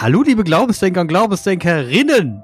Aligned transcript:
Hallo, 0.00 0.22
liebe 0.22 0.44
Glaubensdenker 0.44 1.02
und 1.02 1.08
Glaubensdenkerinnen. 1.08 2.42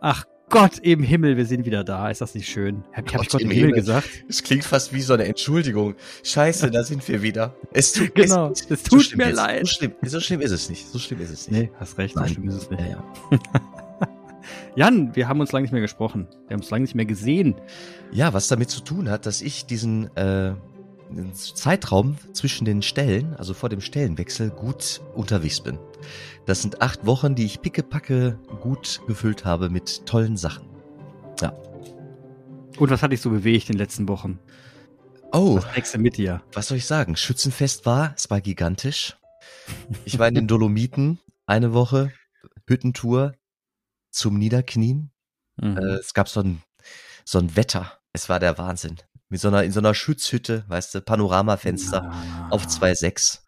Ach 0.00 0.24
Gott 0.48 0.78
im 0.78 1.02
Himmel, 1.02 1.36
wir 1.36 1.44
sind 1.44 1.66
wieder 1.66 1.84
da. 1.84 2.08
Ist 2.08 2.22
das 2.22 2.34
nicht 2.34 2.48
schön? 2.48 2.84
Hab, 2.94 3.12
hab 3.12 3.22
ich 3.22 3.28
Gott 3.28 3.42
im 3.42 3.50
Himmel, 3.50 3.66
Himmel 3.66 3.80
gesagt? 3.80 4.08
Es 4.30 4.42
klingt 4.42 4.64
fast 4.64 4.94
wie 4.94 5.02
so 5.02 5.12
eine 5.12 5.26
Entschuldigung. 5.26 5.94
Scheiße, 6.24 6.70
da 6.70 6.84
sind 6.84 7.06
wir 7.06 7.20
wieder. 7.20 7.54
Es 7.74 7.92
tut, 7.92 8.14
genau, 8.14 8.50
es, 8.50 8.64
es 8.70 8.82
tut 8.82 9.10
so 9.10 9.16
mir 9.18 9.30
leid. 9.30 9.66
So 9.66 9.74
schlimm, 9.74 9.92
so 10.04 10.20
schlimm 10.20 10.40
ist 10.40 10.52
es 10.52 10.70
nicht. 10.70 10.88
So 10.88 10.98
schlimm 10.98 11.20
ist 11.20 11.28
es 11.28 11.50
nicht. 11.50 11.60
Nee, 11.64 11.70
hast 11.78 11.98
recht, 11.98 12.16
Nein. 12.16 12.28
so 12.28 12.32
schlimm 12.32 12.48
ist 12.48 12.54
es 12.54 12.70
nicht. 12.70 12.80
Ja, 12.80 12.86
ja. 12.86 13.04
Jan, 14.76 15.14
wir 15.14 15.28
haben 15.28 15.40
uns 15.40 15.52
lange 15.52 15.64
nicht 15.64 15.72
mehr 15.72 15.82
gesprochen. 15.82 16.26
Wir 16.48 16.54
haben 16.54 16.62
uns 16.62 16.70
lange 16.70 16.84
nicht 16.84 16.94
mehr 16.94 17.04
gesehen. 17.04 17.56
Ja, 18.10 18.32
was 18.32 18.48
damit 18.48 18.70
zu 18.70 18.80
tun 18.80 19.10
hat, 19.10 19.26
dass 19.26 19.42
ich 19.42 19.66
diesen 19.66 20.16
äh, 20.16 20.54
Zeitraum 21.32 22.16
zwischen 22.32 22.64
den 22.64 22.82
Stellen, 22.82 23.34
also 23.36 23.54
vor 23.54 23.68
dem 23.68 23.80
Stellenwechsel, 23.80 24.50
gut 24.50 25.00
unterwegs 25.14 25.60
bin. 25.60 25.78
Das 26.44 26.62
sind 26.62 26.82
acht 26.82 27.06
Wochen, 27.06 27.34
die 27.34 27.44
ich 27.44 27.60
pickepacke 27.60 28.38
gut 28.60 29.00
gefüllt 29.06 29.44
habe 29.44 29.70
mit 29.70 30.06
tollen 30.06 30.36
Sachen. 30.36 30.68
Ja. 31.40 31.50
Und 32.78 32.90
was 32.90 33.02
hat 33.02 33.12
dich 33.12 33.20
so 33.20 33.30
bewegt 33.30 33.68
in 33.68 33.74
den 33.74 33.78
letzten 33.78 34.08
Wochen? 34.08 34.38
Oh. 35.32 35.56
Was 35.56 35.76
nächste 35.76 35.98
mit 35.98 36.16
dir? 36.16 36.42
Was 36.52 36.68
soll 36.68 36.78
ich 36.78 36.86
sagen? 36.86 37.16
Schützenfest 37.16 37.86
war, 37.86 38.12
es 38.16 38.30
war 38.30 38.40
gigantisch. 38.40 39.16
Ich 40.04 40.18
war 40.18 40.28
in 40.28 40.34
den 40.34 40.48
Dolomiten 40.48 41.18
eine 41.46 41.72
Woche, 41.72 42.12
Hüttentour 42.68 43.34
zum 44.10 44.38
Niederknien. 44.38 45.10
Mhm. 45.56 45.76
Äh, 45.76 45.94
es 45.94 46.14
gab 46.14 46.28
so 46.28 46.40
ein, 46.40 46.62
so 47.24 47.38
ein 47.38 47.56
Wetter. 47.56 47.92
Es 48.12 48.28
war 48.28 48.40
der 48.40 48.56
Wahnsinn. 48.58 48.96
Mit 49.28 49.40
so 49.40 49.48
einer, 49.48 49.64
in 49.64 49.72
so 49.72 49.80
einer 49.80 49.94
Schutzhütte, 49.94 50.64
weißt 50.68 50.94
du, 50.94 51.00
Panoramafenster 51.00 52.02
ja. 52.02 52.48
auf 52.50 52.66
2,6. 52.66 53.40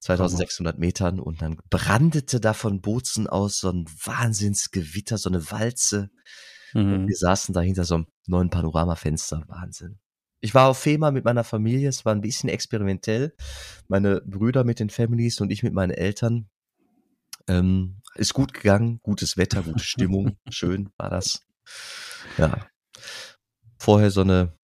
2600 0.00 0.78
Metern 0.78 1.18
und 1.18 1.42
dann 1.42 1.58
brandete 1.70 2.40
da 2.40 2.54
von 2.54 2.80
Bozen 2.80 3.26
aus 3.26 3.58
so 3.58 3.70
ein 3.70 3.86
Wahnsinnsgewitter, 4.04 5.18
so 5.18 5.28
eine 5.28 5.50
Walze. 5.50 6.10
Mhm. 6.72 6.92
Und 6.92 7.08
wir 7.08 7.16
saßen 7.16 7.52
da 7.52 7.60
hinter 7.60 7.84
so 7.84 7.96
einem 7.96 8.06
neuen 8.26 8.50
Panoramafenster. 8.50 9.42
Wahnsinn. 9.48 9.98
Ich 10.40 10.54
war 10.54 10.68
auf 10.68 10.78
FEMA 10.78 11.10
mit 11.10 11.24
meiner 11.24 11.42
Familie, 11.42 11.88
es 11.88 12.04
war 12.04 12.14
ein 12.14 12.20
bisschen 12.20 12.48
experimentell. 12.48 13.34
Meine 13.88 14.20
Brüder 14.24 14.62
mit 14.62 14.78
den 14.78 14.90
Families 14.90 15.40
und 15.40 15.50
ich 15.50 15.62
mit 15.62 15.74
meinen 15.74 15.90
Eltern. 15.90 16.48
Ähm, 17.48 18.00
ist 18.14 18.34
gut 18.34 18.52
gegangen, 18.52 19.00
gutes 19.02 19.36
Wetter, 19.36 19.62
gute 19.62 19.82
Stimmung, 19.82 20.36
schön 20.50 20.90
war 20.96 21.10
das. 21.10 21.46
Ja. 22.36 22.66
Vorher 23.78 24.10
so 24.10 24.20
eine 24.20 24.57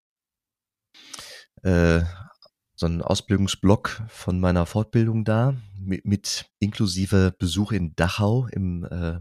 äh, 1.63 2.01
so 2.75 2.85
ein 2.85 3.01
Ausbildungsblock 3.01 4.03
von 4.07 4.39
meiner 4.39 4.65
Fortbildung 4.65 5.25
da, 5.25 5.55
mit, 5.79 6.05
mit 6.05 6.45
inklusive 6.59 7.33
Besuch 7.37 7.71
in 7.71 7.95
Dachau 7.95 8.47
im, 8.51 8.83
äh, 8.85 9.19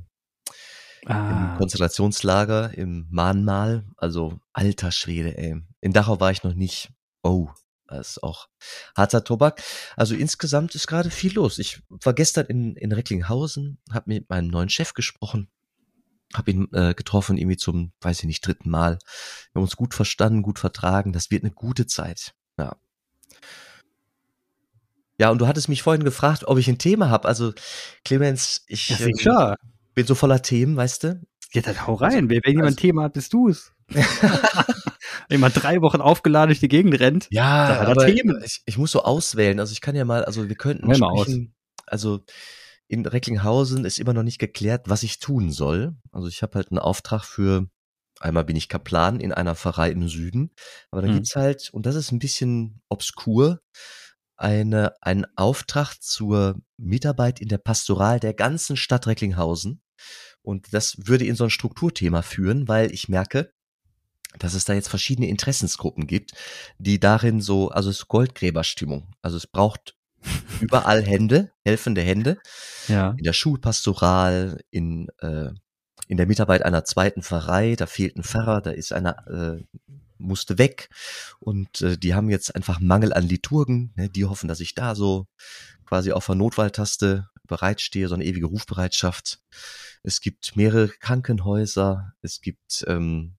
ah. 1.07 1.53
im 1.53 1.59
Konzentrationslager, 1.59 2.77
im 2.77 3.07
Mahnmal. 3.11 3.85
Also 3.97 4.41
alter 4.53 4.93
Schwede, 4.93 5.37
ey. 5.37 5.61
In 5.81 5.93
Dachau 5.93 6.21
war 6.21 6.31
ich 6.31 6.43
noch 6.45 6.55
nicht. 6.55 6.91
Oh, 7.23 7.49
das 7.87 8.11
ist 8.11 8.23
auch 8.23 8.49
harter 8.97 9.23
Tobak. 9.23 9.63
Also 9.97 10.15
insgesamt 10.15 10.75
ist 10.75 10.87
gerade 10.87 11.11
viel 11.11 11.35
los. 11.35 11.59
Ich 11.59 11.83
war 11.89 12.15
gestern 12.15 12.47
in, 12.47 12.75
in 12.77 12.93
Recklinghausen, 12.93 13.79
habe 13.93 14.11
mit 14.13 14.31
meinem 14.31 14.49
neuen 14.49 14.71
Chef 14.71 14.95
gesprochen, 14.95 15.49
habe 16.35 16.51
ihn 16.51 16.69
äh, 16.73 16.95
getroffen, 16.95 17.37
irgendwie 17.37 17.57
zum, 17.57 17.93
weiß 18.01 18.21
ich 18.21 18.27
nicht, 18.27 18.47
dritten 18.47 18.71
Mal. 18.71 18.99
Wir 19.53 19.61
haben 19.61 19.65
uns 19.65 19.77
gut 19.77 19.95
verstanden, 19.95 20.43
gut 20.43 20.59
vertragen. 20.59 21.13
Das 21.13 21.31
wird 21.31 21.45
eine 21.45 21.53
gute 21.53 21.87
Zeit. 21.87 22.35
Ja. 22.59 22.77
Ja, 25.19 25.31
und 25.31 25.39
du 25.39 25.47
hattest 25.47 25.69
mich 25.69 25.83
vorhin 25.83 26.05
gefragt, 26.05 26.45
ob 26.47 26.59
ich 26.59 26.69
ein 26.69 26.79
Thema 26.79 27.11
habe. 27.11 27.29
Also, 27.29 27.53
Clemens, 28.05 28.65
ich 28.67 28.89
ja, 29.21 29.53
äh, 29.53 29.57
bin 29.95 30.07
so 30.07 30.15
voller 30.15 30.43
Themen, 30.43 30.77
weißt 30.77 31.05
du? 31.05 31.21
Ja, 31.53 31.63
dann 31.63 31.87
hau 31.87 31.95
rein. 31.95 32.15
Also, 32.15 32.29
Wenn 32.29 32.41
jemand 32.45 32.67
also, 32.67 32.75
ein 32.75 32.81
Thema 32.81 33.03
hat, 33.05 33.13
bist 33.13 33.33
du 33.33 33.49
es. 33.49 33.73
Wenn 35.29 35.41
man 35.41 35.53
drei 35.53 35.81
Wochen 35.83 36.01
aufgeladen 36.01 36.49
durch 36.49 36.61
die 36.61 36.69
Gegend 36.69 36.99
rennt, 36.99 37.29
ja, 37.31 37.81
aber 37.83 38.09
ich, 38.09 38.63
ich, 38.65 38.79
muss 38.79 38.93
so 38.93 39.03
auswählen. 39.03 39.61
Also 39.61 39.73
ich 39.73 39.81
kann 39.81 39.95
ja 39.95 40.05
mal, 40.05 40.25
also 40.25 40.49
wir 40.49 40.57
könnten 40.57 40.87
mal 40.87 40.97
sprechen, 40.97 41.55
aus. 41.55 41.87
also 41.87 42.21
in 42.93 43.07
Recklinghausen 43.07 43.87
ist 43.87 43.99
immer 43.99 44.13
noch 44.13 44.23
nicht 44.23 44.39
geklärt, 44.39 44.89
was 44.89 45.03
ich 45.03 45.19
tun 45.19 45.51
soll. 45.51 45.97
Also 46.11 46.29
ich 46.29 46.43
habe 46.43 46.57
halt 46.57 46.71
einen 46.71 46.79
Auftrag 46.79 47.25
für 47.25 47.69
Einmal 48.21 48.45
bin 48.45 48.55
ich 48.55 48.69
Kaplan 48.69 49.19
in 49.19 49.33
einer 49.33 49.57
Pfarrei 49.57 49.91
im 49.91 50.07
Süden, 50.07 50.53
aber 50.93 51.03
dann 51.03 51.11
mhm. 51.11 51.15
gibt's 51.17 51.35
halt, 51.35 51.71
und 51.73 51.87
das 51.87 51.97
ist 51.97 52.13
ein 52.13 52.21
bisschen 52.21 52.81
obskur, 52.89 53.61
eine, 54.37 54.93
einen 55.01 55.27
Auftrag 55.35 56.01
zur 56.01 56.61
Mitarbeit 56.77 57.41
in 57.41 57.49
der 57.49 57.59
Pastoral 57.59 58.21
der 58.21 58.33
ganzen 58.33 58.77
Stadt 58.77 59.09
Recklinghausen. 59.09 59.83
Und 60.41 60.73
das 60.73 60.95
würde 60.99 61.27
in 61.27 61.35
so 61.35 61.45
ein 61.45 61.51
Strukturthema 61.51 62.23
führen, 62.23 62.69
weil 62.69 62.93
ich 62.93 63.09
merke, 63.09 63.53
dass 64.39 64.55
es 64.55 64.65
da 64.65 64.73
jetzt 64.73 64.89
verschiedene 64.89 65.29
Interessensgruppen 65.29 66.07
gibt, 66.07 66.33
die 66.79 67.01
darin 67.01 67.41
so, 67.41 67.71
also 67.71 67.91
es 67.91 68.01
ist 68.01 68.09
Goldgräberstimmung. 68.09 69.15
Also 69.21 69.37
es 69.37 69.49
braucht 69.49 69.97
überall 70.61 71.03
Hände, 71.03 71.51
helfende 71.65 72.03
Hände. 72.03 72.39
Ja. 72.89 73.11
In 73.17 73.25
der 73.25 73.33
Schulpastoral, 73.33 74.61
in 74.71 75.09
äh, 75.19 75.51
in 76.09 76.17
der 76.17 76.27
Mitarbeit 76.27 76.63
einer 76.63 76.85
zweiten 76.85 77.23
Pfarrei, 77.23 77.75
da 77.75 77.87
fehlt 77.87 78.17
ein 78.17 78.23
Pfarrer, 78.23 78.61
da 78.61 78.71
ist 78.71 78.93
einer, 78.93 79.27
äh, 79.29 79.65
musste 80.19 80.59
weg 80.59 80.91
und 81.41 81.81
äh, 81.81 81.97
die 81.97 82.15
haben 82.15 82.29
jetzt 82.29 82.55
einfach 82.55 82.81
Mangel 82.81 83.13
an 83.13 83.27
Liturgen, 83.27 83.93
ne? 83.97 84.11
die 84.11 84.25
hoffen, 84.25 84.47
dass 84.47 84.61
ich 84.61 84.75
da 84.75 84.95
so 84.95 85.27
quasi 85.87 86.13
auf 86.13 86.27
der 86.27 86.35
Notwahltaste 86.35 87.29
bereitstehe, 87.47 88.09
so 88.09 88.15
eine 88.15 88.25
ewige 88.25 88.47
Rufbereitschaft. 88.47 89.41
Es 90.03 90.21
gibt 90.21 90.57
mehrere 90.57 90.89
Krankenhäuser, 90.89 92.13
es 92.21 92.41
gibt 92.41 92.85
ähm, 92.87 93.37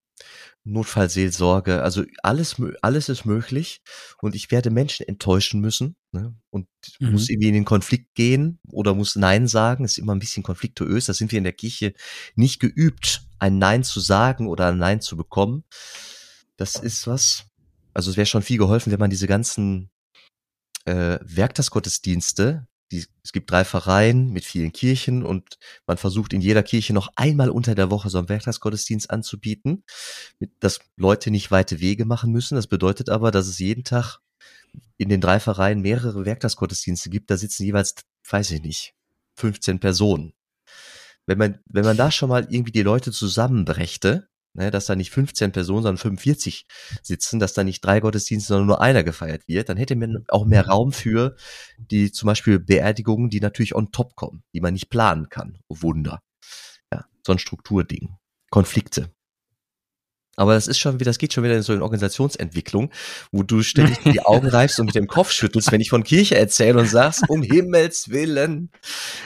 Notfallseelsorge, 0.66 1.84
also 1.84 2.04
alles, 2.22 2.56
alles 2.82 3.10
ist 3.10 3.26
möglich 3.26 3.82
und 4.22 4.34
ich 4.34 4.50
werde 4.50 4.70
Menschen 4.70 5.06
enttäuschen 5.08 5.60
müssen 5.60 5.96
ne? 6.12 6.36
und 6.52 6.68
mhm. 7.00 7.12
muss 7.12 7.30
irgendwie 7.30 7.50
in 7.50 7.54
den 7.54 7.66
Konflikt 7.66 8.16
gehen 8.16 8.60
oder 8.72 8.94
muss 8.94 9.16
Nein 9.16 9.48
sagen, 9.48 9.84
ist 9.84 9.98
immer 9.98 10.16
ein 10.16 10.20
bisschen 10.20 10.44
konfliktuös, 10.44 11.06
da 11.06 11.14
sind 11.14 11.32
wir 11.32 11.38
in 11.38 11.44
der 11.44 11.54
Kirche 11.54 11.94
nicht 12.36 12.62
geübt, 12.62 13.24
ein 13.40 13.58
Nein 13.58 13.84
zu 13.84 14.00
sagen 14.00 14.48
oder 14.48 14.68
ein 14.68 14.78
Nein 14.78 15.02
zu 15.02 15.18
bekommen. 15.18 15.66
Das 16.56 16.76
ist 16.76 17.08
was, 17.08 17.46
also 17.94 18.12
es 18.12 18.18
wäre 18.18 18.26
schon 18.26 18.42
viel 18.42 18.58
geholfen, 18.58 18.92
wenn 18.92 19.00
man 19.00 19.10
diese 19.10 19.28
ganzen 19.28 19.90
äh, 20.86 21.20
Werktagsgottesdienste 21.22 22.68
die, 22.92 23.06
es 23.24 23.32
gibt 23.32 23.50
drei 23.50 23.66
Pfarreien 23.66 24.32
mit 24.32 24.46
vielen 24.46 24.72
Kirchen 24.72 25.24
und 25.24 25.58
man 25.88 25.98
versucht 25.98 26.34
in 26.34 26.42
jeder 26.42 26.64
Kirche 26.64 26.94
noch 26.94 27.10
einmal 27.16 27.50
unter 27.50 27.76
der 27.76 27.90
Woche 27.90 28.10
so 28.10 28.18
einen 28.18 28.30
Werktagsgottesdienst 28.30 29.10
anzubieten, 29.10 29.84
mit, 30.40 30.52
dass 30.60 30.80
Leute 30.96 31.32
nicht 31.32 31.52
weite 31.52 31.80
Wege 31.80 32.06
machen 32.06 32.32
müssen. 32.32 32.56
Das 32.56 32.68
bedeutet 32.68 33.10
aber, 33.10 33.32
dass 33.32 33.48
es 33.48 33.60
jeden 33.60 33.84
Tag 33.84 34.20
in 34.98 35.10
den 35.10 35.22
drei 35.22 35.40
Pfarreien 35.40 35.82
mehrere 35.82 36.26
Werktagsgottesdienste 36.26 37.10
gibt. 37.10 37.32
Da 37.32 37.38
sitzen 37.38 37.64
jeweils, 37.64 37.96
weiß 38.30 38.52
ich 38.52 38.62
nicht, 38.62 38.94
15 39.38 39.80
Personen. 39.80 40.34
Wenn 41.26 41.38
man, 41.38 41.60
wenn 41.66 41.86
man 41.86 41.98
da 41.98 42.12
schon 42.12 42.30
mal 42.30 42.48
irgendwie 42.50 42.72
die 42.72 42.82
Leute 42.82 43.12
zusammenbrächte, 43.12 44.28
ne, 44.54 44.72
dass 44.72 44.86
da 44.86 44.96
nicht 44.96 45.12
15 45.12 45.52
Personen, 45.52 45.84
sondern 45.84 45.98
45 45.98 46.66
sitzen, 47.02 47.40
dass 47.40 47.54
da 47.54 47.64
nicht 47.64 47.84
drei 47.84 48.00
Gottesdienste, 48.00 48.50
sondern 48.50 48.68
nur 48.68 48.82
einer 48.82 49.04
gefeiert 49.04 49.48
wird, 49.48 49.70
dann 49.70 49.78
hätte 49.78 49.96
man 49.96 50.24
auch 50.30 50.46
mehr 50.46 50.68
Raum 50.68 50.92
für 50.92 51.36
die 51.78 52.12
zum 52.12 52.28
Beispiel 52.28 52.60
Beerdigungen, 52.60 53.30
die 53.30 53.40
natürlich 53.40 53.76
on 53.76 53.92
top 53.92 54.16
kommen, 54.16 54.44
die 54.54 54.62
man 54.62 54.74
nicht 54.74 54.90
planen 54.90 55.30
kann. 55.30 55.58
Oh 55.68 55.78
Wunder. 55.82 56.22
Ja, 56.92 57.06
so 57.26 57.34
ein 57.34 57.40
Strukturding. 57.40 58.16
Konflikte. 58.50 59.10
Aber 60.36 60.56
das 60.56 60.68
ist 60.68 60.80
schon 60.80 60.96
wieder, 60.96 61.10
das 61.10 61.20
geht 61.20 61.34
schon 61.34 61.44
wieder 61.44 61.56
in 61.56 61.62
so 61.62 61.74
eine 61.74 61.84
Organisationsentwicklung, 61.84 62.92
wo 63.32 63.44
du 63.44 63.62
ständig 63.62 64.00
die 64.00 64.22
Augen 64.22 64.48
reibst 64.50 64.80
und 64.80 64.88
mit 64.88 64.96
dem 64.96 65.08
Kopf 65.08 65.32
schüttelst, 65.32 65.72
wenn 65.72 65.82
ich 65.82 65.90
von 65.90 66.04
Kirche 66.04 66.36
erzähle 66.36 66.80
und 66.80 66.88
sagst, 66.88 67.30
um 67.30 67.44
Himmels 67.44 68.10
Willen, 68.10 68.72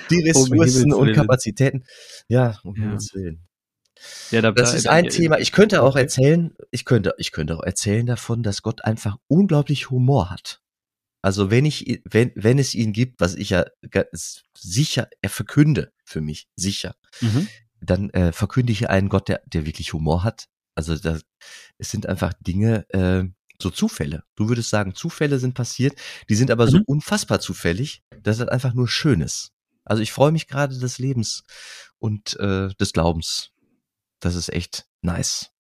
die 0.09 0.21
Ressourcen 0.27 0.93
um 0.93 1.01
und 1.01 1.13
Kapazitäten. 1.13 1.85
Ja, 2.27 2.59
um 2.63 2.75
ja. 2.75 2.83
Himmels 2.83 3.13
Willen. 3.13 3.47
Ja, 4.31 4.41
da, 4.41 4.51
das 4.51 4.73
ist 4.73 4.87
ein 4.87 5.05
da, 5.05 5.09
Thema. 5.09 5.39
Ich 5.39 5.51
könnte 5.51 5.83
auch 5.83 5.95
erzählen, 5.95 6.53
ich 6.71 6.85
könnte, 6.85 7.13
ich 7.17 7.31
könnte 7.31 7.57
auch 7.57 7.63
erzählen 7.63 8.05
davon, 8.05 8.43
dass 8.43 8.61
Gott 8.61 8.83
einfach 8.83 9.17
unglaublich 9.27 9.89
Humor 9.89 10.29
hat. 10.29 10.61
Also 11.21 11.49
wenn 11.49 11.65
ich, 11.65 12.01
wenn, 12.05 12.31
wenn 12.35 12.59
es 12.59 12.75
ihn 12.75 12.93
gibt, 12.93 13.19
was 13.19 13.35
ich 13.35 13.49
ja 13.49 13.65
sicher, 14.53 15.09
er 15.21 15.29
verkünde 15.29 15.91
für 16.05 16.21
mich, 16.21 16.47
sicher, 16.55 16.95
mhm. 17.21 17.47
dann 17.81 18.09
äh, 18.11 18.31
verkünde 18.31 18.71
ich 18.71 18.89
einen 18.89 19.09
Gott, 19.09 19.27
der, 19.27 19.41
der 19.45 19.65
wirklich 19.65 19.93
Humor 19.93 20.23
hat. 20.23 20.47
Also 20.75 20.95
das, 20.95 21.23
es 21.77 21.89
sind 21.89 22.05
einfach 22.05 22.33
Dinge, 22.39 22.87
äh, 22.89 23.25
so 23.61 23.69
Zufälle. 23.71 24.23
Du 24.35 24.47
würdest 24.49 24.69
sagen, 24.69 24.93
Zufälle 24.93 25.39
sind 25.39 25.55
passiert, 25.55 25.99
die 26.29 26.35
sind 26.35 26.51
aber 26.51 26.65
mhm. 26.65 26.69
so 26.69 26.79
unfassbar 26.85 27.39
zufällig, 27.39 28.03
dass 28.21 28.39
es 28.39 28.47
einfach 28.47 28.73
nur 28.73 28.87
Schönes. 28.87 29.51
Also 29.83 30.03
ich 30.03 30.11
freue 30.11 30.31
mich 30.31 30.47
gerade 30.47 30.77
des 30.77 30.99
Lebens 30.99 31.43
und 31.97 32.39
äh, 32.39 32.69
des 32.75 32.93
Glaubens 32.93 33.51
das 34.19 34.35
ist 34.35 34.49
echt 34.49 34.87
nice. 35.01 35.51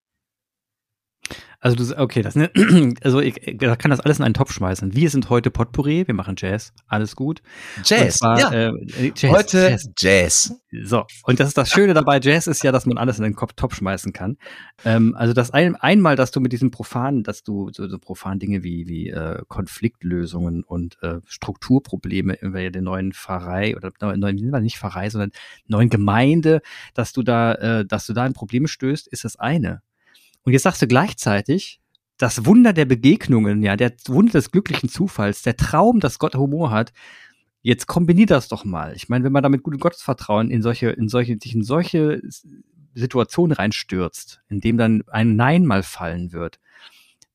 Also 1.59 1.75
du, 1.75 1.99
okay, 1.99 2.21
das, 2.21 2.35
ne, 2.35 2.51
also 3.03 3.19
ich, 3.19 3.57
da 3.57 3.75
kann 3.75 3.89
das 3.89 3.99
alles 3.99 4.19
in 4.19 4.25
einen 4.25 4.35
Topf 4.35 4.53
schmeißen. 4.53 4.93
Wir 4.93 5.09
sind 5.09 5.29
heute 5.31 5.49
Potpourri, 5.49 6.05
wir 6.05 6.13
machen 6.13 6.35
Jazz, 6.37 6.71
alles 6.87 7.15
gut. 7.15 7.41
Jazz, 7.83 8.19
zwar, 8.19 8.39
ja. 8.39 8.51
Äh, 8.51 9.11
Jazz, 9.15 9.31
heute 9.31 9.57
Jazz. 9.57 9.89
Jazz. 9.97 10.55
So, 10.83 11.05
und 11.23 11.39
das 11.39 11.47
ist 11.47 11.57
das 11.57 11.69
Schöne 11.71 11.95
dabei, 11.95 12.19
Jazz 12.21 12.45
ist 12.45 12.63
ja, 12.63 12.71
dass 12.71 12.85
man 12.85 12.99
alles 12.99 13.17
in 13.17 13.23
den 13.23 13.33
Kopf 13.33 13.53
Topf 13.55 13.75
schmeißen 13.75 14.13
kann. 14.13 14.37
Ähm, 14.85 15.15
also 15.17 15.33
das 15.33 15.49
ein, 15.49 15.75
einmal, 15.75 16.15
dass 16.15 16.29
du 16.29 16.39
mit 16.41 16.53
diesen 16.53 16.69
profanen, 16.69 17.23
dass 17.23 17.41
du 17.41 17.71
so, 17.73 17.87
so 17.89 17.97
profanen 17.97 18.39
Dinge 18.39 18.63
wie, 18.63 18.87
wie 18.87 19.09
äh, 19.09 19.41
Konfliktlösungen 19.47 20.63
und 20.63 21.01
äh, 21.01 21.21
Strukturprobleme 21.25 22.35
in 22.35 22.53
der 22.53 22.81
neuen 22.83 23.13
Pfarrei 23.13 23.75
oder 23.75 23.91
neuen, 23.99 24.35
nicht 24.61 24.77
Pfarrei, 24.77 25.09
sondern 25.09 25.31
neuen 25.65 25.89
Gemeinde, 25.89 26.61
dass 26.93 27.13
du 27.13 27.23
da, 27.23 27.53
äh, 27.55 27.85
dass 27.85 28.05
du 28.05 28.13
da 28.13 28.27
in 28.27 28.33
Probleme 28.33 28.67
stößt, 28.67 29.07
ist 29.07 29.25
das 29.25 29.37
eine. 29.37 29.81
Und 30.47 30.53
jetzt 30.53 30.63
sagst 30.63 30.81
du 30.81 30.87
gleichzeitig, 30.87 31.81
das 32.15 32.45
Wunder 32.45 32.71
der 32.71 32.85
Begegnungen, 32.85 33.61
ja, 33.63 33.75
der 33.75 33.91
Wunder 34.07 34.31
des 34.31 34.49
glücklichen 34.49 34.87
Zufalls, 34.87 35.41
der 35.41 35.57
Traum, 35.57 35.99
dass 35.99 36.19
Gott 36.19 36.35
Humor 36.35 36.71
hat, 36.71 36.93
jetzt 37.63 37.85
kombiniert 37.85 38.31
das 38.31 38.47
doch 38.47 38.63
mal. 38.63 38.95
Ich 38.95 39.09
meine, 39.09 39.25
wenn 39.25 39.33
man 39.33 39.43
damit 39.43 39.61
gutem 39.61 39.81
Gottesvertrauen 39.81 40.49
in 40.49 40.61
solche, 40.61 40.91
in 40.91 41.09
solche, 41.09 41.37
sich 41.43 41.53
in 41.53 41.63
solche 41.63 42.21
Situationen 42.93 43.57
reinstürzt, 43.57 44.39
in 44.47 44.61
dem 44.61 44.77
dann 44.77 45.03
ein 45.07 45.35
Nein 45.35 45.65
mal 45.65 45.83
fallen 45.83 46.31
wird, 46.31 46.61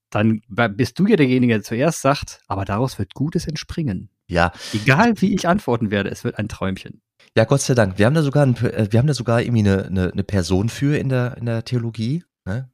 dann 0.08 0.40
bist 0.48 0.98
du 0.98 1.06
ja 1.06 1.16
derjenige, 1.16 1.52
der 1.52 1.62
zuerst 1.62 2.00
sagt, 2.00 2.40
aber 2.46 2.64
daraus 2.64 2.98
wird 2.98 3.12
Gutes 3.12 3.46
entspringen. 3.46 4.08
Ja. 4.26 4.52
Egal 4.72 5.20
wie 5.20 5.34
ich 5.34 5.46
antworten 5.46 5.90
werde, 5.90 6.08
es 6.08 6.24
wird 6.24 6.38
ein 6.38 6.48
Träumchen. 6.48 7.02
Ja, 7.36 7.44
Gott 7.44 7.60
sei 7.60 7.74
Dank. 7.74 7.98
Wir 7.98 8.06
haben 8.06 8.14
da 8.14 8.22
sogar, 8.22 8.46
ein, 8.46 8.56
äh, 8.56 8.88
wir 8.90 8.98
haben 8.98 9.06
da 9.06 9.12
sogar 9.12 9.42
irgendwie 9.42 9.68
eine, 9.68 9.84
eine, 9.84 10.12
eine 10.12 10.24
Person 10.24 10.70
für 10.70 10.96
in 10.96 11.10
der, 11.10 11.36
in 11.36 11.44
der 11.44 11.62
Theologie. 11.66 12.24
Ne? 12.46 12.70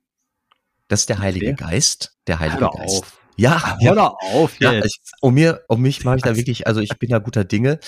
Das 0.88 1.00
ist 1.00 1.08
der 1.08 1.18
Heilige 1.18 1.46
der? 1.46 1.54
Geist. 1.54 2.16
Der 2.26 2.40
Heilige 2.40 2.60
Hör 2.62 2.70
Geist. 2.70 3.02
Auf. 3.02 3.20
Ja, 3.36 3.78
hör 3.80 3.94
doch 3.94 4.16
auf 4.20 4.52
jetzt. 4.58 4.62
Ja, 4.62 4.84
ich, 4.84 5.00
um 5.20 5.34
mir, 5.34 5.62
um 5.68 5.80
mich 5.80 6.04
mache 6.04 6.16
ich 6.16 6.22
da 6.22 6.34
wirklich, 6.34 6.66
also 6.66 6.80
ich 6.80 6.98
bin 6.98 7.10
ja 7.10 7.18
guter 7.18 7.44
Dinge, 7.44 7.78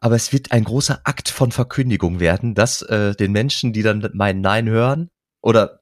aber 0.00 0.16
es 0.16 0.32
wird 0.32 0.52
ein 0.52 0.64
großer 0.64 1.00
Akt 1.04 1.30
von 1.30 1.50
Verkündigung 1.50 2.20
werden, 2.20 2.54
dass 2.54 2.82
äh, 2.82 3.14
den 3.14 3.32
Menschen, 3.32 3.72
die 3.72 3.82
dann 3.82 4.10
mein 4.12 4.42
Nein 4.42 4.68
hören 4.68 5.08
oder 5.40 5.80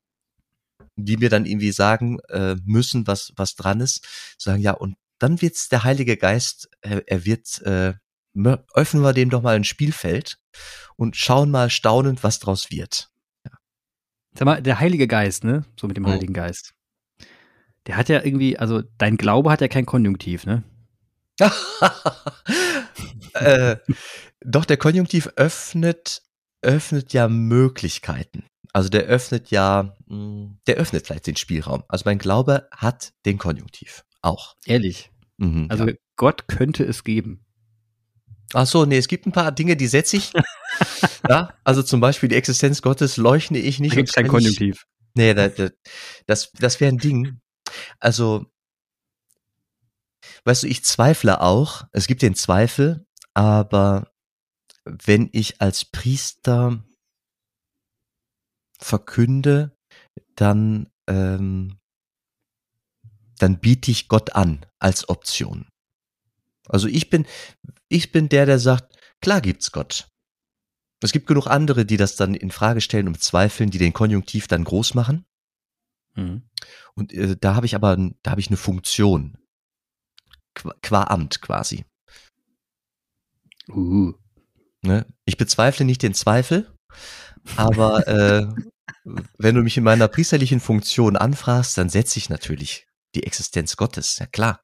die 0.94 1.16
mir 1.16 1.28
dann 1.28 1.44
irgendwie 1.44 1.72
sagen 1.72 2.20
äh, 2.28 2.54
müssen, 2.64 3.06
was 3.08 3.32
was 3.34 3.56
dran 3.56 3.80
ist, 3.80 4.06
sagen 4.38 4.60
ja 4.60 4.72
und 4.72 4.96
dann 5.18 5.42
wird's 5.42 5.68
der 5.68 5.82
Heilige 5.82 6.16
Geist, 6.16 6.68
äh, 6.82 7.00
er 7.06 7.24
wird 7.24 7.60
äh, 7.62 7.94
öffnen 8.74 9.02
wir 9.02 9.12
dem 9.12 9.30
doch 9.30 9.42
mal 9.42 9.56
ein 9.56 9.64
Spielfeld 9.64 10.38
und 10.96 11.16
schauen 11.16 11.50
mal 11.50 11.68
staunend, 11.68 12.22
was 12.22 12.38
draus 12.38 12.70
wird. 12.70 13.09
Sag 14.34 14.44
mal, 14.44 14.62
der 14.62 14.80
Heilige 14.80 15.06
Geist, 15.06 15.44
ne? 15.44 15.64
So 15.78 15.86
mit 15.86 15.96
dem 15.96 16.04
oh. 16.04 16.08
Heiligen 16.08 16.34
Geist. 16.34 16.74
Der 17.86 17.96
hat 17.96 18.08
ja 18.08 18.22
irgendwie, 18.22 18.58
also 18.58 18.82
dein 18.98 19.16
Glaube 19.16 19.50
hat 19.50 19.60
ja 19.60 19.68
kein 19.68 19.86
Konjunktiv, 19.86 20.46
ne? 20.46 20.62
äh, 23.34 23.76
doch, 24.40 24.64
der 24.64 24.76
Konjunktiv 24.76 25.28
öffnet, 25.36 26.22
öffnet 26.62 27.12
ja 27.12 27.28
Möglichkeiten. 27.28 28.44
Also 28.72 28.88
der 28.88 29.04
öffnet 29.04 29.50
ja, 29.50 29.96
hm, 30.08 30.58
der 30.66 30.76
öffnet 30.76 31.06
vielleicht 31.06 31.26
den 31.26 31.36
Spielraum. 31.36 31.82
Also 31.88 32.02
mein 32.04 32.18
Glaube 32.18 32.68
hat 32.70 33.12
den 33.24 33.38
Konjunktiv 33.38 34.04
auch. 34.22 34.56
Ehrlich. 34.66 35.10
Mhm, 35.38 35.66
also 35.70 35.88
ja. 35.88 35.94
Gott 36.16 36.46
könnte 36.46 36.84
es 36.84 37.02
geben. 37.02 37.44
Ach 38.52 38.66
so, 38.66 38.84
nee, 38.84 38.98
es 38.98 39.08
gibt 39.08 39.26
ein 39.26 39.32
paar 39.32 39.52
Dinge, 39.52 39.76
die 39.76 39.86
setze 39.86 40.16
ich. 40.16 40.32
ja, 41.28 41.54
also 41.64 41.82
zum 41.82 42.00
Beispiel 42.00 42.28
die 42.28 42.36
Existenz 42.36 42.82
Gottes 42.82 43.16
leugne 43.16 43.58
ich 43.58 43.80
nicht. 43.80 43.92
Da 43.92 43.96
gibt 43.96 44.12
kein 44.12 44.28
Konjunktiv. 44.28 44.86
nee, 45.14 45.34
das, 45.34 45.72
das, 46.26 46.52
das 46.52 46.80
wäre 46.80 46.92
ein 46.92 46.98
Ding. 46.98 47.40
Also, 47.98 48.46
weißt 50.44 50.64
du, 50.64 50.66
ich 50.66 50.84
zweifle 50.84 51.40
auch. 51.40 51.84
Es 51.92 52.06
gibt 52.06 52.22
den 52.22 52.34
Zweifel, 52.34 53.06
aber 53.34 54.10
wenn 54.84 55.28
ich 55.32 55.60
als 55.60 55.84
Priester 55.84 56.82
verkünde, 58.78 59.76
dann, 60.34 60.90
ähm, 61.06 61.78
dann 63.38 63.60
biete 63.60 63.90
ich 63.90 64.08
Gott 64.08 64.34
an 64.34 64.66
als 64.78 65.08
Option. 65.08 65.68
Also 66.70 66.88
ich 66.88 67.10
bin, 67.10 67.26
ich 67.88 68.12
bin 68.12 68.28
der, 68.28 68.46
der 68.46 68.58
sagt, 68.58 68.96
klar 69.20 69.40
gibt's 69.40 69.72
Gott. 69.72 70.08
Es 71.02 71.12
gibt 71.12 71.26
genug 71.26 71.46
andere, 71.46 71.86
die 71.86 71.96
das 71.96 72.16
dann 72.16 72.34
in 72.34 72.50
Frage 72.50 72.80
stellen 72.80 73.08
und 73.08 73.22
zweifeln, 73.22 73.70
die 73.70 73.78
den 73.78 73.92
Konjunktiv 73.92 74.48
dann 74.48 74.64
groß 74.64 74.94
machen. 74.94 75.24
Mhm. 76.14 76.42
Und 76.94 77.12
äh, 77.12 77.36
da 77.38 77.54
habe 77.54 77.66
ich 77.66 77.74
aber, 77.74 77.96
da 78.22 78.30
habe 78.30 78.40
ich 78.40 78.48
eine 78.48 78.56
Funktion. 78.56 79.38
Qua, 80.54 80.74
qua 80.82 81.04
Amt 81.04 81.40
quasi. 81.40 81.84
Uh. 83.68 84.12
Ne? 84.82 85.06
Ich 85.24 85.36
bezweifle 85.36 85.84
nicht 85.84 86.02
den 86.02 86.14
Zweifel, 86.14 86.74
aber 87.56 88.06
äh, 88.08 88.46
wenn 89.38 89.54
du 89.54 89.62
mich 89.62 89.76
in 89.76 89.84
meiner 89.84 90.08
priesterlichen 90.08 90.60
Funktion 90.60 91.16
anfragst, 91.16 91.78
dann 91.78 91.88
setze 91.88 92.18
ich 92.18 92.28
natürlich 92.28 92.86
die 93.14 93.24
Existenz 93.24 93.76
Gottes, 93.76 94.18
ja 94.18 94.26
klar 94.26 94.60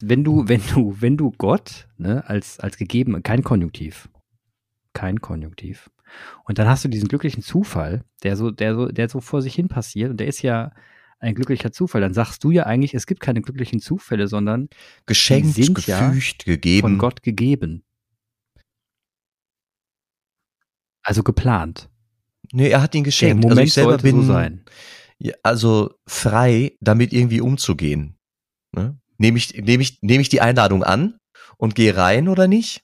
wenn 0.00 0.24
du, 0.24 0.48
wenn 0.48 0.62
du, 0.72 0.96
wenn 1.00 1.16
du 1.16 1.32
Gott, 1.32 1.88
ne, 1.96 2.28
als, 2.28 2.60
als 2.60 2.76
gegeben, 2.76 3.22
kein 3.22 3.42
Konjunktiv. 3.42 4.08
Kein 4.92 5.20
Konjunktiv. 5.20 5.90
Und 6.44 6.58
dann 6.58 6.68
hast 6.68 6.84
du 6.84 6.88
diesen 6.88 7.08
glücklichen 7.08 7.42
Zufall, 7.42 8.04
der 8.22 8.36
so, 8.36 8.50
der 8.50 8.74
so, 8.74 8.86
der 8.88 9.08
so 9.08 9.20
vor 9.20 9.42
sich 9.42 9.54
hin 9.54 9.68
passiert, 9.68 10.10
und 10.10 10.18
der 10.18 10.28
ist 10.28 10.42
ja 10.42 10.72
ein 11.18 11.34
glücklicher 11.34 11.72
Zufall. 11.72 12.00
Dann 12.00 12.14
sagst 12.14 12.44
du 12.44 12.50
ja 12.50 12.64
eigentlich, 12.64 12.94
es 12.94 13.06
gibt 13.06 13.20
keine 13.20 13.40
glücklichen 13.40 13.80
Zufälle, 13.80 14.28
sondern 14.28 14.68
geschenkt, 15.06 15.54
sind 15.54 15.74
gefügt, 15.74 15.88
ja 15.88 16.52
gegeben. 16.52 16.80
Von 16.82 16.98
Gott 16.98 17.22
gegeben. 17.22 17.82
Also 21.02 21.22
geplant. 21.22 21.90
Nee, 22.52 22.68
er 22.68 22.82
hat 22.82 22.94
ihn 22.94 23.04
geschenkt. 23.04 23.42
Der 23.42 23.50
Moment 23.50 23.60
also 23.60 23.62
ich 23.62 23.72
selber 23.74 23.98
bin, 23.98 24.16
so 24.16 24.22
sein. 24.22 24.64
Also 25.42 25.94
frei, 26.06 26.76
damit 26.80 27.12
irgendwie 27.12 27.40
umzugehen. 27.40 28.16
Ne? 28.72 28.98
Nehme 29.18 29.38
ich, 29.38 29.54
nehme 29.54 29.82
ich, 29.82 29.98
nehme 30.02 30.22
ich 30.22 30.28
die 30.28 30.40
Einladung 30.40 30.82
an 30.82 31.18
und 31.56 31.74
gehe 31.74 31.96
rein 31.96 32.28
oder 32.28 32.48
nicht? 32.48 32.80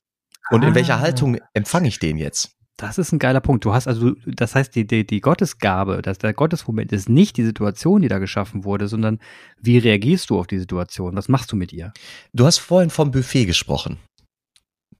Und 0.50 0.64
ah. 0.64 0.68
in 0.68 0.74
welcher 0.74 0.96
ah. 0.96 1.00
Haltung 1.00 1.38
empfange 1.54 1.88
ich 1.88 1.98
den 1.98 2.16
jetzt? 2.16 2.52
Das 2.80 2.96
ist 2.96 3.12
ein 3.12 3.18
geiler 3.18 3.40
Punkt. 3.40 3.66
Du 3.66 3.74
hast 3.74 3.86
also, 3.86 4.14
das 4.24 4.54
heißt, 4.54 4.74
die, 4.74 4.86
die, 4.86 5.06
die 5.06 5.20
Gottesgabe, 5.20 6.00
das, 6.00 6.16
der 6.16 6.32
Gottesmoment 6.32 6.90
ist 6.92 7.10
nicht 7.10 7.36
die 7.36 7.44
Situation, 7.44 8.00
die 8.00 8.08
da 8.08 8.18
geschaffen 8.18 8.64
wurde, 8.64 8.88
sondern 8.88 9.18
wie 9.60 9.76
reagierst 9.76 10.30
du 10.30 10.38
auf 10.38 10.46
die 10.46 10.58
Situation? 10.58 11.14
Was 11.14 11.28
machst 11.28 11.52
du 11.52 11.56
mit 11.56 11.74
ihr? 11.74 11.92
Du 12.32 12.46
hast 12.46 12.56
vorhin 12.58 12.88
vom 12.88 13.10
Buffet 13.10 13.44
gesprochen. 13.44 13.98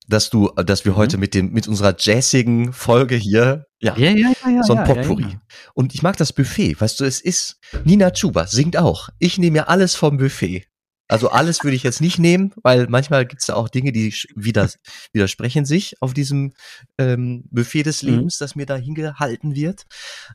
Dass 0.09 0.29
du, 0.29 0.49
dass 0.49 0.85
wir 0.85 0.93
mhm. 0.93 0.97
heute 0.97 1.19
mit 1.19 1.35
dem, 1.35 1.53
mit 1.53 1.69
unserer 1.69 1.95
jazzigen 1.99 2.75
Folge 2.75 3.15
hier, 3.15 3.65
ja, 3.81 3.97
ja, 3.97 4.11
ja, 4.11 4.33
ja, 4.45 4.51
ja 4.51 4.63
so 4.63 4.75
ein 4.75 4.85
Potpourri. 4.85 5.23
Ja, 5.23 5.29
ja. 5.29 5.41
Und 5.73 5.95
ich 5.95 6.03
mag 6.03 6.19
das 6.19 6.35
Buffet. 6.35 6.79
Weißt 6.79 7.01
du, 7.01 7.05
es 7.05 7.21
ist, 7.21 7.61
Nina 7.85 8.11
Chuba 8.11 8.47
singt 8.47 8.77
auch. 8.77 9.09
Ich 9.19 9.39
nehme 9.39 9.53
mir 9.53 9.69
alles 9.71 9.95
vom 9.95 10.19
Buffet. 10.19 10.67
Also 11.11 11.29
alles 11.31 11.65
würde 11.65 11.75
ich 11.75 11.83
jetzt 11.83 12.01
nicht 12.01 12.21
nehmen, 12.21 12.53
weil 12.63 12.87
manchmal 12.87 13.27
gibt 13.27 13.41
es 13.41 13.49
ja 13.49 13.57
auch 13.57 13.69
Dinge, 13.69 13.91
die 13.91 14.15
wieder, 14.37 14.71
widersprechen 15.13 15.65
sich 15.65 16.01
auf 16.01 16.15
diesem 16.15 16.53
ähm, 16.99 17.43
Buffet 17.51 17.83
des 17.83 18.05
mhm. 18.05 18.11
Lebens, 18.11 18.39
mhm. 18.39 18.45
das 18.45 18.55
mir 18.55 18.65
da 18.65 18.77
hingehalten 18.77 19.57
wird. 19.57 19.87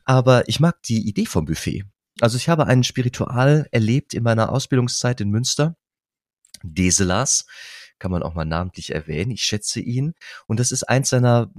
Aber 0.04 0.46
ich 0.48 0.60
mag 0.60 0.82
die 0.82 1.08
Idee 1.08 1.24
vom 1.24 1.46
Buffet. 1.46 1.84
Also 2.20 2.36
ich 2.36 2.50
habe 2.50 2.66
einen 2.66 2.84
Spiritual 2.84 3.66
erlebt 3.70 4.12
in 4.12 4.22
meiner 4.22 4.52
Ausbildungszeit 4.52 5.22
in 5.22 5.30
Münster. 5.30 5.76
Deselas, 6.62 7.46
kann 7.98 8.10
man 8.10 8.22
auch 8.22 8.34
mal 8.34 8.44
namentlich 8.44 8.94
erwähnen. 8.94 9.30
Ich 9.30 9.44
schätze 9.44 9.80
ihn. 9.80 10.12
Und 10.46 10.60
das 10.60 10.72
ist 10.72 10.82
eins 10.84 11.08
seiner 11.08 11.50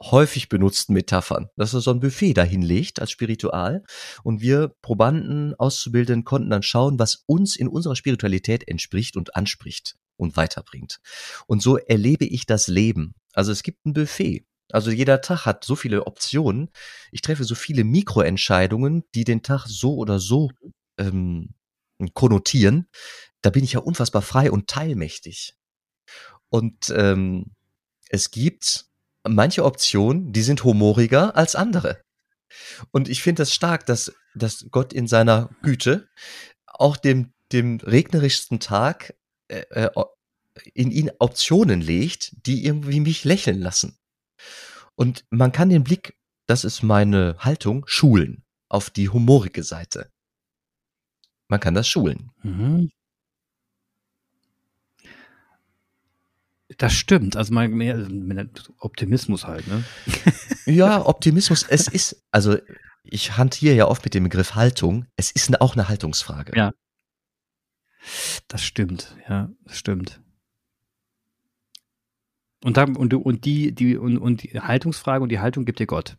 häufig 0.00 0.48
benutzten 0.48 0.92
Metaphern, 0.92 1.48
dass 1.56 1.74
er 1.74 1.80
so 1.80 1.90
ein 1.90 2.00
Buffet 2.00 2.34
dahinlegt 2.34 3.00
als 3.00 3.10
Spiritual 3.10 3.82
und 4.22 4.40
wir 4.40 4.74
Probanden, 4.82 5.54
Auszubildenden 5.54 6.24
konnten 6.24 6.50
dann 6.50 6.62
schauen, 6.62 6.98
was 6.98 7.24
uns 7.26 7.56
in 7.56 7.68
unserer 7.68 7.96
Spiritualität 7.96 8.68
entspricht 8.68 9.16
und 9.16 9.36
anspricht 9.36 9.96
und 10.16 10.36
weiterbringt. 10.36 11.00
Und 11.46 11.62
so 11.62 11.78
erlebe 11.78 12.24
ich 12.24 12.46
das 12.46 12.68
Leben. 12.68 13.14
Also 13.32 13.52
es 13.52 13.62
gibt 13.62 13.86
ein 13.86 13.92
Buffet. 13.92 14.46
Also 14.70 14.90
jeder 14.90 15.20
Tag 15.20 15.46
hat 15.46 15.64
so 15.64 15.76
viele 15.76 16.06
Optionen. 16.06 16.70
Ich 17.12 17.22
treffe 17.22 17.44
so 17.44 17.54
viele 17.54 17.84
Mikroentscheidungen, 17.84 19.04
die 19.14 19.24
den 19.24 19.42
Tag 19.42 19.66
so 19.66 19.94
oder 19.94 20.18
so 20.18 20.50
ähm, 20.98 21.54
konnotieren. 22.14 22.88
Da 23.42 23.50
bin 23.50 23.64
ich 23.64 23.74
ja 23.74 23.80
unfassbar 23.80 24.22
frei 24.22 24.50
und 24.50 24.68
teilmächtig. 24.68 25.54
Und 26.48 26.92
ähm, 26.94 27.54
es 28.08 28.30
gibt 28.30 28.86
manche 29.28 29.64
Optionen, 29.64 30.32
die 30.32 30.42
sind 30.42 30.64
humoriger 30.64 31.36
als 31.36 31.54
andere. 31.54 32.00
Und 32.90 33.08
ich 33.08 33.22
finde 33.22 33.42
das 33.42 33.52
stark, 33.52 33.86
dass, 33.86 34.14
dass 34.34 34.66
Gott 34.70 34.92
in 34.92 35.06
seiner 35.06 35.50
Güte 35.62 36.08
auch 36.66 36.96
dem, 36.96 37.32
dem 37.52 37.78
regnerischsten 37.78 38.60
Tag 38.60 39.14
äh, 39.48 39.64
äh 39.70 39.90
in 40.72 40.90
ihn 40.90 41.10
Optionen 41.18 41.82
legt, 41.82 42.46
die 42.46 42.64
irgendwie 42.64 43.00
mich 43.00 43.24
lächeln 43.24 43.60
lassen. 43.60 43.98
Und 44.94 45.26
man 45.30 45.52
kann 45.52 45.68
den 45.68 45.84
Blick, 45.84 46.16
das 46.46 46.64
ist 46.64 46.82
meine 46.82 47.36
Haltung, 47.38 47.84
schulen 47.86 48.42
auf 48.68 48.88
die 48.88 49.10
humorige 49.10 49.62
Seite. 49.62 50.10
Man 51.48 51.60
kann 51.60 51.74
das 51.74 51.86
schulen. 51.88 52.30
Mhm. 52.42 52.90
Das 56.78 56.94
stimmt, 56.94 57.36
also 57.36 57.54
mal 57.54 57.68
mehr 57.68 58.08
Optimismus 58.78 59.46
halt, 59.46 59.66
ne? 59.68 59.84
Ja, 60.66 61.06
Optimismus, 61.06 61.62
es 61.62 61.86
ist, 61.86 62.24
also 62.32 62.56
ich 63.04 63.36
hantiere 63.36 63.76
ja 63.76 63.86
oft 63.86 64.04
mit 64.04 64.14
dem 64.14 64.24
Begriff 64.24 64.56
Haltung. 64.56 65.06
Es 65.16 65.30
ist 65.30 65.60
auch 65.60 65.74
eine 65.74 65.88
Haltungsfrage. 65.88 66.56
Ja. 66.56 66.72
Das 68.48 68.64
stimmt, 68.64 69.16
ja, 69.28 69.50
das 69.64 69.78
stimmt. 69.78 70.20
Und, 72.64 72.76
dann, 72.76 72.96
und, 72.96 73.14
und, 73.14 73.44
die, 73.44 73.72
die, 73.72 73.96
und, 73.96 74.18
und 74.18 74.42
die 74.42 74.60
Haltungsfrage 74.60 75.22
und 75.22 75.28
die 75.28 75.38
Haltung 75.38 75.64
gibt 75.64 75.78
dir 75.78 75.86
Gott. 75.86 76.16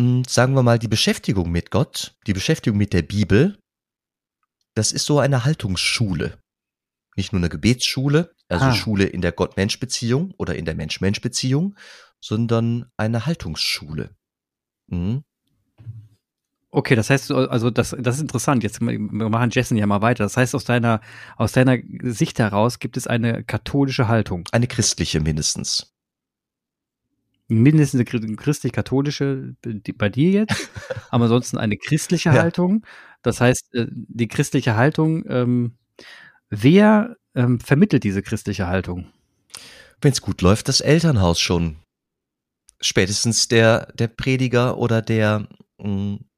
Hm, 0.00 0.24
sagen 0.24 0.54
wir 0.54 0.62
mal, 0.62 0.78
die 0.78 0.88
Beschäftigung 0.88 1.50
mit 1.50 1.70
Gott, 1.70 2.16
die 2.26 2.32
Beschäftigung 2.32 2.78
mit 2.78 2.94
der 2.94 3.02
Bibel, 3.02 3.58
das 4.74 4.92
ist 4.92 5.04
so 5.04 5.18
eine 5.18 5.44
Haltungsschule. 5.44 6.38
Nicht 7.18 7.32
nur 7.32 7.40
eine 7.40 7.48
Gebetsschule, 7.48 8.32
also 8.46 8.66
ah. 8.66 8.72
Schule 8.72 9.02
in 9.02 9.22
der 9.22 9.32
Gott-Mensch-Beziehung 9.32 10.32
oder 10.38 10.54
in 10.54 10.64
der 10.64 10.76
Mensch-Mensch-Beziehung, 10.76 11.74
sondern 12.20 12.86
eine 12.96 13.26
Haltungsschule. 13.26 14.14
Mhm. 14.86 15.24
Okay, 16.70 16.94
das 16.94 17.10
heißt, 17.10 17.32
also 17.32 17.70
das, 17.70 17.96
das 17.98 18.14
ist 18.14 18.20
interessant. 18.20 18.62
Jetzt 18.62 18.80
wir 18.80 19.00
machen 19.00 19.50
Jessen 19.50 19.76
ja 19.76 19.84
mal 19.88 20.00
weiter. 20.00 20.22
Das 20.22 20.36
heißt, 20.36 20.54
aus 20.54 20.62
deiner, 20.62 21.00
aus 21.36 21.50
deiner 21.50 21.78
Sicht 22.02 22.38
heraus 22.38 22.78
gibt 22.78 22.96
es 22.96 23.08
eine 23.08 23.42
katholische 23.42 24.06
Haltung. 24.06 24.44
Eine 24.52 24.68
christliche 24.68 25.18
mindestens. 25.18 25.92
Mindestens 27.48 27.98
eine 28.12 28.36
christlich-katholische 28.36 29.56
bei 29.96 30.08
dir 30.08 30.30
jetzt, 30.30 30.70
aber 31.10 31.24
ansonsten 31.24 31.58
eine 31.58 31.78
christliche 31.78 32.28
ja. 32.28 32.36
Haltung. 32.36 32.86
Das 33.22 33.40
heißt, 33.40 33.74
äh, 33.74 33.88
die 33.90 34.28
christliche 34.28 34.76
Haltung, 34.76 35.24
ähm, 35.28 35.77
wer 36.50 37.16
ähm, 37.34 37.60
vermittelt 37.60 38.04
diese 38.04 38.22
christliche 38.22 38.66
Haltung? 38.66 39.12
Wenn 40.00 40.12
es 40.12 40.22
gut 40.22 40.42
läuft, 40.42 40.68
das 40.68 40.80
Elternhaus 40.80 41.40
schon. 41.40 41.76
Spätestens 42.80 43.48
der, 43.48 43.92
der 43.94 44.08
Prediger 44.08 44.78
oder 44.78 45.02
der 45.02 45.48
mh, 45.78 45.88
mm, 45.88 46.28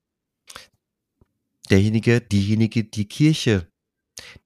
derjenige, 1.70 2.20
diejenige, 2.20 2.84
die 2.84 3.06
Kirche, 3.06 3.68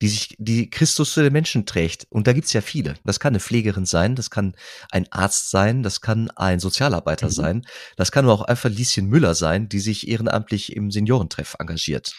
die 0.00 0.08
sich, 0.08 0.36
die 0.38 0.70
Christus 0.70 1.12
zu 1.12 1.22
den 1.22 1.32
Menschen 1.32 1.66
trägt. 1.66 2.06
Und 2.10 2.26
da 2.26 2.32
gibt's 2.32 2.52
ja 2.52 2.60
viele. 2.60 2.94
Das 3.04 3.18
kann 3.18 3.32
eine 3.32 3.40
Pflegerin 3.40 3.86
sein, 3.86 4.14
das 4.14 4.30
kann 4.30 4.54
ein 4.90 5.10
Arzt 5.10 5.50
sein, 5.50 5.82
das 5.82 6.00
kann 6.00 6.30
ein 6.30 6.60
Sozialarbeiter 6.60 7.26
mhm. 7.26 7.32
sein, 7.32 7.66
das 7.96 8.12
kann 8.12 8.24
aber 8.24 8.34
auch 8.34 8.42
einfach 8.42 8.70
Lieschen 8.70 9.06
Müller 9.06 9.34
sein, 9.34 9.68
die 9.68 9.80
sich 9.80 10.08
ehrenamtlich 10.08 10.74
im 10.76 10.90
Seniorentreff 10.90 11.56
engagiert. 11.58 12.14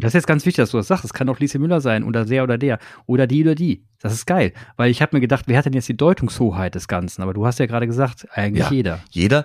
Das 0.00 0.10
ist 0.10 0.14
jetzt 0.14 0.26
ganz 0.26 0.46
wichtig, 0.46 0.62
dass 0.62 0.70
du 0.70 0.76
das 0.76 0.86
sagst. 0.86 1.04
Es 1.04 1.12
kann 1.12 1.28
auch 1.28 1.38
Lieschen 1.38 1.60
Müller 1.60 1.80
sein 1.80 2.04
oder 2.04 2.24
der 2.24 2.44
oder 2.44 2.58
der 2.58 2.78
oder 3.06 3.26
die 3.26 3.42
oder 3.42 3.54
die. 3.54 3.84
Das 3.98 4.12
ist 4.12 4.26
geil, 4.26 4.52
weil 4.76 4.90
ich 4.90 5.02
habe 5.02 5.16
mir 5.16 5.20
gedacht, 5.20 5.44
wer 5.46 5.58
hat 5.58 5.66
denn 5.66 5.72
jetzt 5.72 5.88
die 5.88 5.96
Deutungshoheit 5.96 6.74
des 6.74 6.88
Ganzen? 6.88 7.22
Aber 7.22 7.34
du 7.34 7.46
hast 7.46 7.58
ja 7.58 7.66
gerade 7.66 7.86
gesagt, 7.86 8.26
eigentlich 8.30 8.64
ja, 8.64 8.70
jeder. 8.70 9.04
Jeder. 9.10 9.44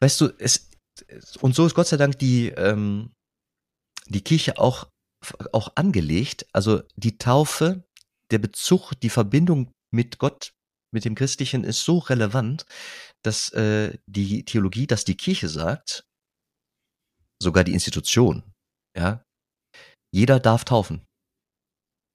Weißt 0.00 0.20
du, 0.20 0.30
es 0.38 0.68
und 1.40 1.54
so 1.54 1.66
ist 1.66 1.74
Gott 1.74 1.88
sei 1.88 1.96
Dank 1.96 2.18
die 2.18 2.48
ähm, 2.50 3.10
die 4.08 4.22
Kirche 4.22 4.58
auch, 4.58 4.88
auch 5.52 5.72
angelegt. 5.76 6.46
Also 6.52 6.82
die 6.96 7.18
Taufe, 7.18 7.84
der 8.30 8.38
Bezug, 8.38 8.92
die 9.00 9.10
Verbindung 9.10 9.72
mit 9.90 10.18
Gott, 10.18 10.52
mit 10.92 11.04
dem 11.04 11.14
Christlichen 11.14 11.64
ist 11.64 11.84
so 11.84 11.98
relevant, 11.98 12.66
dass 13.22 13.50
äh, 13.52 13.96
die 14.06 14.44
Theologie, 14.44 14.86
dass 14.86 15.04
die 15.04 15.16
Kirche 15.16 15.48
sagt, 15.48 16.04
sogar 17.42 17.64
die 17.64 17.72
Institution, 17.72 18.44
ja, 18.96 19.23
jeder 20.14 20.38
darf 20.38 20.64
taufen. 20.64 21.04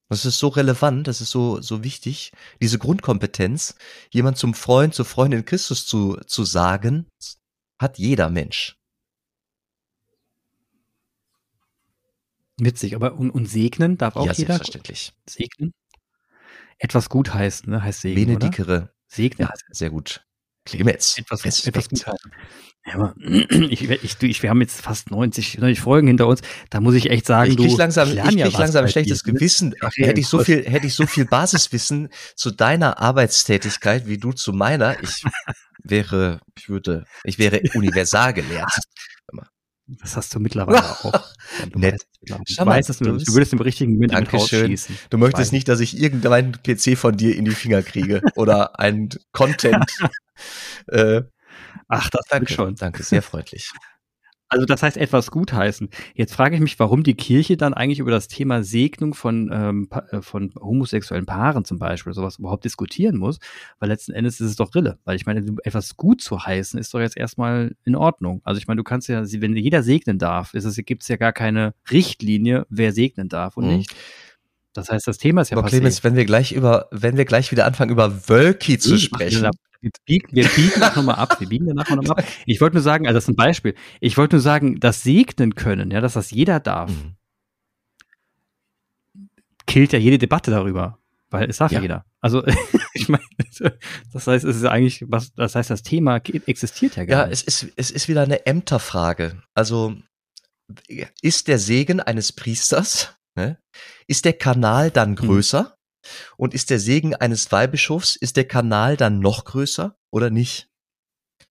Das 0.08 0.24
ist 0.24 0.38
so 0.38 0.48
relevant, 0.48 1.06
das 1.06 1.20
ist 1.20 1.30
so, 1.30 1.60
so 1.60 1.84
wichtig, 1.84 2.32
diese 2.60 2.78
Grundkompetenz, 2.78 3.76
jemand 4.10 4.38
zum 4.38 4.54
Freund, 4.54 4.94
zur 4.94 5.04
Freundin 5.04 5.44
Christus 5.44 5.86
zu, 5.86 6.16
zu 6.26 6.44
sagen, 6.44 7.06
hat 7.78 7.98
jeder 7.98 8.30
Mensch. 8.30 8.76
Witzig, 12.56 12.96
aber 12.96 13.14
und, 13.14 13.30
und 13.30 13.46
segnen 13.46 13.98
darf 13.98 14.16
auch 14.16 14.26
ja, 14.26 14.32
jeder? 14.32 14.54
selbstverständlich. 14.54 15.12
Segnen? 15.28 15.72
Etwas 16.78 17.10
gut 17.10 17.34
heißen, 17.34 17.70
ne? 17.70 17.82
Heißt 17.82 18.00
segnen, 18.00 18.38
Benedikere. 18.38 18.94
Segnen. 19.06 19.48
Ja, 19.48 19.54
sehr 19.70 19.90
gut. 19.90 20.26
Clemens. 20.64 21.18
Etwas, 21.18 21.44
etwas 21.66 21.88
gut 21.88 22.06
heißen. 22.06 22.32
Ja, 22.86 22.94
aber 22.94 23.14
ich, 23.18 23.88
ich, 23.90 24.22
ich, 24.22 24.42
wir 24.42 24.50
haben 24.50 24.60
jetzt 24.60 24.80
fast 24.80 25.10
90, 25.10 25.58
90 25.58 25.80
Folgen 25.80 26.06
hinter 26.08 26.26
uns. 26.26 26.40
Da 26.70 26.80
muss 26.80 26.94
ich 26.94 27.10
echt 27.10 27.26
sagen, 27.26 27.50
ich 27.50 27.56
krieg 27.56 27.76
langsam, 27.76 28.08
ich 28.08 28.20
krieg 28.22 28.38
ja 28.38 28.48
langsam 28.48 28.84
ein 28.84 28.90
schlechtes 28.90 29.22
dir. 29.22 29.32
Ne? 29.32 29.38
Gewissen. 29.38 29.74
Hätte 29.96 30.20
ich 30.20 30.28
so 30.28 30.38
viel, 30.42 30.64
hätte 30.64 30.86
ich 30.86 30.94
so 30.94 31.06
viel 31.06 31.24
Basiswissen 31.30 32.08
zu 32.34 32.50
deiner 32.50 32.98
Arbeitstätigkeit 32.98 34.06
wie 34.06 34.18
du 34.18 34.32
zu 34.32 34.52
meiner, 34.52 35.00
ich 35.02 35.24
wäre, 35.82 36.40
ich 36.56 36.68
würde, 36.68 37.04
ich 37.24 37.38
wäre 37.38 37.60
universal 37.74 38.32
gelehrt. 38.32 38.70
Das 40.00 40.16
hast 40.16 40.34
du 40.34 40.40
mittlerweile 40.40 40.78
auch. 41.04 41.24
Du 41.70 41.78
Nett. 41.78 42.06
Weißt, 42.20 42.42
ich 42.46 42.58
weiß, 42.58 42.86
dass 42.86 42.98
du, 42.98 43.04
du, 43.04 43.16
du 43.18 43.34
würdest 43.34 43.52
im 43.52 43.60
richtigen 43.60 43.94
Moment 43.94 44.12
Dankeschön. 44.12 44.78
Du 45.10 45.18
möchtest 45.18 45.52
nicht, 45.52 45.68
dass 45.68 45.80
ich 45.80 45.98
irgendeinen 45.98 46.52
PC 46.62 46.96
von 46.96 47.16
dir 47.16 47.36
in 47.36 47.44
die 47.44 47.50
Finger 47.50 47.82
kriege 47.82 48.22
oder 48.36 48.78
ein 48.78 49.08
Content. 49.32 49.84
äh, 50.86 51.22
Ach, 51.88 52.08
das 52.10 52.26
danke 52.28 52.52
schon. 52.52 52.74
Danke, 52.74 53.02
sehr 53.02 53.22
freundlich. 53.22 53.70
Also 54.52 54.66
das 54.66 54.82
heißt 54.82 54.96
etwas 54.96 55.30
gutheißen. 55.30 55.88
Jetzt 56.16 56.34
frage 56.34 56.56
ich 56.56 56.60
mich, 56.60 56.76
warum 56.80 57.04
die 57.04 57.14
Kirche 57.14 57.56
dann 57.56 57.72
eigentlich 57.72 58.00
über 58.00 58.10
das 58.10 58.26
Thema 58.26 58.64
Segnung 58.64 59.14
von, 59.14 59.48
ähm, 59.52 59.88
äh, 60.10 60.22
von 60.22 60.52
homosexuellen 60.58 61.24
Paaren 61.24 61.64
zum 61.64 61.78
Beispiel 61.78 62.12
sowas 62.12 62.40
überhaupt 62.40 62.64
diskutieren 62.64 63.16
muss, 63.16 63.38
weil 63.78 63.88
letzten 63.88 64.12
Endes 64.12 64.40
ist 64.40 64.50
es 64.50 64.56
doch 64.56 64.74
Rille. 64.74 64.98
Weil 65.04 65.14
ich 65.14 65.24
meine, 65.24 65.46
etwas 65.62 65.96
gut 65.96 66.20
zu 66.20 66.44
heißen 66.44 66.80
ist 66.80 66.92
doch 66.92 66.98
jetzt 66.98 67.16
erstmal 67.16 67.76
in 67.84 67.94
Ordnung. 67.94 68.40
Also 68.42 68.58
ich 68.58 68.66
meine, 68.66 68.78
du 68.78 68.82
kannst 68.82 69.08
ja, 69.08 69.22
wenn 69.24 69.54
jeder 69.54 69.84
segnen 69.84 70.18
darf, 70.18 70.50
gibt 70.52 71.02
es 71.02 71.08
ja 71.08 71.16
gar 71.16 71.32
keine 71.32 71.72
Richtlinie, 71.88 72.66
wer 72.70 72.92
segnen 72.92 73.28
darf 73.28 73.56
und 73.56 73.66
mhm. 73.66 73.76
nicht. 73.76 73.94
Das 74.72 74.90
heißt, 74.90 75.06
das 75.06 75.18
Thema 75.18 75.42
ist 75.42 75.50
ja 75.50 75.58
Aber 75.58 75.68
Clemens, 75.68 76.02
wenn 76.02 76.16
wir 76.16 76.24
gleich 76.24 76.50
über, 76.50 76.88
wenn 76.90 77.16
wir 77.16 77.24
gleich 77.24 77.52
wieder 77.52 77.66
anfangen, 77.66 77.92
über 77.92 78.28
Wölki 78.28 78.78
zu 78.78 78.98
sprechen. 78.98 79.48
Wir 79.80 79.90
biegen, 80.04 80.28
wir 80.32 80.48
biegen 80.48 80.80
das 80.80 80.94
nochmal 80.94 81.16
ab. 81.16 81.40
Wir 81.40 81.48
biegen 81.48 81.66
danach 81.66 81.88
nochmal 81.88 82.18
ab. 82.18 82.24
Ich 82.46 82.60
wollte 82.60 82.76
nur 82.76 82.82
sagen, 82.82 83.06
also 83.06 83.16
das 83.16 83.24
ist 83.24 83.28
ein 83.28 83.36
Beispiel. 83.36 83.74
Ich 84.00 84.16
wollte 84.16 84.36
nur 84.36 84.42
sagen, 84.42 84.78
das 84.78 85.02
segnen 85.02 85.54
können, 85.54 85.90
ja, 85.90 86.00
dass 86.00 86.14
das 86.14 86.30
jeder 86.30 86.60
darf, 86.60 86.90
mhm. 86.90 87.16
killt 89.66 89.92
ja 89.92 89.98
jede 89.98 90.18
Debatte 90.18 90.50
darüber. 90.50 90.98
Weil 91.30 91.48
es 91.48 91.58
darf 91.58 91.70
ja. 91.70 91.80
jeder. 91.80 92.04
Also, 92.20 92.44
ich 92.92 93.08
meine, 93.08 93.24
das 94.12 94.26
heißt, 94.26 94.44
es 94.44 94.56
ist 94.56 94.64
eigentlich, 94.64 95.04
was, 95.06 95.32
das 95.32 95.54
heißt, 95.54 95.70
das 95.70 95.82
Thema 95.82 96.16
existiert 96.16 96.96
ja 96.96 97.04
gar 97.04 97.22
ja, 97.22 97.26
nicht. 97.28 97.42
Ja, 97.42 97.46
es 97.46 97.62
ist, 97.62 97.72
es 97.76 97.90
ist 97.90 98.08
wieder 98.08 98.22
eine 98.22 98.46
Ämterfrage. 98.46 99.40
Also, 99.54 99.96
ist 101.22 101.48
der 101.48 101.58
Segen 101.58 102.00
eines 102.00 102.32
Priesters, 102.32 103.16
ne, 103.36 103.58
ist 104.06 104.24
der 104.24 104.32
Kanal 104.32 104.90
dann 104.90 105.10
mhm. 105.10 105.16
größer? 105.16 105.62
Mhm. 105.62 105.79
Und 106.36 106.54
ist 106.54 106.70
der 106.70 106.78
Segen 106.78 107.14
eines 107.14 107.50
Weihbischofs, 107.52 108.16
ist 108.16 108.36
der 108.36 108.46
Kanal 108.46 108.96
dann 108.96 109.20
noch 109.20 109.44
größer 109.44 109.96
oder 110.10 110.30
nicht? 110.30 110.68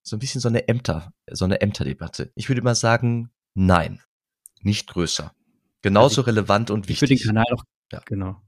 So 0.01 0.15
ein 0.15 0.19
bisschen 0.19 0.41
so 0.41 0.47
eine 0.47 0.67
Ämter, 0.67 1.13
so 1.29 1.45
eine 1.45 1.61
Ämterdebatte. 1.61 2.31
Ich 2.35 2.49
würde 2.49 2.61
mal 2.61 2.75
sagen, 2.75 3.29
nein, 3.53 4.01
nicht 4.61 4.87
größer. 4.87 5.33
Genauso 5.81 6.21
ich, 6.21 6.27
relevant 6.27 6.71
und 6.71 6.89
wichtig. 6.89 7.11
Ich 7.11 7.25
würde 7.25 7.33
den 7.33 7.43
Kanal 7.43 7.53
auch, 7.53 7.63
ja. 7.91 8.01
genau. 8.05 8.41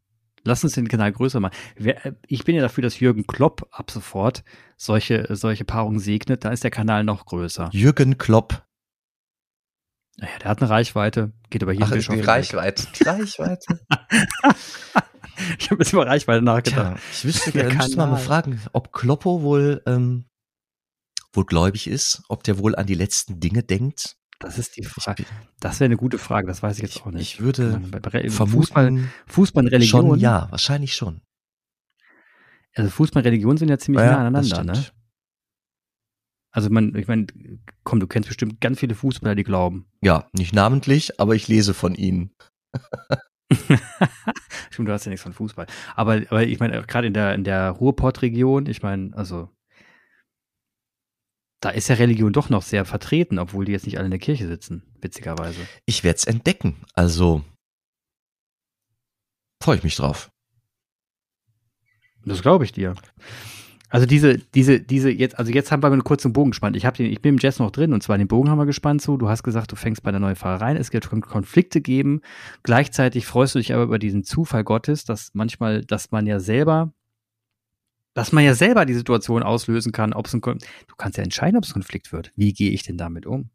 Lass 0.44 0.64
uns 0.64 0.74
den 0.74 0.88
Kanal 0.88 1.12
größer 1.12 1.40
machen. 1.40 1.54
Äh, 1.76 2.14
ich 2.28 2.44
bin 2.46 2.56
ja 2.56 2.62
dafür, 2.62 2.82
dass 2.82 3.00
Jürgen 3.00 3.28
Klopp 3.28 3.68
ab 3.72 3.92
sofort 3.92 4.44
solche, 4.76 5.28
solche 5.36 5.66
Paarungen 5.66 6.00
segnet. 6.00 6.46
Da 6.46 6.50
ist 6.50 6.64
der 6.64 6.72
Kanal 6.72 7.04
noch 7.04 7.26
größer. 7.26 7.70
Jürgen 7.74 8.18
Klopp. 8.18 8.66
Naja, 10.18 10.38
der 10.40 10.50
hat 10.50 10.62
eine 10.62 10.70
Reichweite, 10.70 11.32
geht 11.50 11.64
aber 11.64 11.74
hier 11.74 11.86
Ach, 11.86 11.92
Bischof. 11.92 12.16
Die 12.16 12.22
Reichweite. 12.22 12.88
Die 13.00 13.04
Reichweite. 13.04 13.80
ich 15.60 15.72
habe 15.72 15.84
jetzt 15.84 15.94
über 15.94 16.08
Reichweite 16.08 16.44
nachgedacht. 16.44 16.98
Tja, 16.98 17.10
ich 17.12 17.26
wüsste 17.26 17.52
gerne, 17.52 17.74
müsste 17.74 17.98
mal, 17.98 18.08
mal 18.08 18.18
fragen, 18.18 18.62
ob 18.74 18.92
Kloppo 18.92 19.42
wohl, 19.42 19.82
ähm, 19.86 20.26
wohl 21.34 21.46
gläubig 21.46 21.88
ist, 21.88 22.24
ob 22.30 22.44
der 22.44 22.58
wohl 22.58 22.76
an 22.76 22.88
die 22.88 22.96
letzten 22.96 23.40
Dinge 23.40 23.64
denkt. 23.64 24.18
Das 24.40 24.58
ist 24.58 24.76
die 24.78 24.84
Frage. 24.84 25.26
Das 25.60 25.80
wäre 25.80 25.86
eine 25.86 25.98
gute 25.98 26.18
Frage, 26.18 26.48
das 26.48 26.64
weiß 26.64 26.78
ich 26.78 26.84
jetzt 26.84 27.02
auch 27.02 27.12
nicht. 27.12 27.22
Ich 27.22 27.42
würde 27.42 27.80
vermuten, 28.30 28.48
Fußball, 28.48 29.00
Fußball 29.28 29.68
Religion. 29.68 30.08
Schon 30.08 30.20
ja, 30.20 30.48
wahrscheinlich 30.50 30.96
schon. 30.96 31.22
Also 32.76 32.90
Fußball 32.90 33.24
Religion 33.24 33.58
sind 33.58 33.70
ja 33.70 33.78
ziemlich 33.78 34.04
ja, 34.04 34.12
nah 34.12 34.18
aneinander, 34.20 34.64
ne? 34.64 34.86
Also 36.52 36.70
man, 36.70 36.96
ich 36.96 37.08
meine, 37.08 37.28
komm, 37.84 38.00
du 38.00 38.08
kennst 38.08 38.28
bestimmt 38.28 38.60
ganz 38.60 38.80
viele 38.80 38.96
Fußballer, 38.96 39.36
die 39.36 39.44
glauben. 39.44 39.86
Ja, 40.02 40.30
nicht 40.34 40.54
namentlich, 40.54 41.20
aber 41.20 41.36
ich 41.36 41.48
lese 41.48 41.74
von 41.74 41.96
ihnen. 41.96 42.36
Stimmt, 44.72 44.88
du 44.88 44.94
hast 44.94 45.06
ja 45.06 45.10
nichts 45.10 45.24
von 45.24 45.34
Fußball. 45.34 45.68
Aber, 45.96 46.22
aber 46.30 46.44
ich 46.44 46.60
meine, 46.60 46.82
gerade 46.84 47.08
in 47.08 47.14
der, 47.14 47.34
in 47.34 47.44
der 47.44 47.72
Ruhrpott-Region, 47.72 48.66
ich 48.68 48.82
meine, 48.82 49.16
also 49.16 49.50
da 51.62 51.70
ist 51.70 51.90
ja 51.90 51.96
Religion 51.96 52.34
doch 52.34 52.50
noch 52.50 52.64
sehr 52.64 52.86
vertreten, 52.86 53.38
obwohl 53.38 53.66
die 53.66 53.72
jetzt 53.72 53.86
nicht 53.86 53.98
alle 53.98 54.06
in 54.06 54.12
der 54.12 54.20
Kirche 54.20 54.48
sitzen, 54.48 54.84
witzigerweise. 55.00 55.60
Ich 55.86 56.04
werde 56.04 56.18
es 56.18 56.26
entdecken. 56.26 56.84
Also 56.94 57.44
freue 59.62 59.78
ich 59.78 59.84
mich 59.84 59.96
drauf. 59.96 60.32
Das 62.26 62.42
glaube 62.42 62.66
ich 62.66 62.72
dir. 62.72 62.96
Also 63.92 64.06
diese, 64.06 64.38
diese, 64.38 64.80
diese, 64.80 65.12
jetzt, 65.12 65.38
also 65.38 65.52
jetzt 65.52 65.70
haben 65.70 65.84
wir 65.84 65.92
einen 65.92 66.06
kurzen 66.06 66.32
Bogen 66.32 66.52
gespannt. 66.52 66.78
Ich, 66.78 66.86
hab 66.86 66.96
den, 66.96 67.12
ich 67.12 67.22
bin 67.22 67.36
im 67.36 67.40
Jazz 67.42 67.60
noch 67.60 67.72
drin 67.72 67.92
und 67.92 68.02
zwar 68.02 68.18
den 68.18 68.30
Bogen 68.30 68.50
haben 68.50 68.58
wir 68.58 68.66
gespannt 68.66 69.02
zu. 69.02 69.18
Du 69.18 69.28
hast 69.28 69.44
gesagt, 69.44 69.70
du 69.74 69.76
fängst 69.76 70.02
bei 70.02 70.12
der 70.12 70.22
neuen 70.22 70.38
Fahrereien. 70.38 70.78
Es 70.78 70.94
wird 70.94 71.10
Konflikte 71.10 71.82
geben. 71.82 72.22
Gleichzeitig 72.64 73.26
freust 73.26 73.54
du 73.54 73.60
dich 73.60 73.74
aber 73.74 73.84
über 73.84 74.00
diesen 74.00 74.24
Zufall 74.24 74.64
Gottes, 74.64 75.04
dass 75.04 75.32
manchmal, 75.34 75.84
dass 75.84 76.10
man 76.12 76.26
ja 76.26 76.40
selber, 76.40 76.94
dass 78.14 78.32
man 78.32 78.46
ja 78.46 78.54
selber 78.54 78.86
die 78.86 78.94
Situation 78.94 79.44
auslösen 79.44 79.92
kann, 79.92 80.14
ob 80.14 80.26
es 80.26 80.34
ein, 80.34 80.40
du 80.40 80.96
kannst 80.98 81.18
ja 81.18 81.26
entscheiden, 81.26 81.58
ob 81.58 81.66
es 81.66 81.72
ein 81.72 81.74
Konflikt 81.74 82.14
wird. 82.14 82.32
Wie 82.38 82.54
gehe 82.54 82.72
ich 82.72 82.84
denn 82.84 82.98
damit 82.98 83.26
um? 83.26 83.50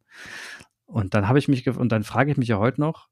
Und 0.84 1.14
dann 1.14 1.28
habe 1.28 1.38
ich 1.38 1.48
mich, 1.48 1.66
und 1.66 1.90
dann 1.90 2.04
frage 2.04 2.30
ich 2.30 2.36
mich 2.36 2.48
ja 2.48 2.58
heute 2.58 2.82
noch, 2.82 3.08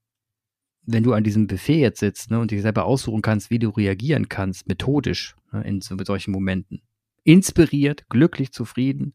wenn 0.83 1.01
du 1.01 1.13
an 1.13 1.23
diesem 1.23 1.47
Buffet 1.47 1.79
jetzt 1.79 2.01
sitzt 2.01 2.29
ne, 2.29 2.39
und 2.39 2.51
dich 2.51 2.61
selber 2.61 2.85
aussuchen 2.85 3.23
kannst, 3.23 3.49
wie 3.49 3.57
du 3.57 3.69
reagieren 3.69 4.29
kannst, 4.29 4.67
methodisch 4.67 5.35
ne, 5.51 5.63
in 5.63 5.81
so, 5.81 5.97
solchen 6.03 6.31
Momenten, 6.31 6.83
inspiriert, 7.25 8.07
glücklich, 8.07 8.53
zufrieden, 8.53 9.13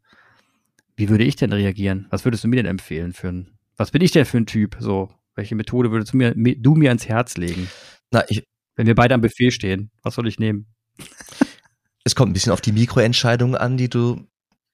wie 0.96 1.08
würde 1.08 1.24
ich 1.24 1.36
denn 1.36 1.52
reagieren? 1.52 2.06
Was 2.10 2.26
würdest 2.26 2.44
du 2.44 2.48
mir 2.48 2.56
denn 2.56 2.66
empfehlen 2.66 3.14
für 3.14 3.28
ein, 3.28 3.58
was 3.76 3.90
bin 3.90 4.02
ich 4.02 4.10
denn 4.10 4.26
für 4.26 4.36
ein 4.36 4.46
Typ? 4.46 4.76
So, 4.80 5.10
welche 5.34 5.54
Methode 5.54 5.90
würdest 5.90 6.12
du 6.12 6.18
mir, 6.18 6.34
du 6.34 6.74
mir 6.74 6.90
ans 6.90 7.08
Herz 7.08 7.38
legen? 7.38 7.70
Na, 8.10 8.22
ich, 8.28 8.44
wenn 8.76 8.86
wir 8.86 8.94
beide 8.94 9.14
am 9.14 9.22
Buffet 9.22 9.52
stehen, 9.52 9.90
was 10.02 10.14
soll 10.14 10.28
ich 10.28 10.38
nehmen? 10.38 10.66
es 12.04 12.14
kommt 12.14 12.30
ein 12.30 12.34
bisschen 12.34 12.52
auf 12.52 12.60
die 12.60 12.72
Mikroentscheidungen 12.72 13.56
an, 13.56 13.78
die 13.78 13.88
du, 13.88 14.26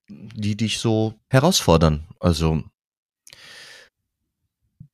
die 0.09 0.57
dich 0.57 0.79
so 0.79 1.15
herausfordern. 1.29 2.09
Also 2.19 2.65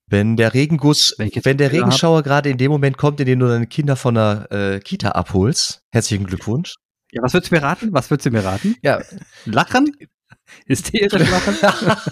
wenn 0.08 0.36
der 0.36 0.52
Regenguss, 0.52 1.14
wenn, 1.16 1.30
wenn 1.42 1.56
der 1.56 1.72
Regenschauer 1.72 2.22
gerade 2.22 2.50
in 2.50 2.58
dem 2.58 2.70
Moment 2.70 2.98
kommt, 2.98 3.18
in 3.20 3.26
dem 3.26 3.38
du 3.38 3.48
deine 3.48 3.66
Kinder 3.66 3.96
von 3.96 4.14
der 4.14 4.46
äh, 4.50 4.80
Kita 4.80 5.12
abholst, 5.12 5.82
herzlichen 5.90 6.26
Glückwunsch. 6.26 6.74
Ja, 7.12 7.22
was 7.22 7.34
würdest 7.34 7.52
du 7.52 7.56
mir 7.56 7.62
raten? 7.62 7.92
Was 7.92 8.10
würdest 8.10 8.26
du 8.26 8.30
mir 8.30 8.42
raten? 8.44 8.74
Ja. 8.82 9.02
Lachen? 9.44 9.94
Hysterisch 10.66 11.12
lachen? 11.12 11.56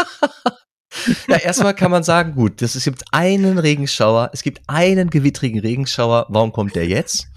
ja, 1.28 1.36
erstmal 1.36 1.74
kann 1.74 1.90
man 1.90 2.02
sagen, 2.02 2.34
gut, 2.34 2.60
es 2.60 2.82
gibt 2.84 3.04
einen 3.10 3.58
Regenschauer, 3.58 4.30
es 4.34 4.42
gibt 4.42 4.60
einen 4.66 5.08
gewittrigen 5.08 5.60
Regenschauer, 5.60 6.26
warum 6.28 6.52
kommt 6.52 6.76
der 6.76 6.86
jetzt? 6.86 7.28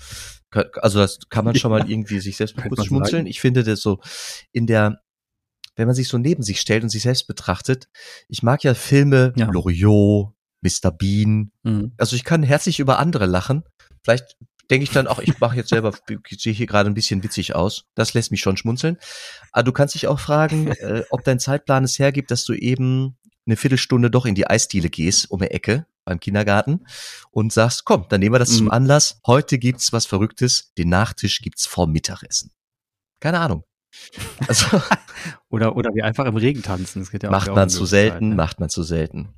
Also 0.82 1.00
das 1.00 1.20
kann 1.30 1.46
man 1.46 1.56
schon 1.56 1.72
mal 1.72 1.90
irgendwie 1.90 2.20
sich 2.20 2.38
selbst 2.38 2.56
kurz 2.58 2.86
schmunzeln. 2.86 3.26
Ich 3.26 3.40
finde 3.40 3.64
das 3.64 3.82
so 3.82 4.00
in 4.52 4.68
der, 4.68 5.02
wenn 5.76 5.88
man 5.88 5.96
sich 5.96 6.10
so 6.10 6.18
neben 6.18 6.44
sich 6.44 6.60
stellt 6.60 6.84
und 6.84 6.90
sich 6.90 7.02
selbst 7.02 7.28
betrachtet, 7.28 7.88
ich 8.28 8.44
mag 8.44 8.64
ja 8.64 8.74
Filme, 8.74 9.34
ja. 9.36 9.50
Loriot, 9.50 10.34
Mr. 10.62 10.92
Bean. 10.92 11.52
Mhm. 11.64 11.94
Also 11.98 12.16
ich 12.16 12.24
kann 12.24 12.44
herzlich 12.44 12.80
über 12.80 13.00
andere 13.00 13.26
lachen. 13.26 13.64
Vielleicht 14.04 14.36
denke 14.70 14.84
ich 14.84 14.92
dann 14.92 15.08
auch, 15.08 15.20
ich 15.20 15.40
mache 15.40 15.56
jetzt 15.56 15.70
selber, 15.70 15.94
ich 16.30 16.42
sehe 16.42 16.54
hier 16.54 16.68
gerade 16.68 16.90
ein 16.90 16.94
bisschen 16.94 17.24
witzig 17.24 17.56
aus. 17.56 17.86
Das 17.96 18.14
lässt 18.14 18.32
mich 18.32 18.42
schon 18.42 18.58
schmunzeln. 18.58 18.98
Aber 19.52 19.64
du 19.64 19.72
kannst 19.72 19.96
dich 19.96 20.08
auch 20.08 20.20
fragen, 20.20 20.68
äh, 20.72 21.04
ob 21.10 21.24
dein 21.24 21.40
Zeitplan 21.40 21.84
es 21.84 22.00
hergibt, 22.00 22.32
dass 22.32 22.46
du 22.46 22.54
eben 22.54 23.18
eine 23.46 23.58
Viertelstunde 23.58 24.10
doch 24.10 24.26
in 24.26 24.36
die 24.36 24.48
Eisdiele 24.48 24.90
gehst, 24.90 25.30
um 25.30 25.42
eine 25.42 25.52
Ecke 25.52 25.86
beim 26.06 26.20
Kindergarten 26.20 26.86
und 27.32 27.52
sagst, 27.52 27.86
komm, 27.86 28.06
dann 28.10 28.20
nehmen 28.20 28.36
wir 28.36 28.40
das 28.40 28.52
mhm. 28.52 28.58
zum 28.58 28.72
Anlass. 28.72 29.20
Heute 29.26 29.58
gibt's 29.58 29.94
was 29.94 30.06
Verrücktes. 30.06 30.74
Den 30.78 30.90
Nachtisch 30.90 31.42
gibt's 31.42 31.66
vorm 31.66 31.92
Mittagessen. 31.92 32.52
Keine 33.20 33.40
Ahnung. 33.40 33.64
Also, 34.48 34.82
oder, 35.50 35.76
oder 35.76 35.92
wie 35.94 36.04
einfach 36.04 36.26
im 36.26 36.36
Regen 36.38 36.62
tanzen. 36.62 37.02
Das 37.02 37.12
geht 37.12 37.24
ja 37.24 37.30
macht 37.30 37.54
man 37.54 37.70
zu 37.70 37.86
selten, 37.86 38.30
ne? 38.30 38.36
macht 38.36 38.60
man 38.60 38.70
zu 38.70 38.84
selten. 38.84 39.34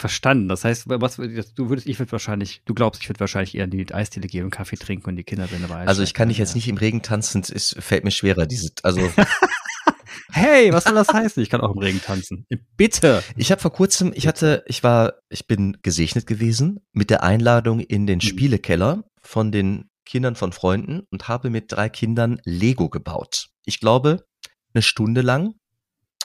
Verstanden. 0.00 0.48
Das 0.48 0.64
heißt, 0.64 0.84
was 0.88 1.16
du 1.16 1.68
würdest, 1.68 1.86
ich 1.86 1.98
würde 1.98 2.12
wahrscheinlich, 2.12 2.62
du 2.64 2.72
glaubst, 2.74 3.02
ich 3.02 3.08
würde 3.08 3.20
wahrscheinlich 3.20 3.54
eher 3.54 3.64
in 3.64 3.70
die 3.70 3.92
Eisdiele 3.92 4.28
gehen 4.28 4.44
und 4.44 4.50
Kaffee 4.50 4.76
trinken 4.76 5.10
und 5.10 5.16
die 5.16 5.24
Kinder 5.24 5.46
sind 5.46 5.62
dabei. 5.62 5.86
Also 5.86 6.02
ich 6.02 6.14
kann 6.14 6.28
dich 6.28 6.38
jetzt 6.38 6.54
nicht 6.54 6.68
im 6.68 6.78
Regen 6.78 7.02
tanzen, 7.02 7.42
es 7.42 7.76
fällt 7.78 8.04
mir 8.04 8.10
schwerer, 8.10 8.46
diese, 8.46 8.70
also. 8.82 9.00
hey, 10.32 10.72
was 10.72 10.84
soll 10.84 10.94
das 10.94 11.08
heißen? 11.12 11.42
Ich 11.42 11.50
kann 11.50 11.60
auch 11.60 11.72
im 11.72 11.78
Regen 11.78 12.00
tanzen. 12.00 12.46
Bitte. 12.78 13.22
Ich 13.36 13.52
habe 13.52 13.60
vor 13.60 13.72
kurzem, 13.72 14.12
ich 14.14 14.26
hatte, 14.26 14.64
ich 14.66 14.82
war, 14.82 15.14
ich 15.28 15.46
bin 15.46 15.76
gesegnet 15.82 16.26
gewesen 16.26 16.80
mit 16.92 17.10
der 17.10 17.22
Einladung 17.22 17.80
in 17.80 18.06
den 18.06 18.16
mhm. 18.16 18.22
Spielekeller 18.22 19.04
von 19.20 19.52
den 19.52 19.90
Kindern 20.06 20.34
von 20.34 20.52
Freunden 20.52 21.02
und 21.10 21.28
habe 21.28 21.50
mit 21.50 21.70
drei 21.72 21.90
Kindern 21.90 22.40
Lego 22.44 22.88
gebaut. 22.88 23.48
Ich 23.66 23.80
glaube, 23.80 24.24
eine 24.72 24.82
Stunde 24.82 25.20
lang 25.20 25.54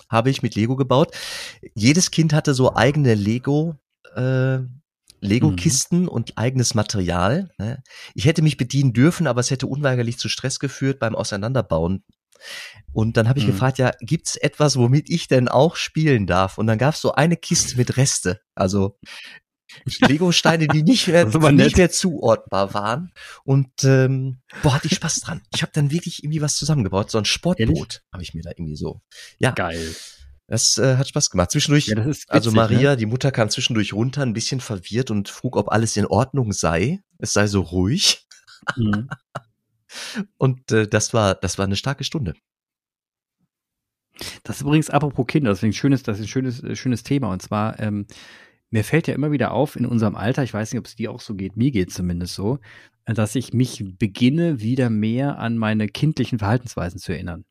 habe 0.09 0.29
ich 0.29 0.41
mit 0.41 0.55
Lego 0.55 0.75
gebaut. 0.75 1.15
Jedes 1.73 2.11
Kind 2.11 2.33
hatte 2.33 2.53
so 2.53 2.75
eigene 2.75 3.13
Lego, 3.15 3.75
äh, 4.15 4.59
Lego-Kisten 5.21 6.03
mhm. 6.03 6.07
und 6.07 6.37
eigenes 6.37 6.75
Material. 6.75 7.49
Ne? 7.57 7.83
Ich 8.13 8.25
hätte 8.25 8.41
mich 8.41 8.57
bedienen 8.57 8.93
dürfen, 8.93 9.27
aber 9.27 9.41
es 9.41 9.51
hätte 9.51 9.67
unweigerlich 9.67 10.17
zu 10.17 10.29
Stress 10.29 10.59
geführt 10.59 10.99
beim 10.99 11.15
Auseinanderbauen. 11.15 12.03
Und 12.91 13.17
dann 13.17 13.27
habe 13.27 13.39
ich 13.39 13.45
mhm. 13.45 13.51
gefragt, 13.51 13.77
ja, 13.77 13.91
gibt's 13.99 14.35
etwas, 14.35 14.77
womit 14.77 15.09
ich 15.09 15.27
denn 15.27 15.47
auch 15.47 15.75
spielen 15.75 16.27
darf? 16.27 16.57
Und 16.57 16.67
dann 16.67 16.77
gab's 16.77 17.01
so 17.01 17.13
eine 17.13 17.37
Kiste 17.37 17.77
mit 17.77 17.97
Reste. 17.97 18.41
Also 18.55 18.97
Lego-Steine, 19.99 20.67
die 20.67 20.84
nicht 20.84 21.08
mehr, 21.08 21.25
nicht 21.51 21.78
mehr 21.78 21.89
zuordbar 21.89 22.73
waren. 22.73 23.12
Und 23.43 23.84
ähm, 23.84 24.41
boah, 24.63 24.75
hatte 24.75 24.88
ich 24.88 24.95
Spaß 24.95 25.21
dran. 25.21 25.41
Ich 25.54 25.62
habe 25.62 25.71
dann 25.73 25.91
wirklich 25.91 26.23
irgendwie 26.23 26.41
was 26.41 26.56
zusammengebaut. 26.56 27.12
So 27.12 27.17
ein 27.17 27.25
Sportboot 27.25 28.04
habe 28.12 28.23
ich 28.23 28.34
mir 28.34 28.43
da 28.43 28.51
irgendwie 28.51 28.75
so. 28.75 29.01
Ja. 29.39 29.51
Geil. 29.51 29.95
Das 30.47 30.78
äh, 30.78 30.97
hat 30.97 31.08
Spaß 31.08 31.32
gemacht. 31.32 31.51
Zwischendurch, 31.51 31.88
ja, 31.88 32.06
witzig, 32.06 32.30
also 32.30 32.51
Maria, 32.51 32.91
ne? 32.91 32.97
die 32.97 33.08
Mutter 33.08 33.32
kam 33.32 33.49
zwischendurch 33.49 33.93
runter, 33.93 34.21
ein 34.21 34.34
bisschen 34.34 34.60
verwirrt 34.60 35.10
und 35.10 35.28
frug, 35.28 35.56
ob 35.56 35.69
alles 35.69 35.97
in 35.97 36.06
Ordnung 36.06 36.54
sei. 36.54 37.01
Es 37.17 37.34
sei 37.34 37.47
so 37.47 37.62
ruhig. 37.62 38.28
Mhm. 38.75 39.10
und 40.38 40.71
äh, 40.71 40.88
das 40.88 41.13
war, 41.13 41.34
das 41.34 41.58
war 41.58 41.65
eine 41.65 41.75
starke 41.75 42.04
Stunde. 42.04 42.36
Das 44.43 44.58
ist 44.58 44.62
übrigens 44.62 44.89
apropos 44.89 45.28
Kinder, 45.28 45.49
das 45.49 45.60
ist 45.60 45.63
ein 45.63 45.73
schönes, 45.73 46.04
das 46.04 46.19
ist 46.19 46.25
ein 46.25 46.28
schönes, 46.28 46.63
äh, 46.63 46.75
schönes 46.75 47.04
Thema. 47.04 47.32
Und 47.32 47.41
zwar, 47.41 47.80
ähm, 47.80 48.06
mir 48.75 48.83
fällt 48.83 49.07
ja 49.07 49.13
immer 49.13 49.31
wieder 49.31 49.51
auf 49.51 49.77
in 49.77 49.85
unserem 49.85 50.17
Alter, 50.17 50.43
ich 50.43 50.53
weiß 50.53 50.73
nicht, 50.73 50.79
ob 50.79 50.85
es 50.85 50.97
dir 50.97 51.09
auch 51.09 51.21
so 51.21 51.33
geht, 51.33 51.55
mir 51.55 51.71
geht 51.71 51.93
zumindest 51.93 52.35
so, 52.35 52.59
dass 53.05 53.33
ich 53.35 53.53
mich 53.53 53.85
beginne, 53.97 54.59
wieder 54.59 54.89
mehr 54.89 55.39
an 55.39 55.57
meine 55.57 55.88
kindlichen 55.88 56.39
Verhaltensweisen 56.39 56.99
zu 56.99 57.13
erinnern. 57.13 57.45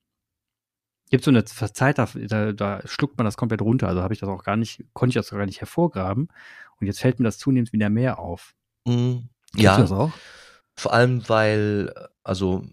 Gibt 1.08 1.24
so 1.24 1.30
eine 1.30 1.46
Zeit, 1.46 1.96
da, 1.96 2.06
da, 2.14 2.52
da 2.52 2.82
schluckt 2.86 3.16
man 3.16 3.24
das 3.24 3.38
komplett 3.38 3.62
runter. 3.62 3.88
Also 3.88 4.02
habe 4.02 4.12
ich 4.12 4.20
das 4.20 4.28
auch 4.28 4.44
gar 4.44 4.58
nicht, 4.58 4.84
konnte 4.92 5.12
ich 5.12 5.14
das 5.14 5.32
auch 5.32 5.38
gar 5.38 5.46
nicht 5.46 5.62
hervorgraben. 5.62 6.28
Und 6.78 6.86
jetzt 6.86 7.00
fällt 7.00 7.18
mir 7.18 7.24
das 7.24 7.38
zunehmend 7.38 7.72
wieder 7.72 7.88
mehr 7.88 8.18
auf. 8.18 8.54
Mm, 8.84 9.20
ja. 9.54 9.76
Du 9.76 9.82
das 9.82 9.92
auch? 9.92 10.12
Vor 10.76 10.92
allem, 10.92 11.26
weil, 11.26 11.94
also 12.22 12.66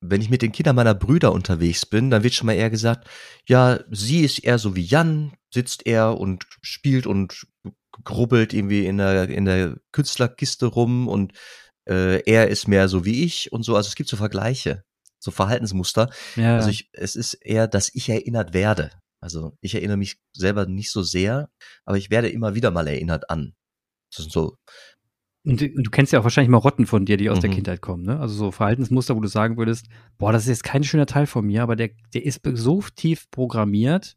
wenn 0.00 0.20
ich 0.20 0.30
mit 0.30 0.42
den 0.42 0.52
Kindern 0.52 0.76
meiner 0.76 0.94
Brüder 0.94 1.32
unterwegs 1.32 1.86
bin, 1.86 2.10
dann 2.10 2.22
wird 2.22 2.34
schon 2.34 2.46
mal 2.46 2.54
eher 2.54 2.70
gesagt, 2.70 3.08
ja, 3.46 3.80
sie 3.90 4.20
ist 4.20 4.44
eher 4.44 4.58
so 4.58 4.76
wie 4.76 4.84
Jan, 4.84 5.32
sitzt 5.52 5.86
er 5.86 6.18
und 6.18 6.46
spielt 6.62 7.06
und 7.06 7.46
grubbelt 8.04 8.52
irgendwie 8.52 8.86
in 8.86 8.98
der, 8.98 9.28
in 9.28 9.46
der 9.46 9.76
Künstlerkiste 9.92 10.66
rum 10.66 11.08
und 11.08 11.32
äh, 11.88 12.20
er 12.30 12.48
ist 12.48 12.68
mehr 12.68 12.88
so 12.88 13.04
wie 13.04 13.24
ich 13.24 13.52
und 13.52 13.62
so. 13.62 13.76
Also 13.76 13.88
es 13.88 13.94
gibt 13.94 14.08
so 14.08 14.16
Vergleiche, 14.16 14.84
so 15.18 15.30
Verhaltensmuster. 15.30 16.10
Ja. 16.36 16.56
Also 16.56 16.68
ich, 16.68 16.90
es 16.92 17.16
ist 17.16 17.34
eher, 17.34 17.68
dass 17.68 17.90
ich 17.94 18.08
erinnert 18.08 18.52
werde. 18.52 18.90
Also 19.20 19.56
ich 19.60 19.74
erinnere 19.74 19.96
mich 19.96 20.18
selber 20.32 20.66
nicht 20.66 20.90
so 20.90 21.02
sehr, 21.02 21.48
aber 21.84 21.96
ich 21.96 22.10
werde 22.10 22.28
immer 22.28 22.54
wieder 22.54 22.70
mal 22.70 22.86
erinnert 22.86 23.30
an. 23.30 23.54
Das 24.10 24.22
sind 24.22 24.32
so 24.32 24.56
und 25.46 25.60
du, 25.60 25.68
du 25.68 25.90
kennst 25.90 26.12
ja 26.12 26.18
auch 26.18 26.24
wahrscheinlich 26.24 26.50
Marotten 26.50 26.86
von 26.86 27.04
dir, 27.04 27.16
die 27.16 27.30
aus 27.30 27.38
mhm. 27.38 27.42
der 27.42 27.50
Kindheit 27.50 27.80
kommen, 27.80 28.02
ne? 28.02 28.18
Also 28.18 28.34
so 28.34 28.50
Verhaltensmuster, 28.50 29.14
wo 29.14 29.20
du 29.20 29.28
sagen 29.28 29.56
würdest, 29.56 29.86
boah, 30.18 30.32
das 30.32 30.42
ist 30.42 30.48
jetzt 30.48 30.64
kein 30.64 30.82
schöner 30.82 31.06
Teil 31.06 31.26
von 31.26 31.46
mir, 31.46 31.62
aber 31.62 31.76
der, 31.76 31.90
der 32.12 32.24
ist 32.24 32.40
so 32.54 32.82
tief 32.94 33.30
programmiert, 33.30 34.16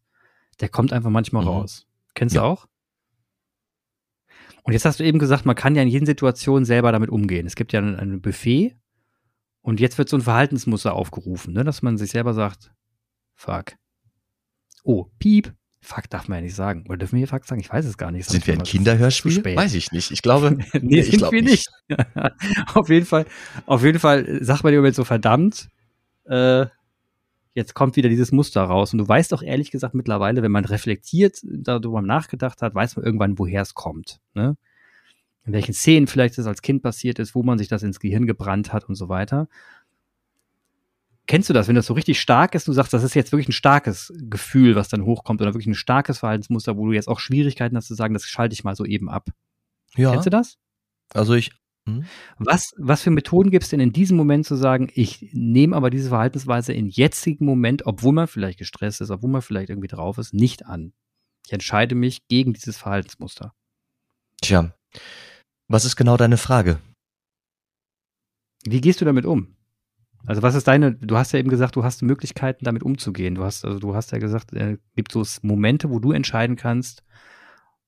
der 0.60 0.70
kommt 0.70 0.92
einfach 0.92 1.12
manchmal 1.12 1.44
mhm. 1.44 1.50
raus. 1.50 1.88
Kennst 2.16 2.36
ja. 2.36 2.42
du 2.42 2.48
auch? 2.48 2.68
Und 4.64 4.74
jetzt 4.74 4.86
hast 4.86 5.00
du 5.00 5.04
eben 5.04 5.20
gesagt, 5.20 5.46
man 5.46 5.56
kann 5.56 5.76
ja 5.76 5.84
in 5.84 5.88
jeden 5.88 6.08
Situation 6.08 6.66
selber 6.66 6.92
damit 6.92 7.10
umgehen. 7.10 7.46
Es 7.46 7.56
gibt 7.56 7.74
ja 7.74 7.80
ein, 7.80 7.96
ein 7.96 8.22
Buffet 8.22 8.76
und 9.62 9.80
jetzt 9.80 10.00
wird 10.00 10.10
so 10.10 10.18
ein 10.18 10.22
Verhaltensmuster 10.22 10.94
aufgerufen, 10.94 11.54
ne? 11.54 11.64
dass 11.64 11.84
man 11.84 11.98
sich 11.98 12.10
selber 12.10 12.34
sagt, 12.34 12.74
fuck. 13.36 13.74
Oh, 14.84 15.06
piep, 15.20 15.54
Fuck 15.82 16.10
darf 16.10 16.28
man 16.28 16.40
ja 16.40 16.42
nicht 16.44 16.56
sagen. 16.56 16.84
Oder 16.88 16.98
dürfen 16.98 17.14
wir 17.14 17.20
hier 17.20 17.28
Fuck 17.28 17.46
sagen? 17.46 17.62
Ich 17.62 17.72
weiß 17.72 17.86
es 17.86 17.98
gar 17.98 18.12
nicht. 18.12 18.28
Sind 18.28 18.46
wir 18.46 18.54
ein 18.54 18.64
Kinderhörspiel? 18.64 19.44
Weiß 19.56 19.74
ich 19.74 19.92
nicht. 19.92 20.12
Ich 20.12 20.22
glaube, 20.22 20.58
nee, 20.82 21.00
ich 21.00 21.12
sind 21.12 21.32
wir 21.32 21.42
nicht. 21.42 21.70
auf 22.74 22.90
jeden 22.90 23.06
Fall, 23.06 23.26
auf 23.66 23.84
jeden 23.84 24.00
Fall 24.00 24.44
sagt 24.44 24.64
man 24.64 24.74
dir 24.74 24.84
jetzt 24.84 24.98
so 24.98 25.06
verdammt, 25.06 25.70
äh, 26.26 26.66
jetzt 27.54 27.74
kommt 27.74 27.96
wieder 27.96 28.10
dieses 28.10 28.32
Muster 28.32 28.64
raus. 28.64 28.92
Und 28.94 29.00
du 29.00 29.08
weißt 29.08 29.32
doch 29.32 29.42
ehrlich 29.42 29.72
gesagt 29.72 29.94
mittlerweile, 29.94 30.42
wenn 30.42 30.52
man 30.52 30.66
reflektiert, 30.66 31.40
darüber 31.44 32.02
nachgedacht 32.02 32.62
hat, 32.62 32.76
weiß 32.76 32.98
man 32.98 33.06
irgendwann, 33.06 33.40
woher 33.40 33.62
es 33.62 33.74
kommt. 33.74 34.20
Ne? 34.34 34.58
In 35.46 35.54
welchen 35.54 35.74
Szenen 35.74 36.08
vielleicht 36.08 36.38
es 36.38 36.46
als 36.46 36.62
Kind 36.62 36.84
passiert 36.84 37.20
ist, 37.20 37.36
wo 37.36 37.44
man 37.44 37.58
sich 37.58 37.70
das 37.70 37.84
ins 37.84 38.00
Gehirn 38.00 38.28
gebrannt 38.28 38.74
hat 38.74 38.88
und 38.90 38.96
so 38.96 39.08
weiter. 39.10 39.48
Kennst 41.30 41.48
du 41.48 41.54
das, 41.54 41.68
wenn 41.68 41.76
das 41.76 41.86
so 41.86 41.94
richtig 41.94 42.20
stark 42.20 42.56
ist, 42.56 42.68
du 42.68 42.74
sagst, 42.74 42.92
das 42.92 43.04
ist 43.04 43.14
jetzt 43.14 43.32
wirklich 43.32 43.50
ein 43.50 43.52
starkes 43.52 44.12
Gefühl, 44.18 44.76
was 44.76 44.88
dann 44.88 45.06
hochkommt 45.06 45.40
oder 45.44 45.54
wirklich 45.54 45.68
ein 45.68 45.76
starkes 45.76 46.18
Verhaltensmuster, 46.18 46.76
wo 46.76 46.88
du 46.88 46.92
jetzt 46.92 47.08
auch 47.08 47.20
Schwierigkeiten 47.20 47.78
hast 47.78 47.86
zu 47.86 47.94
sagen, 47.94 48.16
das 48.16 48.24
schalte 48.26 48.54
ich 48.54 48.64
mal 48.64 48.76
so 48.76 48.84
eben 48.84 49.12
ab. 49.12 49.30
Ja. 49.96 50.10
Kennst 50.10 50.26
du 50.26 50.32
das? 50.32 50.58
Also 51.14 51.36
ich. 51.36 51.52
Hm? 51.88 52.06
Was, 52.40 52.72
was 52.78 53.04
für 53.04 53.12
Methoden 53.12 53.52
gibt 53.52 53.64
es 53.64 53.70
denn 53.70 53.80
in 53.80 53.94
diesem 53.94 54.18
Moment 54.18 54.48
zu 54.48 54.56
sagen, 54.56 54.90
ich 54.96 55.30
nehme 55.32 55.76
aber 55.76 55.92
diese 55.92 56.10
Verhaltensweise 56.10 56.74
in 56.74 56.88
jetzigen 56.88 57.46
Moment, 57.46 57.86
obwohl 57.86 58.14
man 58.14 58.26
vielleicht 58.26 58.58
gestresst 58.58 59.00
ist, 59.00 59.12
obwohl 59.12 59.30
man 59.30 59.44
vielleicht 59.44 59.70
irgendwie 59.70 59.88
drauf 59.88 60.18
ist, 60.18 60.34
nicht 60.34 60.66
an? 60.66 60.94
Ich 61.46 61.54
entscheide 61.54 61.94
mich 61.94 62.28
gegen 62.28 62.54
dieses 62.54 62.78
Verhaltensmuster. 62.78 63.54
Tja, 64.42 64.74
was 65.68 65.86
ist 65.86 65.96
genau 65.96 66.18
deine 66.18 66.38
Frage? 66.38 66.80
Wie 68.66 68.82
gehst 68.82 69.00
du 69.00 69.06
damit 69.06 69.28
um? 69.28 69.59
Also 70.26 70.42
was 70.42 70.56
ist 70.56 70.68
deine, 70.68 70.94
du 70.94 71.18
hast 71.18 71.32
ja 71.32 71.40
eben 71.40 71.50
gesagt, 71.50 71.76
du 71.76 71.84
hast 71.84 72.02
Möglichkeiten, 72.02 72.66
damit 72.66 72.84
umzugehen. 72.84 73.36
Du 73.36 73.44
hast, 73.44 73.66
also 73.66 73.80
du 73.80 73.96
hast 73.96 74.12
ja 74.12 74.18
gesagt, 74.18 74.54
es 74.54 74.62
äh, 74.62 74.78
gibt 74.96 75.12
so 75.12 75.24
Momente, 75.42 75.90
wo 75.90 76.00
du 76.00 76.12
entscheiden 76.12 76.56
kannst, 76.56 77.04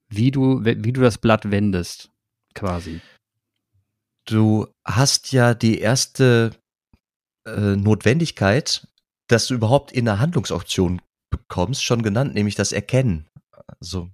wie 0.10 0.32
du, 0.32 0.64
wie 0.64 0.94
du 0.94 1.02
das 1.02 1.18
Blatt 1.18 1.52
wendest, 1.52 2.12
quasi. 2.54 3.02
Du 4.26 4.68
hast 4.86 5.32
ja 5.32 5.54
die 5.54 5.80
erste 5.80 6.52
äh, 7.48 7.76
Notwendigkeit, 7.76 8.88
dass 9.28 9.48
du 9.48 9.54
überhaupt 9.54 9.92
in 9.92 10.08
eine 10.08 10.20
Handlungsoption 10.20 11.02
bekommst, 11.30 11.84
schon 11.84 12.04
genannt, 12.04 12.34
nämlich 12.34 12.56
das 12.56 12.72
Erkennen. 12.72 13.28
Also 13.80 14.10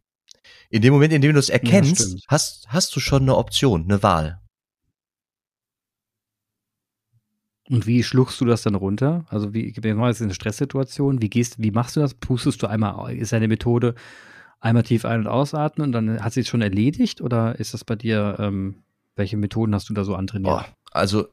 in 0.70 0.82
dem 0.82 0.94
Moment, 0.94 1.14
in 1.14 1.22
dem 1.22 1.34
du 1.34 1.40
es 1.40 1.50
erkennst, 1.50 2.14
ja, 2.14 2.20
hast, 2.28 2.68
hast 2.70 2.96
du 2.96 3.00
schon 3.00 3.24
eine 3.24 3.36
Option, 3.36 3.84
eine 3.84 4.04
Wahl. 4.04 4.42
Und 7.70 7.86
wie 7.86 8.04
schluchst 8.04 8.40
du 8.40 8.46
das 8.46 8.62
dann 8.62 8.76
runter? 8.76 9.26
Also 9.30 9.54
wie, 9.54 9.68
jetzt 9.68 9.84
mal, 9.84 10.08
das 10.08 10.18
ist 10.18 10.24
eine 10.24 10.34
Stresssituation. 10.34 11.22
Wie 11.22 11.30
gehst, 11.30 11.62
wie 11.62 11.72
machst 11.72 11.96
du 11.96 12.00
das? 12.00 12.14
Pustest 12.14 12.64
du 12.64 12.68
einmal, 12.68 13.16
ist 13.16 13.34
eine 13.34 13.48
Methode 13.48 13.96
einmal 14.60 14.84
tief 14.84 15.06
ein- 15.06 15.22
und 15.22 15.28
ausatmen 15.28 15.88
und 15.88 15.92
dann 15.92 16.24
hat 16.24 16.34
sie 16.34 16.42
es 16.42 16.48
schon 16.48 16.62
erledigt? 16.62 17.22
Oder 17.22 17.60
ist 17.60 17.74
das 17.74 17.84
bei 17.84 17.96
dir, 17.96 18.38
ähm, 18.40 18.84
welche 19.16 19.38
Methoden 19.38 19.76
hast 19.76 19.90
du 19.90 19.94
da 19.94 20.04
so 20.04 20.16
antrainiert? 20.16 20.66
Oh, 20.66 20.74
also 20.92 21.28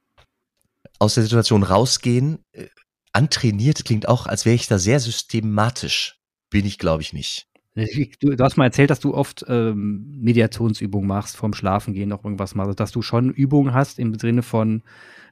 aus 0.98 1.14
der 1.14 1.22
Situation 1.22 1.62
rausgehen, 1.62 2.40
äh, 2.52 2.66
antrainiert 3.12 3.84
klingt 3.84 4.08
auch, 4.08 4.26
als 4.26 4.44
wäre 4.44 4.54
ich 4.54 4.66
da 4.66 4.78
sehr 4.78 5.00
systematisch. 5.00 6.18
Bin 6.50 6.66
ich, 6.66 6.78
glaube 6.78 7.02
ich, 7.02 7.12
nicht. 7.12 7.46
Du, 7.74 8.36
du, 8.36 8.44
hast 8.44 8.56
mal 8.56 8.66
erzählt, 8.66 8.90
dass 8.90 9.00
du 9.00 9.14
oft 9.14 9.44
ähm, 9.48 10.20
Mediationsübungen 10.20 11.08
machst, 11.08 11.36
vorm 11.36 11.54
Schlafengehen 11.54 12.08
noch 12.08 12.22
irgendwas 12.22 12.54
machst, 12.54 12.78
dass 12.78 12.92
du 12.92 13.02
schon 13.02 13.30
Übungen 13.30 13.74
hast 13.74 13.98
im 13.98 14.16
Sinne 14.16 14.42
von 14.42 14.82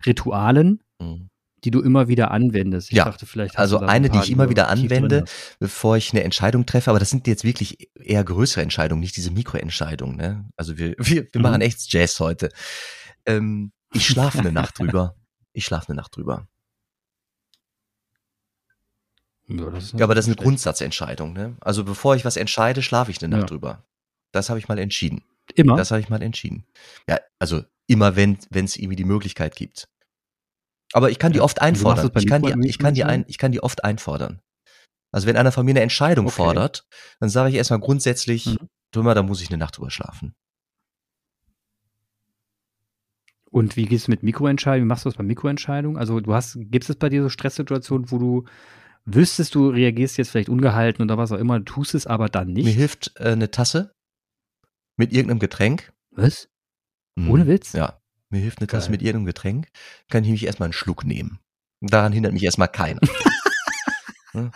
Ritualen, 0.05 0.83
mhm. 1.01 1.29
die 1.63 1.71
du 1.71 1.81
immer 1.81 2.09
wieder 2.09 2.33
anwendest. 2.33 2.91
Ich 2.91 2.97
ja, 2.97 3.05
dachte, 3.05 3.27
vielleicht 3.27 3.59
also 3.59 3.79
eine, 3.79 4.11
die 4.11 4.19
ich 4.19 4.33
immer 4.33 4.51
wieder 4.51 4.69
anwende, 4.69 5.25
bevor 5.61 5.97
ich 5.97 6.13
eine 6.13 6.25
Entscheidung 6.25 6.67
treffe, 6.67 6.91
aber 6.91 6.99
das 6.99 7.11
sind 7.11 7.29
jetzt 7.29 7.45
wirklich 7.45 7.91
eher 7.95 8.25
größere 8.25 8.63
Entscheidungen, 8.63 9.01
nicht 9.01 9.17
diese 9.17 9.31
Mikroentscheidungen. 9.31 10.17
Ne? 10.17 10.49
Also 10.57 10.79
wir, 10.79 10.95
wir, 10.99 11.23
wir 11.23 11.29
mhm. 11.35 11.43
machen 11.43 11.61
echt 11.61 11.93
Jazz 11.93 12.19
heute. 12.19 12.49
Ähm, 13.25 13.71
ich 13.95 14.05
schlafe 14.05 14.41
eine 14.41 14.51
Nacht 14.51 14.79
drüber. 14.81 15.15
Ich 15.53 15.65
schlafe 15.65 15.91
eine 15.91 15.97
Nacht 15.97 16.17
drüber. 16.17 16.49
Ja, 19.49 19.71
das 19.71 19.93
ja 19.93 20.05
aber 20.05 20.15
das 20.15 20.25
ist 20.25 20.29
eine 20.29 20.35
schlecht. 20.35 20.45
Grundsatzentscheidung. 20.45 21.33
Ne? 21.33 21.57
Also 21.61 21.85
bevor 21.85 22.17
ich 22.17 22.25
was 22.25 22.37
entscheide, 22.37 22.83
schlafe 22.83 23.11
ich 23.11 23.23
eine 23.23 23.37
Nacht 23.37 23.43
ja. 23.43 23.47
drüber. 23.47 23.85
Das 24.33 24.49
habe 24.49 24.59
ich 24.59 24.69
mal 24.69 24.79
entschieden. 24.79 25.25
Immer? 25.55 25.77
Das 25.77 25.91
habe 25.91 26.01
ich 26.01 26.09
mal 26.09 26.23
entschieden. 26.23 26.65
Ja, 27.09 27.19
also 27.39 27.63
immer, 27.87 28.17
wenn 28.17 28.39
es 28.51 28.77
irgendwie 28.77 28.97
die 28.97 29.05
Möglichkeit 29.05 29.57
gibt. 29.57 29.89
Aber 30.93 31.11
ich 31.11 31.19
kann 31.19 31.33
die 31.33 31.41
oft 31.41 31.61
einfordern. 31.61 32.11
Ich 32.17 32.27
kann 32.27 32.43
die, 32.43 32.69
ich 32.69 32.79
kann 32.79 32.95
die 32.95 33.05
ein, 33.05 33.25
ich 33.29 33.39
kann 33.39 33.53
die 33.53 33.63
oft 33.63 33.85
einfordern. 33.85 34.41
Also 35.11 35.27
wenn 35.27 35.37
einer 35.37 35.53
von 35.53 35.65
mir 35.65 35.73
eine 35.73 35.81
Entscheidung 35.81 36.27
okay. 36.27 36.37
fordert, 36.37 36.87
dann 37.21 37.29
sage 37.29 37.51
ich 37.51 37.57
erstmal 37.57 37.81
grundsätzlich, 37.81 38.47
mhm. 38.47 39.03
mal, 39.03 39.15
da 39.15 39.23
muss 39.23 39.43
ich 39.43 39.51
eine 39.51 39.59
Nacht 39.59 39.77
drüber 39.77 39.91
schlafen. 39.91 40.35
Und 43.51 43.77
wie 43.77 43.85
gehst 43.85 44.07
du 44.07 44.11
mit 44.11 44.23
Mikroentscheidungen? 44.23 44.87
Wie 44.87 44.89
machst 44.89 45.05
du 45.05 45.11
das 45.11 45.19
bei 45.19 45.25
Mikroentscheidungen? 45.25 45.99
Also 45.99 46.21
du 46.21 46.33
hast, 46.33 46.57
gibt 46.59 46.89
es 46.89 46.97
bei 46.97 47.11
dir 47.11 47.23
so 47.23 47.29
Stresssituationen, 47.29 48.11
wo 48.11 48.19
du 48.19 48.45
wüsstest, 49.05 49.55
du 49.55 49.69
reagierst 49.69 50.17
jetzt 50.19 50.31
vielleicht 50.31 50.49
ungehalten 50.49 51.03
oder 51.03 51.19
was 51.19 51.33
auch 51.33 51.39
immer, 51.39 51.59
du 51.59 51.65
tust 51.65 51.95
es 51.95 52.07
aber 52.07 52.29
dann 52.29 52.53
nicht? 52.53 52.65
Mir 52.65 52.73
hilft 52.73 53.13
äh, 53.19 53.31
eine 53.31 53.51
Tasse 53.51 53.95
mit 54.97 55.13
irgendeinem 55.13 55.41
Getränk. 55.41 55.93
Was? 56.11 56.49
Mhm. 57.17 57.31
Ohne 57.31 57.47
Witz? 57.47 57.73
Ja. 57.73 58.01
Mir 58.31 58.41
hilft 58.41 58.61
eine 58.61 58.67
Tasse 58.67 58.87
Geil. 58.87 58.93
mit 58.93 59.03
irgendeinem 59.03 59.27
Getränk. 59.27 59.69
Kann 60.09 60.25
ich 60.25 60.31
mich 60.31 60.47
erstmal 60.47 60.67
einen 60.67 60.73
Schluck 60.73 61.05
nehmen. 61.05 61.39
Daran 61.81 62.13
hindert 62.13 62.33
mich 62.33 62.45
erstmal 62.45 62.69
keiner. 62.69 63.01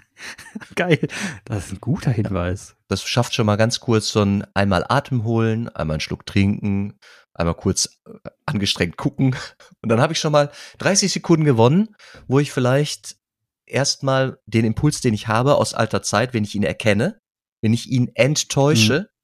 Geil. 0.75 1.09
Das 1.45 1.67
ist 1.67 1.73
ein 1.73 1.81
guter 1.81 2.11
Hinweis. 2.11 2.77
Das 2.89 3.03
schafft 3.03 3.35
schon 3.35 3.47
mal 3.47 3.57
ganz 3.57 3.81
kurz 3.81 4.09
so 4.09 4.23
ein 4.23 4.47
einmal 4.55 4.85
Atem 4.89 5.25
holen, 5.25 5.69
einmal 5.69 5.97
einen 5.97 6.01
Schluck 6.01 6.25
trinken, 6.25 6.99
einmal 7.35 7.55
kurz 7.55 7.99
äh, 8.07 8.31
angestrengt 8.47 8.97
gucken. 8.97 9.37
Und 9.83 9.89
dann 9.91 10.01
habe 10.01 10.13
ich 10.15 10.21
schon 10.21 10.33
mal 10.33 10.51
30 10.79 11.13
Sekunden 11.13 11.45
gewonnen, 11.45 11.95
wo 12.27 12.39
ich 12.39 12.53
vielleicht 12.53 13.17
erstmal 13.67 14.39
den 14.47 14.65
Impuls, 14.65 15.01
den 15.01 15.15
ich 15.15 15.29
habe 15.29 15.57
aus 15.57 15.75
alter 15.75 16.03
Zeit, 16.03 16.35
wenn 16.35 16.45
ich 16.45 16.55
ihn 16.55 16.63
erkenne, 16.63 17.21
wenn 17.61 17.73
ich 17.73 17.91
ihn 17.91 18.11
enttäusche, 18.15 19.01
mhm. 19.01 19.17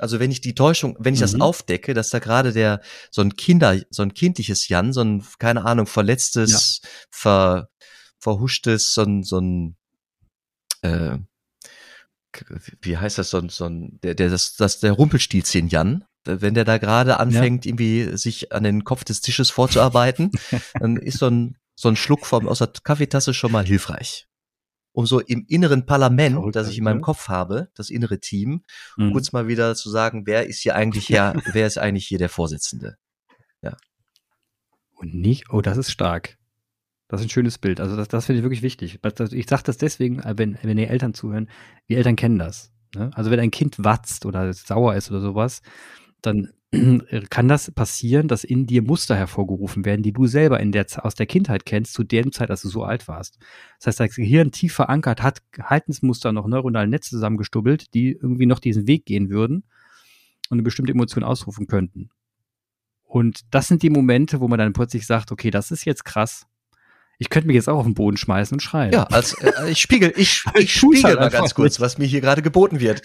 Also 0.00 0.18
wenn 0.18 0.30
ich 0.30 0.40
die 0.40 0.54
Täuschung, 0.54 0.96
wenn 0.98 1.12
ich 1.12 1.20
mhm. 1.20 1.24
das 1.24 1.40
aufdecke, 1.40 1.92
dass 1.92 2.08
da 2.08 2.20
gerade 2.20 2.52
der 2.52 2.80
so 3.10 3.20
ein 3.20 3.36
Kinder, 3.36 3.78
so 3.90 4.02
ein 4.02 4.14
kindliches 4.14 4.68
Jan, 4.68 4.94
so 4.94 5.02
ein 5.02 5.22
keine 5.38 5.64
Ahnung 5.66 5.86
verletztes, 5.86 6.80
ja. 6.82 6.88
ver, 7.10 7.68
verhuschtes, 8.18 8.94
so 8.94 9.02
ein 9.02 9.22
so 9.22 9.38
ein 9.38 9.76
äh, 10.80 11.18
wie 12.80 12.96
heißt 12.96 13.18
das 13.18 13.28
so 13.28 13.38
ein 13.38 13.50
so 13.50 13.66
ein 13.66 14.00
der 14.02 14.14
der 14.14 14.30
das 14.30 14.54
das 14.54 14.80
der 14.80 14.92
Rumpelstilzchen 14.92 15.68
Jan, 15.68 16.06
wenn 16.24 16.54
der 16.54 16.64
da 16.64 16.78
gerade 16.78 17.20
anfängt 17.20 17.66
ja. 17.66 17.70
irgendwie 17.70 18.16
sich 18.16 18.52
an 18.52 18.62
den 18.62 18.84
Kopf 18.84 19.04
des 19.04 19.20
Tisches 19.20 19.50
vorzuarbeiten, 19.50 20.30
dann 20.80 20.96
ist 20.96 21.18
so 21.18 21.26
ein 21.26 21.58
so 21.80 21.88
ein 21.88 21.96
Schluck 21.96 22.26
vom 22.26 22.46
aus 22.46 22.58
der 22.58 22.70
Kaffeetasse 22.82 23.32
schon 23.32 23.52
mal 23.52 23.64
hilfreich 23.64 24.26
um 24.92 25.06
so 25.06 25.20
im 25.20 25.44
inneren 25.48 25.86
Parlament, 25.86 26.34
Verrückt, 26.36 26.56
das 26.56 26.68
ich 26.68 26.78
in 26.78 26.84
meinem 26.84 26.96
ne? 26.96 27.02
Kopf 27.02 27.28
habe, 27.28 27.70
das 27.74 27.90
innere 27.90 28.18
Team, 28.18 28.64
mhm. 28.96 29.12
kurz 29.12 29.32
mal 29.32 29.46
wieder 29.46 29.74
zu 29.74 29.88
sagen, 29.88 30.26
wer 30.26 30.46
ist 30.46 30.60
hier 30.60 30.74
eigentlich 30.74 31.08
ja, 31.08 31.34
wer 31.52 31.66
ist 31.66 31.78
eigentlich 31.78 32.06
hier 32.06 32.18
der 32.18 32.28
Vorsitzende? 32.28 32.96
Ja. 33.62 33.76
Und 34.96 35.14
nicht, 35.14 35.52
oh, 35.52 35.60
das 35.60 35.78
ist 35.78 35.90
stark. 35.90 36.38
Das 37.08 37.20
ist 37.20 37.26
ein 37.26 37.30
schönes 37.30 37.58
Bild. 37.58 37.80
Also 37.80 37.96
das, 37.96 38.08
das 38.08 38.26
finde 38.26 38.38
ich 38.38 38.44
wirklich 38.44 38.62
wichtig. 38.62 39.00
Ich 39.32 39.48
sage 39.48 39.62
das 39.64 39.76
deswegen, 39.78 40.22
wenn, 40.24 40.58
wenn 40.62 40.76
die 40.76 40.86
Eltern 40.86 41.14
zuhören, 41.14 41.48
die 41.88 41.96
Eltern 41.96 42.16
kennen 42.16 42.38
das. 42.38 42.72
Ne? 42.94 43.10
Also 43.14 43.30
wenn 43.30 43.40
ein 43.40 43.50
Kind 43.50 43.82
watzt 43.82 44.26
oder 44.26 44.52
sauer 44.52 44.94
ist 44.94 45.10
oder 45.10 45.20
sowas, 45.20 45.62
dann 46.22 46.52
kann 47.30 47.48
das 47.48 47.70
passieren, 47.72 48.28
dass 48.28 48.44
in 48.44 48.66
dir 48.66 48.82
Muster 48.82 49.16
hervorgerufen 49.16 49.84
werden, 49.84 50.02
die 50.04 50.12
du 50.12 50.28
selber 50.28 50.60
in 50.60 50.70
der, 50.70 50.86
aus 51.04 51.16
der 51.16 51.26
Kindheit 51.26 51.66
kennst, 51.66 51.94
zu 51.94 52.04
der 52.04 52.30
Zeit, 52.30 52.50
als 52.50 52.62
du 52.62 52.68
so 52.68 52.84
alt 52.84 53.08
warst. 53.08 53.38
Das 53.78 53.88
heißt, 53.88 54.00
das 54.00 54.14
Gehirn 54.14 54.52
tief 54.52 54.74
verankert 54.74 55.20
hat 55.22 55.42
Haltensmuster 55.60 56.30
noch 56.30 56.46
neuronale 56.46 56.86
Netze 56.86 57.10
zusammengestubbelt, 57.10 57.92
die 57.92 58.12
irgendwie 58.12 58.46
noch 58.46 58.60
diesen 58.60 58.86
Weg 58.86 59.04
gehen 59.04 59.30
würden 59.30 59.64
und 60.48 60.56
eine 60.56 60.62
bestimmte 60.62 60.92
Emotion 60.92 61.24
ausrufen 61.24 61.66
könnten. 61.66 62.10
Und 63.02 63.40
das 63.50 63.66
sind 63.66 63.82
die 63.82 63.90
Momente, 63.90 64.38
wo 64.38 64.46
man 64.46 64.60
dann 64.60 64.72
plötzlich 64.72 65.06
sagt, 65.06 65.32
okay, 65.32 65.50
das 65.50 65.72
ist 65.72 65.84
jetzt 65.84 66.04
krass. 66.04 66.46
Ich 67.18 67.30
könnte 67.30 67.48
mich 67.48 67.56
jetzt 67.56 67.68
auch 67.68 67.78
auf 67.78 67.84
den 67.84 67.94
Boden 67.94 68.16
schmeißen 68.16 68.54
und 68.54 68.60
schreien. 68.60 68.92
Ja, 68.92 69.04
als 69.04 69.34
äh, 69.42 69.70
ich 69.70 69.80
spiegel, 69.80 70.12
ich, 70.16 70.44
ich 70.54 70.72
spiegel 70.72 71.02
halt 71.02 71.18
mal 71.18 71.30
ganz 71.30 71.54
kurz, 71.54 71.80
was 71.80 71.98
mir 71.98 72.06
hier 72.06 72.20
gerade 72.20 72.42
geboten 72.42 72.78
wird. 72.78 73.02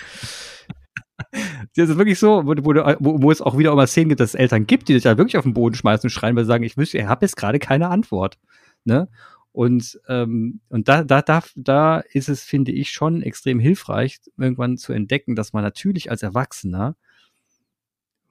Das 1.76 1.90
ist 1.90 1.98
wirklich 1.98 2.20
so, 2.20 2.46
wo, 2.46 2.54
wo, 2.56 3.22
wo, 3.22 3.32
es 3.32 3.42
auch 3.42 3.58
wieder 3.58 3.74
immer 3.74 3.86
Szenen 3.86 4.10
gibt, 4.10 4.22
dass 4.22 4.30
es 4.30 4.36
Eltern 4.36 4.66
gibt, 4.66 4.88
die 4.88 4.94
sich 4.94 5.04
da 5.04 5.18
wirklich 5.18 5.38
auf 5.38 5.44
den 5.44 5.54
Boden 5.54 5.76
schmeißen 5.76 6.08
und 6.08 6.12
schreien, 6.12 6.36
weil 6.36 6.46
sie 6.46 6.48
sagen, 6.48 6.64
ich 6.64 6.78
wüsste, 6.78 6.98
ich 6.98 7.06
habe 7.06 7.26
jetzt 7.26 7.36
gerade 7.36 7.60
keine 7.60 7.90
Antwort. 7.90 8.38
Ne? 8.86 9.10
Und, 9.52 10.00
ähm, 10.08 10.62
und 10.70 10.88
da, 10.88 11.04
da, 11.04 11.22
da, 11.22 11.44
da 11.56 12.00
ist 12.00 12.30
es, 12.30 12.44
finde 12.44 12.72
ich, 12.72 12.92
schon 12.92 13.22
extrem 13.22 13.60
hilfreich, 13.60 14.20
irgendwann 14.38 14.78
zu 14.78 14.94
entdecken, 14.94 15.36
dass 15.36 15.54
man 15.54 15.64
natürlich 15.64 16.12
als 16.12 16.24
Erwachsener 16.24 16.96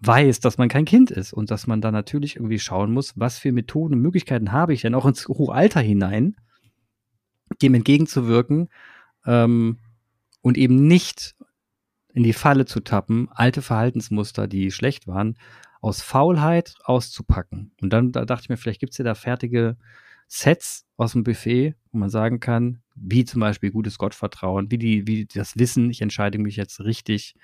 weiß, 0.01 0.41
dass 0.41 0.59
man 0.59 0.69
kein 0.69 0.85
Kind 0.85 1.11
ist 1.11 1.33
und 1.33 1.51
dass 1.51 1.67
man 1.67 1.81
da 1.81 1.91
natürlich 1.91 2.37
irgendwie 2.37 2.59
schauen 2.59 2.93
muss, 2.93 3.15
was 3.17 3.39
für 3.39 3.53
Methoden 3.53 3.95
und 3.95 4.01
Möglichkeiten 4.01 4.53
habe 4.53 4.75
ich 4.75 4.83
denn 4.83 4.95
auch 4.95 5.07
ins 5.07 5.29
hohe 5.29 5.55
Alter 5.55 5.81
hinein, 5.81 6.37
dem 7.63 7.75
entgegenzuwirken 7.75 8.69
ähm, 9.27 9.79
und 10.43 10.59
eben 10.59 10.87
nicht 10.87 11.37
in 12.15 12.23
die 12.23 12.33
Falle 12.33 12.65
zu 12.65 12.81
tappen, 12.81 13.29
alte 13.33 13.61
Verhaltensmuster, 13.61 14.47
die 14.47 14.71
schlecht 14.71 15.07
waren, 15.07 15.37
aus 15.81 16.01
Faulheit 16.01 16.77
auszupacken. 16.85 17.73
Und 17.83 17.93
dann 17.93 18.13
da 18.13 18.25
dachte 18.25 18.45
ich 18.45 18.49
mir, 18.49 18.57
vielleicht 18.57 18.81
gibt's 18.81 18.97
ja 18.97 19.05
da 19.05 19.15
fertige 19.15 19.77
Sets 20.29 20.87
aus 20.97 21.13
dem 21.13 21.25
Buffet, 21.25 21.75
wo 21.93 21.99
man 21.99 22.09
sagen 22.09 22.41
kann, 22.41 22.81
wie 22.95 23.25
zum 23.25 23.41
Beispiel 23.41 23.73
gutes 23.73 23.99
Gottvertrauen, 23.99 24.71
wie 24.71 24.79
die, 24.79 25.07
wie 25.07 25.27
das 25.27 25.59
Wissen, 25.59 25.91
ich 25.91 26.01
entscheide 26.01 26.39
mich 26.39 26.57
jetzt 26.57 26.81
richtig, 26.81 27.35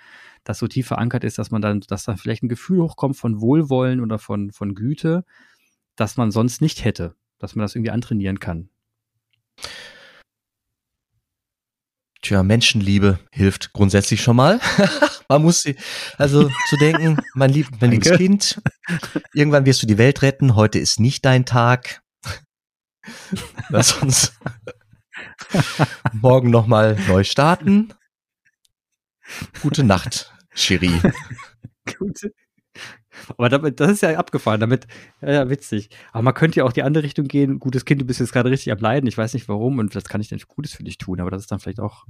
das 0.44 0.58
so 0.58 0.68
tief 0.68 0.86
verankert 0.86 1.24
ist, 1.24 1.38
dass 1.38 1.50
man 1.50 1.60
dann, 1.60 1.80
dass 1.80 2.04
dann 2.04 2.16
vielleicht 2.16 2.44
ein 2.44 2.48
Gefühl 2.48 2.80
hochkommt 2.80 3.16
von 3.16 3.40
Wohlwollen 3.40 4.00
oder 4.00 4.18
von, 4.18 4.52
von 4.52 4.74
Güte, 4.74 5.24
das 5.96 6.16
man 6.16 6.30
sonst 6.30 6.62
nicht 6.62 6.84
hätte, 6.84 7.16
dass 7.38 7.56
man 7.56 7.64
das 7.64 7.74
irgendwie 7.74 7.90
antrainieren 7.90 8.38
kann. 8.38 8.70
Tja, 12.22 12.42
Menschenliebe 12.42 13.18
hilft 13.32 13.72
grundsätzlich 13.72 14.22
schon 14.22 14.36
mal. 14.36 14.60
Man 15.28 15.42
muss 15.42 15.62
sie, 15.62 15.76
also 16.18 16.50
zu 16.68 16.76
denken, 16.76 17.18
mein, 17.34 17.50
lieb, 17.50 17.68
mein 17.80 17.92
liebes 17.92 18.12
Kind, 18.12 18.60
irgendwann 19.32 19.64
wirst 19.64 19.82
du 19.82 19.86
die 19.86 19.96
Welt 19.96 20.22
retten, 20.22 20.54
heute 20.54 20.78
ist 20.78 21.00
nicht 21.00 21.24
dein 21.24 21.46
Tag. 21.46 22.02
Lass 23.70 23.94
uns 23.94 24.32
morgen 26.12 26.50
nochmal 26.50 26.96
neu 27.08 27.24
starten. 27.24 27.94
Gute 29.62 29.84
Nacht, 29.84 30.32
Cherie. 30.54 31.00
Gute. 31.98 32.32
Aber 33.28 33.48
damit, 33.48 33.80
das 33.80 33.90
ist 33.90 34.02
ja 34.02 34.16
abgefahren, 34.18 34.60
damit, 34.60 34.86
ja, 35.20 35.32
ja, 35.32 35.50
witzig. 35.50 35.90
Aber 36.12 36.22
man 36.22 36.34
könnte 36.34 36.58
ja 36.60 36.64
auch 36.64 36.72
die 36.72 36.82
andere 36.82 37.04
Richtung 37.04 37.26
gehen. 37.26 37.58
Gutes 37.58 37.84
Kind, 37.84 38.00
du 38.00 38.04
bist 38.04 38.20
jetzt 38.20 38.32
gerade 38.32 38.50
richtig 38.50 38.72
am 38.72 38.78
Leiden, 38.78 39.06
ich 39.06 39.18
weiß 39.18 39.34
nicht 39.34 39.48
warum 39.48 39.78
und 39.78 39.94
das 39.94 40.04
kann 40.04 40.20
ich 40.20 40.28
denn 40.28 40.40
Gutes 40.48 40.74
für 40.74 40.84
dich 40.84 40.98
tun, 40.98 41.20
aber 41.20 41.30
das 41.30 41.42
ist 41.42 41.50
dann 41.50 41.60
vielleicht 41.60 41.80
auch 41.80 42.06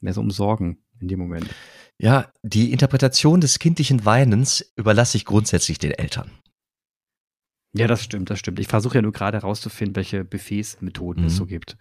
mehr 0.00 0.14
so 0.14 0.20
um 0.20 0.30
Sorgen 0.30 0.78
in 1.00 1.08
dem 1.08 1.18
Moment. 1.18 1.48
Ja, 1.98 2.32
die 2.42 2.72
Interpretation 2.72 3.40
des 3.40 3.58
kindlichen 3.58 4.04
Weinens 4.04 4.72
überlasse 4.76 5.16
ich 5.16 5.24
grundsätzlich 5.24 5.78
den 5.78 5.92
Eltern. 5.92 6.30
Ja, 7.72 7.86
das 7.86 8.02
stimmt, 8.02 8.30
das 8.30 8.38
stimmt. 8.38 8.58
Ich 8.58 8.66
versuche 8.66 8.96
ja 8.96 9.02
nur 9.02 9.12
gerade 9.12 9.38
herauszufinden, 9.38 9.94
welche 9.96 10.24
Buffets-Methoden 10.24 11.20
mhm. 11.20 11.26
es 11.26 11.36
so 11.36 11.46
gibt. 11.46 11.76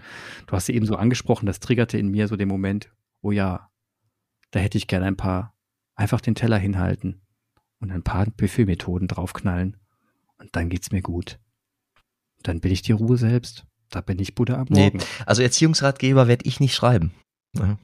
Du 0.45 0.53
hast 0.53 0.67
sie 0.67 0.75
eben 0.75 0.85
so 0.85 0.95
angesprochen, 0.95 1.45
das 1.45 1.59
triggerte 1.59 1.97
in 1.97 2.09
mir 2.09 2.27
so 2.27 2.35
den 2.35 2.47
Moment, 2.47 2.91
oh 3.21 3.31
ja, 3.31 3.69
da 4.51 4.59
hätte 4.59 4.77
ich 4.77 4.87
gerne 4.87 5.05
ein 5.05 5.17
paar, 5.17 5.55
einfach 5.95 6.21
den 6.21 6.35
Teller 6.35 6.57
hinhalten 6.57 7.21
und 7.79 7.91
ein 7.91 8.03
paar 8.03 8.25
Buffet-Methoden 8.25 9.07
draufknallen 9.07 9.77
und 10.37 10.55
dann 10.55 10.69
geht's 10.69 10.91
mir 10.91 11.01
gut. 11.01 11.39
Dann 12.43 12.59
bin 12.59 12.71
ich 12.71 12.81
die 12.81 12.93
Ruhe 12.93 13.17
selbst. 13.17 13.65
Da 13.89 14.01
bin 14.01 14.19
ich 14.19 14.35
Buddha 14.35 14.55
am 14.55 14.67
Morgen. 14.69 14.97
Nee, 14.97 15.03
also 15.25 15.41
Erziehungsratgeber 15.41 16.27
werde 16.27 16.45
ich 16.45 16.59
nicht 16.59 16.75
schreiben. 16.75 17.13
Ja. 17.57 17.77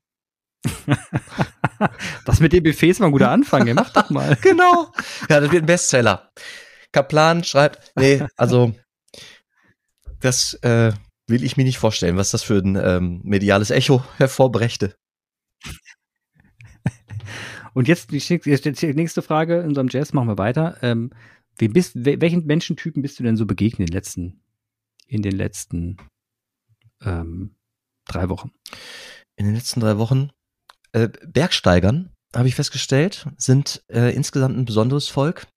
das 2.25 2.39
mit 2.39 2.53
den 2.53 2.63
Buffets 2.63 2.99
war 2.99 3.08
ein 3.08 3.12
guter 3.12 3.31
Anfang, 3.31 3.71
mach 3.73 3.91
doch 3.91 4.10
mal. 4.10 4.36
genau. 4.41 4.91
Ja, 5.29 5.39
das 5.39 5.51
wird 5.51 5.63
ein 5.63 5.67
Bestseller. 5.67 6.31
Kaplan 6.91 7.43
schreibt, 7.43 7.91
nee, 7.95 8.23
also 8.38 8.73
das 10.19 10.53
äh, 10.62 10.93
will 11.27 11.43
ich 11.43 11.58
mir 11.58 11.63
nicht 11.63 11.77
vorstellen, 11.77 12.17
was 12.17 12.31
das 12.31 12.43
für 12.43 12.58
ein 12.58 12.75
ähm, 12.75 13.21
mediales 13.23 13.71
Echo 13.71 14.03
hervorbrächte. 14.17 14.95
Und 17.75 17.89
jetzt 17.89 18.11
die, 18.11 18.19
die, 18.19 18.93
nächste 18.93 19.21
Frage 19.21 19.59
in 19.59 19.67
unserem 19.67 19.89
Jazz, 19.89 20.13
machen 20.13 20.29
wir 20.29 20.38
weiter. 20.38 20.77
Ähm, 20.81 21.11
wie 21.57 21.67
bist, 21.67 21.93
welchen 21.95 22.45
Menschentypen 22.45 23.01
bist 23.01 23.19
du 23.19 23.23
denn 23.23 23.35
so 23.35 23.45
begegnet 23.45 23.79
in 23.79 23.85
den 23.88 23.93
letzten, 23.93 24.41
in 25.07 25.21
den 25.21 25.35
letzten 25.35 25.97
ähm, 27.03 27.55
drei 28.07 28.29
Wochen? 28.29 28.51
In 29.35 29.45
den 29.45 29.55
letzten 29.55 29.81
drei 29.81 29.97
Wochen 29.97 30.29
äh, 30.93 31.09
Bergsteigern, 31.27 32.11
habe 32.33 32.47
ich 32.47 32.55
festgestellt, 32.55 33.27
sind 33.38 33.83
äh, 33.89 34.13
insgesamt 34.15 34.57
ein 34.57 34.65
besonderes 34.65 35.09
Volk. 35.09 35.47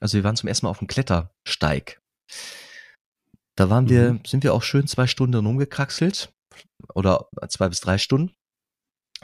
Also 0.00 0.16
wir 0.16 0.24
waren 0.24 0.36
zum 0.36 0.48
ersten 0.48 0.66
Mal 0.66 0.70
auf 0.70 0.78
dem 0.78 0.88
Klettersteig. 0.88 2.00
Da 3.54 3.70
waren 3.70 3.88
wir, 3.88 4.14
mhm. 4.14 4.20
sind 4.26 4.44
wir 4.44 4.54
auch 4.54 4.62
schön 4.62 4.86
zwei 4.86 5.06
Stunden 5.06 5.46
rumgekraxelt. 5.46 6.32
Oder 6.94 7.28
zwei 7.48 7.68
bis 7.68 7.80
drei 7.80 7.98
Stunden. 7.98 8.34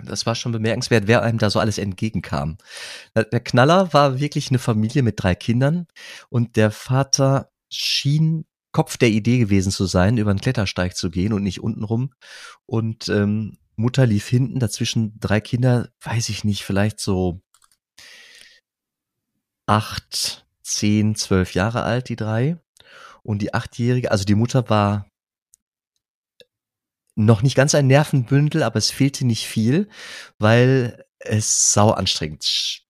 Das 0.05 0.27
war 0.27 0.35
schon 0.35 0.53
bemerkenswert, 0.53 1.07
wer 1.07 1.23
einem 1.23 1.39
da 1.39 1.51
so 1.51 1.61
alles 1.61 1.79
entgegenkam. 1.79 2.59
Der 3.15 3.41
Knaller 3.41 3.93
war 3.93 4.19
wirklich 4.19 4.51
eine 4.51 4.59
Familie 4.59 5.03
mit 5.03 5.23
drei 5.23 5.35
Kindern 5.35 5.87
und 6.29 6.57
der 6.57 6.71
Vater 6.71 7.51
schien 7.69 8.45
Kopf 8.73 8.97
der 8.97 9.11
Idee 9.11 9.39
gewesen 9.39 9.71
zu 9.71 9.87
sein, 9.87 10.17
über 10.17 10.31
einen 10.31 10.41
Klettersteig 10.41 10.97
zu 10.97 11.11
gehen 11.11 11.33
und 11.33 11.43
nicht 11.43 11.61
untenrum. 11.61 12.13
Und 12.67 13.09
ähm, 13.09 13.59
Mutter 13.77 14.07
lief 14.07 14.27
hinten, 14.29 14.59
dazwischen 14.59 15.19
drei 15.21 15.41
Kinder, 15.41 15.91
weiß 16.01 16.31
ich 16.31 16.45
nicht, 16.45 16.65
vielleicht 16.65 16.99
so 16.99 17.43
acht, 19.67 20.47
zehn, 20.63 21.15
zwölf 21.15 21.55
Jahre 21.55 21.83
alt, 21.83 22.09
die 22.09 22.17
drei. 22.17 22.59
Und 23.23 23.41
die 23.41 23.55
achtjährige, 23.55 24.11
also 24.11 24.25
die 24.25 24.35
Mutter 24.35 24.69
war 24.69 25.07
noch 27.15 27.43
nicht 27.43 27.55
ganz 27.55 27.75
ein 27.75 27.87
Nervenbündel, 27.87 28.63
aber 28.63 28.77
es 28.77 28.91
fehlte 28.91 29.27
nicht 29.27 29.47
viel, 29.47 29.89
weil 30.39 31.05
es 31.19 31.73
sau 31.73 31.91
anstrengend, 31.91 32.83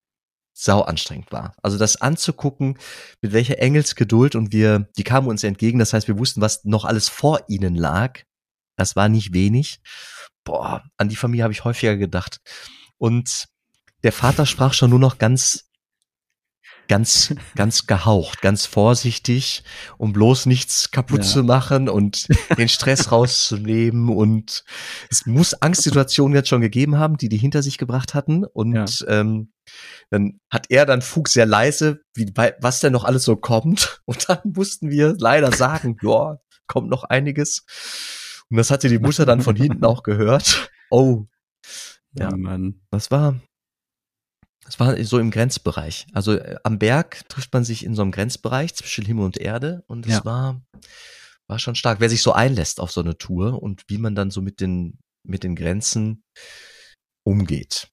sau 0.52 0.82
anstrengend 0.82 1.32
war. 1.32 1.54
Also 1.62 1.78
das 1.78 2.00
anzugucken, 2.00 2.78
mit 3.20 3.32
welcher 3.32 3.58
Engelsgeduld 3.58 4.34
und 4.34 4.52
wir, 4.52 4.88
die 4.96 5.04
kamen 5.04 5.28
uns 5.28 5.44
entgegen, 5.44 5.78
das 5.78 5.92
heißt, 5.92 6.08
wir 6.08 6.18
wussten, 6.18 6.40
was 6.40 6.64
noch 6.64 6.84
alles 6.84 7.08
vor 7.08 7.40
ihnen 7.48 7.74
lag. 7.74 8.20
Das 8.76 8.96
war 8.96 9.08
nicht 9.08 9.34
wenig 9.34 9.80
boah, 10.44 10.82
an 10.96 11.08
die 11.08 11.16
Familie 11.16 11.44
habe 11.44 11.52
ich 11.52 11.64
häufiger 11.64 11.96
gedacht. 11.96 12.40
Und 12.98 13.46
der 14.02 14.12
Vater 14.12 14.46
sprach 14.46 14.74
schon 14.74 14.90
nur 14.90 14.98
noch 14.98 15.18
ganz, 15.18 15.70
ganz, 16.88 17.34
ganz 17.54 17.86
gehaucht, 17.86 18.42
ganz 18.42 18.66
vorsichtig, 18.66 19.64
um 19.98 20.12
bloß 20.12 20.46
nichts 20.46 20.90
kaputt 20.90 21.20
ja. 21.20 21.24
zu 21.24 21.42
machen 21.42 21.88
und 21.88 22.28
den 22.56 22.68
Stress 22.68 23.12
rauszunehmen. 23.12 24.08
Und 24.08 24.64
es 25.10 25.26
muss 25.26 25.54
Angstsituationen 25.54 26.34
jetzt 26.34 26.48
schon 26.48 26.60
gegeben 26.60 26.98
haben, 26.98 27.16
die 27.16 27.28
die 27.28 27.38
hinter 27.38 27.62
sich 27.62 27.78
gebracht 27.78 28.14
hatten. 28.14 28.44
Und 28.44 29.00
ja. 29.00 29.08
ähm, 29.08 29.52
dann 30.10 30.40
hat 30.50 30.66
er 30.68 30.86
dann 30.86 31.02
Fug 31.02 31.28
sehr 31.28 31.46
leise, 31.46 32.00
wie 32.14 32.32
was 32.60 32.80
denn 32.80 32.92
noch 32.92 33.04
alles 33.04 33.24
so 33.24 33.36
kommt. 33.36 34.02
Und 34.06 34.28
dann 34.28 34.40
mussten 34.44 34.90
wir 34.90 35.14
leider 35.18 35.52
sagen, 35.52 35.96
ja, 36.02 36.38
kommt 36.66 36.90
noch 36.90 37.04
einiges. 37.04 37.64
Und 38.50 38.58
das 38.58 38.70
hatte 38.70 38.88
die 38.88 38.98
Mutter 38.98 39.24
dann 39.24 39.40
von 39.40 39.56
hinten 39.56 39.84
auch 39.84 40.02
gehört. 40.02 40.70
Oh. 40.90 41.24
Ja, 42.12 42.30
ja 42.30 42.36
Mann. 42.36 42.82
Das 42.90 43.10
war, 43.10 43.40
das 44.64 44.78
war 44.78 45.02
so 45.04 45.18
im 45.18 45.30
Grenzbereich. 45.30 46.06
Also 46.12 46.34
äh, 46.34 46.56
am 46.62 46.78
Berg 46.78 47.28
trifft 47.28 47.52
man 47.52 47.64
sich 47.64 47.84
in 47.84 47.94
so 47.94 48.02
einem 48.02 48.12
Grenzbereich 48.12 48.74
zwischen 48.74 49.04
Himmel 49.04 49.24
und 49.24 49.38
Erde 49.38 49.84
und 49.86 50.06
es 50.06 50.12
ja. 50.12 50.24
war, 50.24 50.62
war 51.48 51.58
schon 51.58 51.74
stark. 51.74 52.00
Wer 52.00 52.08
sich 52.08 52.22
so 52.22 52.32
einlässt 52.32 52.80
auf 52.80 52.92
so 52.92 53.00
eine 53.00 53.18
Tour 53.18 53.62
und 53.62 53.82
wie 53.88 53.98
man 53.98 54.14
dann 54.14 54.30
so 54.30 54.40
mit 54.40 54.60
den, 54.60 54.98
mit 55.24 55.42
den 55.42 55.56
Grenzen 55.56 56.22
umgeht. 57.24 57.88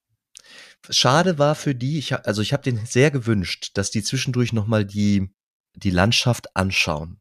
Schade 0.90 1.38
war 1.38 1.56
für 1.56 1.76
die, 1.76 2.00
ich, 2.00 2.16
also 2.26 2.42
ich 2.42 2.54
habe 2.54 2.64
den 2.64 2.86
sehr 2.86 3.12
gewünscht, 3.12 3.72
dass 3.74 3.92
die 3.92 4.04
zwischendurch 4.04 4.54
nochmal 4.54 4.86
die, 4.86 5.30
die 5.76 5.92
Landschaft 5.92 6.56
anschauen. 6.56 7.20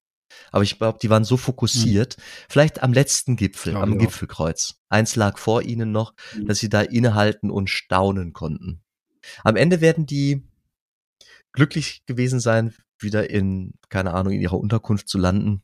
Aber 0.53 0.63
ich 0.63 0.79
glaube, 0.79 0.99
die 1.03 1.11
waren 1.11 1.25
so 1.25 1.37
fokussiert. 1.37 2.17
Mhm. 2.17 2.23
Vielleicht 2.49 2.83
am 2.83 2.93
letzten 2.93 3.37
Gipfel, 3.37 3.77
am. 3.77 3.99
Gipfelkreuz. 3.99 4.81
Eins 4.89 5.17
lag 5.17 5.39
vor 5.39 5.63
ihnen 5.63 5.91
noch, 5.91 6.15
mhm. 6.35 6.47
dass 6.47 6.59
sie 6.59 6.69
da 6.69 6.83
innehalten 6.83 7.51
und 7.51 7.69
staunen 7.69 8.33
konnten. 8.33 8.83
Am 9.45 9.57
Ende 9.57 9.81
werden 9.81 10.07
die 10.07 10.47
glücklich 11.53 12.05
gewesen 12.07 12.41
sein, 12.41 12.75
wieder 12.99 13.31
in, 13.31 13.75
keine 13.89 14.15
Ahnung, 14.15 14.33
in 14.33 14.41
ihrer 14.41 14.59
Unterkunft 14.59 15.09
zu 15.09 15.19
landen. 15.19 15.63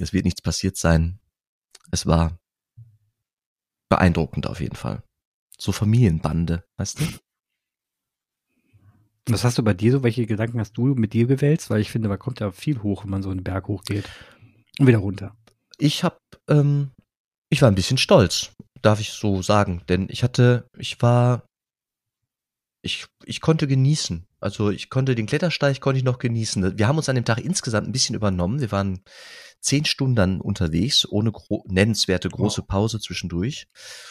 Es 0.00 0.12
wird 0.12 0.24
nichts 0.24 0.42
passiert 0.42 0.76
sein. 0.76 1.20
Es 1.90 2.06
war 2.06 2.38
beeindruckend 3.88 4.46
auf 4.46 4.60
jeden 4.60 4.76
Fall. 4.76 5.02
So 5.58 5.72
Familienbande, 5.72 6.64
weißt 6.76 7.00
du? 7.00 7.04
Was 9.28 9.44
hast 9.44 9.56
du 9.56 9.62
bei 9.62 9.72
dir 9.72 9.92
so? 9.92 10.02
Welche 10.02 10.26
Gedanken 10.26 10.60
hast 10.60 10.76
du 10.76 10.94
mit 10.94 11.12
dir 11.12 11.26
gewälzt? 11.26 11.70
Weil 11.70 11.80
ich 11.80 11.90
finde, 11.90 12.08
man 12.08 12.18
kommt 12.18 12.40
ja 12.40 12.50
viel 12.50 12.82
hoch, 12.82 13.04
wenn 13.04 13.10
man 13.10 13.22
so 13.22 13.30
einen 13.30 13.44
Berg 13.44 13.68
hochgeht. 13.68 14.08
Und 14.78 14.86
wieder 14.86 14.98
runter. 14.98 15.34
Ich 15.78 16.04
habe, 16.04 16.18
ähm, 16.48 16.90
ich 17.48 17.62
war 17.62 17.70
ein 17.70 17.74
bisschen 17.74 17.96
stolz, 17.96 18.52
darf 18.82 19.00
ich 19.00 19.12
so 19.12 19.40
sagen. 19.40 19.82
Denn 19.88 20.08
ich 20.10 20.22
hatte, 20.22 20.68
ich 20.76 21.00
war, 21.00 21.46
ich, 22.84 23.06
ich 23.24 23.40
konnte 23.40 23.66
genießen. 23.66 24.26
Also 24.40 24.70
ich 24.70 24.90
konnte 24.90 25.14
den 25.14 25.26
Klettersteig 25.26 25.80
konnte 25.80 25.98
ich 25.98 26.04
noch 26.04 26.18
genießen. 26.18 26.78
Wir 26.78 26.86
haben 26.86 26.98
uns 26.98 27.08
an 27.08 27.16
dem 27.16 27.24
Tag 27.24 27.38
insgesamt 27.38 27.88
ein 27.88 27.92
bisschen 27.92 28.14
übernommen. 28.14 28.60
Wir 28.60 28.72
waren 28.72 29.02
zehn 29.60 29.84
Stunden 29.84 30.14
dann 30.14 30.40
unterwegs, 30.40 31.06
ohne 31.08 31.32
gro 31.32 31.64
nennenswerte 31.66 32.28
große 32.28 32.62
Pause 32.62 33.00
zwischendurch. 33.00 33.68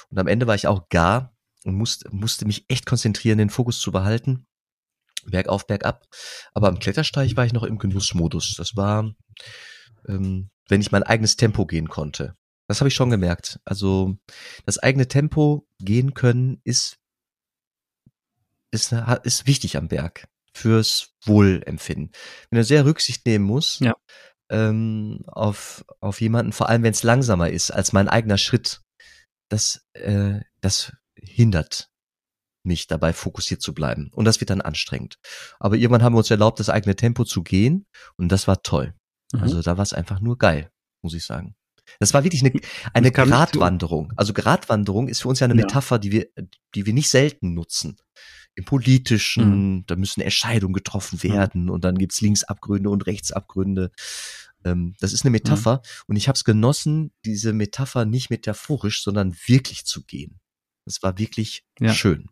Und 0.09 0.17
am 0.17 0.27
Ende 0.27 0.47
war 0.47 0.55
ich 0.55 0.67
auch 0.67 0.89
gar 0.89 1.35
und 1.63 1.75
musste, 1.75 2.09
musste 2.11 2.45
mich 2.45 2.65
echt 2.67 2.85
konzentrieren, 2.85 3.37
den 3.37 3.49
Fokus 3.49 3.79
zu 3.79 3.91
behalten 3.91 4.47
bergauf, 5.25 5.67
bergab. 5.67 6.05
Aber 6.53 6.67
am 6.67 6.79
Klettersteig 6.79 7.35
war 7.35 7.45
ich 7.45 7.53
noch 7.53 7.63
im 7.63 7.77
Genussmodus. 7.77 8.55
Das 8.57 8.75
war, 8.75 9.13
ähm, 10.07 10.49
wenn 10.67 10.81
ich 10.81 10.91
mein 10.91 11.03
eigenes 11.03 11.35
Tempo 11.35 11.65
gehen 11.65 11.89
konnte. 11.89 12.35
Das 12.67 12.79
habe 12.79 12.87
ich 12.87 12.95
schon 12.95 13.09
gemerkt. 13.09 13.59
Also 13.65 14.17
das 14.65 14.79
eigene 14.79 15.07
Tempo 15.07 15.67
gehen 15.79 16.13
können 16.13 16.61
ist, 16.63 16.97
ist, 18.73 18.93
ist 19.23 19.47
wichtig 19.47 19.77
am 19.77 19.87
Berg 19.87 20.27
fürs 20.53 21.13
Wohlempfinden. 21.25 22.11
Wenn 22.49 22.57
er 22.57 22.63
sehr 22.63 22.85
Rücksicht 22.85 23.25
nehmen 23.25 23.45
muss 23.45 23.79
ja. 23.79 23.95
ähm, 24.49 25.23
auf, 25.27 25.85
auf 25.99 26.21
jemanden, 26.21 26.51
vor 26.51 26.69
allem 26.69 26.83
wenn 26.83 26.93
es 26.93 27.03
langsamer 27.03 27.49
ist 27.49 27.71
als 27.71 27.93
mein 27.93 28.07
eigener 28.07 28.37
Schritt, 28.37 28.81
das, 29.49 29.85
äh, 29.93 30.41
das 30.61 30.93
hindert 31.15 31.89
mich 32.65 32.87
dabei 32.87 33.13
fokussiert 33.13 33.61
zu 33.61 33.73
bleiben. 33.73 34.09
Und 34.13 34.25
das 34.25 34.39
wird 34.39 34.49
dann 34.49 34.61
anstrengend. 34.61 35.17
Aber 35.59 35.75
irgendwann 35.75 36.03
haben 36.03 36.13
wir 36.13 36.19
uns 36.19 36.31
erlaubt, 36.31 36.59
das 36.59 36.69
eigene 36.69 36.95
Tempo 36.95 37.25
zu 37.25 37.43
gehen 37.43 37.85
und 38.15 38.31
das 38.31 38.47
war 38.47 38.61
toll. 38.63 38.93
Mhm. 39.33 39.41
Also 39.41 39.61
da 39.61 39.77
war 39.77 39.83
es 39.83 39.93
einfach 39.93 40.21
nur 40.21 40.37
geil, 40.37 40.71
muss 41.01 41.13
ich 41.13 41.25
sagen. 41.25 41.55
Das 41.99 42.13
war 42.13 42.23
wirklich 42.23 42.43
eine, 42.43 42.53
eine 42.93 43.11
Gratwanderung. 43.11 44.13
Also 44.15 44.33
Gratwanderung 44.33 45.09
ist 45.09 45.21
für 45.21 45.27
uns 45.27 45.41
ja 45.41 45.45
eine 45.45 45.55
Metapher, 45.55 45.99
die 45.99 46.11
wir, 46.11 46.27
die 46.73 46.85
wir 46.85 46.93
nicht 46.93 47.09
selten 47.09 47.53
nutzen. 47.53 47.97
Im 48.55 48.65
Politischen, 48.65 49.77
mhm. 49.77 49.83
da 49.87 49.95
müssen 49.95 50.21
Entscheidungen 50.21 50.73
getroffen 50.73 51.19
mhm. 51.21 51.29
werden 51.29 51.63
mhm. 51.63 51.69
und 51.71 51.83
dann 51.83 51.97
gibt's 51.97 52.21
Linksabgründe 52.21 52.89
und 52.89 53.07
Rechtsabgründe. 53.07 53.91
Ähm, 54.63 54.95
das 54.99 55.13
ist 55.13 55.23
eine 55.23 55.31
Metapher 55.31 55.77
mhm. 55.77 56.03
und 56.07 56.15
ich 56.15 56.27
habe 56.27 56.35
es 56.35 56.43
genossen, 56.43 57.11
diese 57.25 57.53
Metapher 57.53 58.05
nicht 58.05 58.29
metaphorisch, 58.29 59.03
sondern 59.03 59.35
wirklich 59.47 59.85
zu 59.85 60.03
gehen. 60.03 60.39
Das 60.85 61.01
war 61.01 61.17
wirklich 61.17 61.65
ja. 61.79 61.93
schön. 61.93 62.29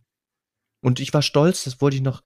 Und 0.83 0.99
ich 0.99 1.13
war 1.13 1.21
stolz, 1.21 1.63
das 1.63 1.79
wollte 1.81 1.97
ich 1.97 2.01
noch, 2.01 2.21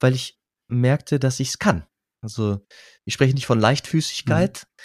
weil 0.00 0.14
ich 0.14 0.38
merkte, 0.68 1.18
dass 1.18 1.40
ich 1.40 1.48
es 1.48 1.58
kann. 1.58 1.86
Also 2.20 2.66
ich 3.04 3.14
spreche 3.14 3.34
nicht 3.34 3.46
von 3.46 3.60
Leichtfüßigkeit, 3.60 4.66
mhm. 4.66 4.82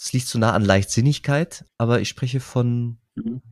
es 0.00 0.12
liegt 0.12 0.28
zu 0.28 0.38
nah 0.38 0.52
an 0.52 0.64
Leichtsinnigkeit, 0.64 1.64
aber 1.78 2.00
ich 2.00 2.08
spreche 2.08 2.40
von, 2.40 2.98
mhm. 3.14 3.42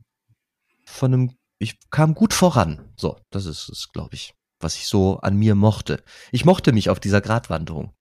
von 0.84 1.12
einem, 1.12 1.38
ich 1.58 1.78
kam 1.90 2.14
gut 2.14 2.32
voran. 2.32 2.80
So, 2.96 3.18
das 3.30 3.46
ist 3.46 3.68
es, 3.68 3.92
glaube 3.92 4.14
ich, 4.14 4.34
was 4.60 4.76
ich 4.76 4.86
so 4.86 5.18
an 5.20 5.36
mir 5.36 5.54
mochte. 5.54 6.02
Ich 6.32 6.44
mochte 6.44 6.72
mich 6.72 6.90
auf 6.90 7.00
dieser 7.00 7.20
Gratwanderung. 7.20 7.92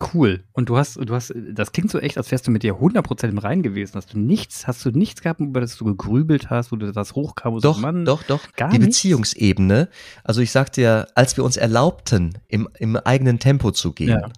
Cool. 0.00 0.44
Und 0.52 0.68
du 0.68 0.76
hast, 0.76 0.96
du 0.96 1.12
hast, 1.12 1.34
das 1.34 1.72
klingt 1.72 1.90
so 1.90 1.98
echt, 1.98 2.18
als 2.18 2.30
wärst 2.30 2.46
du 2.46 2.52
mit 2.52 2.62
dir 2.62 2.74
100% 2.74 3.28
im 3.28 3.38
Rein 3.38 3.62
gewesen. 3.64 3.94
Hast 3.96 4.12
du 4.14 4.18
nichts, 4.18 4.68
hast 4.68 4.84
du 4.84 4.90
nichts 4.90 5.22
gehabt, 5.22 5.40
über 5.40 5.60
das 5.60 5.76
du 5.76 5.84
gegrübelt 5.84 6.50
hast, 6.50 6.70
wo 6.70 6.76
du 6.76 6.92
das 6.92 7.14
hochkam? 7.14 7.58
Doch, 7.60 7.80
Mann, 7.80 8.04
doch, 8.04 8.22
doch. 8.22 8.52
Gar 8.52 8.70
Die 8.70 8.78
nichts? 8.78 8.98
Beziehungsebene. 8.98 9.88
Also 10.22 10.40
ich 10.40 10.52
sagte 10.52 10.82
ja, 10.82 11.06
als 11.16 11.36
wir 11.36 11.42
uns 11.42 11.56
erlaubten, 11.56 12.38
im, 12.46 12.68
im 12.78 12.96
eigenen 12.96 13.40
Tempo 13.40 13.72
zu 13.72 13.92
gehen. 13.92 14.20
Ja. 14.20 14.30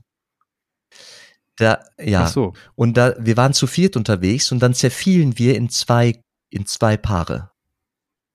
Da, 1.56 1.80
ja. 2.02 2.22
Ach 2.24 2.28
so. 2.28 2.54
Und 2.74 2.96
da, 2.96 3.14
wir 3.18 3.36
waren 3.36 3.52
zu 3.52 3.66
viert 3.66 3.96
unterwegs 3.96 4.50
und 4.52 4.60
dann 4.60 4.72
zerfielen 4.72 5.38
wir 5.38 5.56
in 5.56 5.68
zwei, 5.68 6.22
in 6.50 6.66
zwei 6.66 6.96
Paare. 6.96 7.50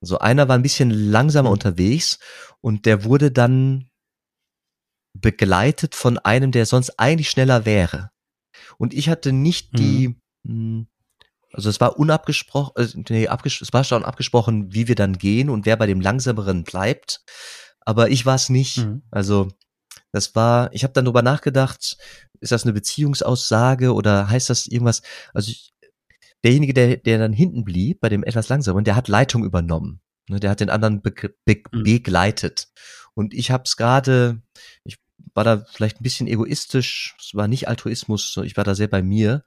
Also 0.00 0.18
einer 0.18 0.48
war 0.48 0.56
ein 0.56 0.62
bisschen 0.62 0.90
langsamer 0.90 1.48
mhm. 1.48 1.54
unterwegs 1.54 2.18
und 2.60 2.86
der 2.86 3.04
wurde 3.04 3.30
dann 3.30 3.90
begleitet 5.14 5.94
von 5.94 6.18
einem, 6.18 6.52
der 6.52 6.66
sonst 6.66 6.98
eigentlich 6.98 7.30
schneller 7.30 7.64
wäre. 7.64 8.10
Und 8.78 8.94
ich 8.94 9.08
hatte 9.08 9.32
nicht 9.32 9.72
mhm. 9.72 9.76
die, 9.76 10.16
hm, 10.46 10.86
also 11.52 11.70
es 11.70 11.80
war 11.80 11.98
unabgesprochen, 11.98 12.72
äh, 12.76 12.88
nee, 13.08 13.28
es 13.44 13.72
war 13.72 13.84
schon 13.84 14.04
abgesprochen, 14.04 14.74
wie 14.74 14.88
wir 14.88 14.94
dann 14.94 15.16
gehen 15.16 15.48
und 15.48 15.64
wer 15.64 15.76
bei 15.76 15.86
dem 15.86 16.00
langsameren 16.00 16.64
bleibt. 16.64 17.22
Aber 17.80 18.10
ich 18.10 18.26
war 18.26 18.34
es 18.34 18.48
nicht. 18.48 18.78
Mhm. 18.78 19.02
Also 19.10 19.48
das 20.12 20.34
war, 20.34 20.72
ich 20.72 20.82
habe 20.82 20.92
dann 20.92 21.04
drüber 21.04 21.22
nachgedacht, 21.22 21.96
ist 22.40 22.52
das 22.52 22.64
eine 22.64 22.72
Beziehungsaussage 22.72 23.94
oder 23.94 24.28
heißt 24.28 24.50
das 24.50 24.66
irgendwas? 24.66 25.02
Also 25.32 25.50
ich, 25.50 25.72
derjenige, 26.44 26.74
der, 26.74 26.96
der 26.96 27.18
dann 27.18 27.32
hinten 27.32 27.64
blieb, 27.64 28.00
bei 28.00 28.08
dem 28.08 28.24
etwas 28.24 28.48
langsameren, 28.48 28.84
der 28.84 28.96
hat 28.96 29.08
Leitung 29.08 29.44
übernommen. 29.44 30.00
Ne, 30.28 30.40
der 30.40 30.50
hat 30.50 30.60
den 30.60 30.70
anderen 30.70 31.02
be 31.02 31.12
be 31.44 31.62
mhm. 31.72 31.82
begleitet. 31.84 32.68
Und 33.14 33.32
ich 33.32 33.50
habe 33.50 33.64
es 33.64 33.76
gerade, 33.76 34.42
ich 34.84 34.98
war 35.34 35.44
da 35.44 35.64
vielleicht 35.70 36.00
ein 36.00 36.02
bisschen 36.02 36.26
egoistisch, 36.26 37.16
es 37.20 37.34
war 37.34 37.48
nicht 37.48 37.68
Altruismus, 37.68 38.36
ich 38.44 38.56
war 38.56 38.64
da 38.64 38.74
sehr 38.74 38.88
bei 38.88 39.02
mir. 39.02 39.44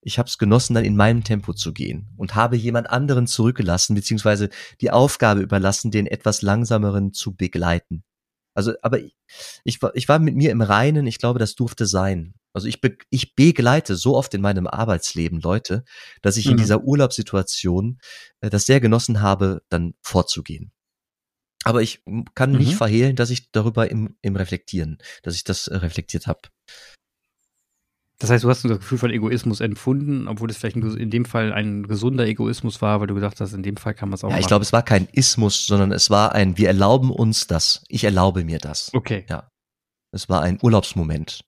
Ich 0.00 0.18
habe 0.18 0.28
es 0.28 0.38
genossen, 0.38 0.74
dann 0.74 0.84
in 0.84 0.96
meinem 0.96 1.24
Tempo 1.24 1.52
zu 1.52 1.72
gehen 1.72 2.08
und 2.16 2.36
habe 2.36 2.56
jemand 2.56 2.88
anderen 2.88 3.26
zurückgelassen, 3.26 3.96
beziehungsweise 3.96 4.48
die 4.80 4.92
Aufgabe 4.92 5.40
überlassen, 5.40 5.90
den 5.90 6.06
etwas 6.06 6.40
langsameren 6.40 7.12
zu 7.12 7.34
begleiten. 7.34 8.04
Also, 8.54 8.74
aber 8.82 9.00
ich, 9.00 9.16
ich, 9.64 9.82
war, 9.82 9.94
ich 9.96 10.08
war 10.08 10.18
mit 10.20 10.36
mir 10.36 10.52
im 10.52 10.60
Reinen, 10.60 11.06
ich 11.06 11.18
glaube, 11.18 11.40
das 11.40 11.56
durfte 11.56 11.86
sein. 11.86 12.34
Also 12.58 12.68
ich, 12.68 12.80
be, 12.80 12.96
ich 13.10 13.34
begleite 13.34 13.96
so 13.96 14.16
oft 14.16 14.34
in 14.34 14.40
meinem 14.40 14.66
Arbeitsleben 14.66 15.40
Leute, 15.40 15.84
dass 16.22 16.36
ich 16.36 16.46
mhm. 16.46 16.52
in 16.52 16.56
dieser 16.58 16.82
Urlaubssituation 16.82 17.98
äh, 18.40 18.50
das 18.50 18.66
sehr 18.66 18.80
genossen 18.80 19.20
habe, 19.20 19.62
dann 19.68 19.94
vorzugehen. 20.02 20.72
Aber 21.64 21.82
ich 21.82 22.02
kann 22.34 22.52
mhm. 22.52 22.58
nicht 22.58 22.74
verhehlen, 22.74 23.16
dass 23.16 23.30
ich 23.30 23.50
darüber 23.50 23.90
im, 23.90 24.16
im 24.22 24.36
Reflektieren, 24.36 24.98
dass 25.22 25.34
ich 25.34 25.44
das 25.44 25.68
äh, 25.68 25.76
reflektiert 25.76 26.26
habe. 26.26 26.40
Das 28.20 28.30
heißt, 28.30 28.42
du 28.42 28.48
hast 28.48 28.64
das 28.64 28.78
Gefühl 28.78 28.98
von 28.98 29.10
Egoismus 29.10 29.60
empfunden, 29.60 30.26
obwohl 30.26 30.50
es 30.50 30.56
vielleicht 30.56 30.76
in 30.76 31.10
dem 31.10 31.24
Fall 31.24 31.52
ein 31.52 31.84
gesunder 31.84 32.26
Egoismus 32.26 32.82
war, 32.82 33.00
weil 33.00 33.06
du 33.06 33.14
gedacht 33.14 33.40
hast, 33.40 33.52
in 33.52 33.62
dem 33.62 33.76
Fall 33.76 33.94
kann 33.94 34.08
man 34.08 34.16
es 34.16 34.24
auch. 34.24 34.30
Ja, 34.30 34.38
ich 34.38 34.48
glaube, 34.48 34.64
es 34.64 34.72
war 34.72 34.82
kein 34.82 35.06
Ismus, 35.12 35.66
sondern 35.66 35.92
es 35.92 36.10
war 36.10 36.34
ein, 36.34 36.58
wir 36.58 36.66
erlauben 36.66 37.12
uns 37.12 37.46
das. 37.46 37.84
Ich 37.86 38.02
erlaube 38.02 38.44
mir 38.44 38.58
das. 38.58 38.90
Okay. 38.92 39.24
Ja. 39.28 39.48
Es 40.10 40.28
war 40.28 40.42
ein 40.42 40.58
Urlaubsmoment, 40.60 41.44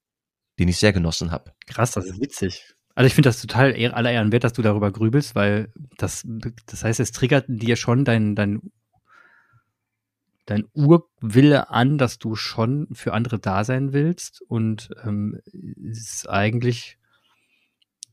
den 0.61 0.69
ich 0.69 0.77
sehr 0.77 0.93
genossen 0.93 1.31
habe. 1.31 1.53
Krass, 1.67 1.93
das 1.93 2.07
ist 2.07 2.21
witzig. 2.21 2.75
Also 2.95 3.07
ich 3.07 3.15
finde 3.15 3.31
das 3.31 3.41
total 3.41 3.75
aller 3.93 4.13
Ehren 4.13 4.31
wert, 4.31 4.45
dass 4.45 4.53
du 4.53 4.61
darüber 4.63 4.93
grübelst, 4.93 5.35
weil 5.35 5.73
das, 5.97 6.23
das 6.67 6.85
heißt, 6.85 7.01
es 7.01 7.13
triggert 7.13 7.47
dir 7.49 7.77
schon 7.77 8.05
dein, 8.05 8.37
dein 8.37 8.61
dein 10.45 10.67
Urwille 10.75 11.71
an, 11.71 11.97
dass 11.97 12.19
du 12.19 12.35
schon 12.35 12.89
für 12.93 13.15
andere 13.15 13.39
da 13.39 13.65
sein 13.65 13.93
willst 13.93 14.43
und 14.43 14.91
ähm, 15.05 15.41
es 15.89 16.27
eigentlich 16.27 16.99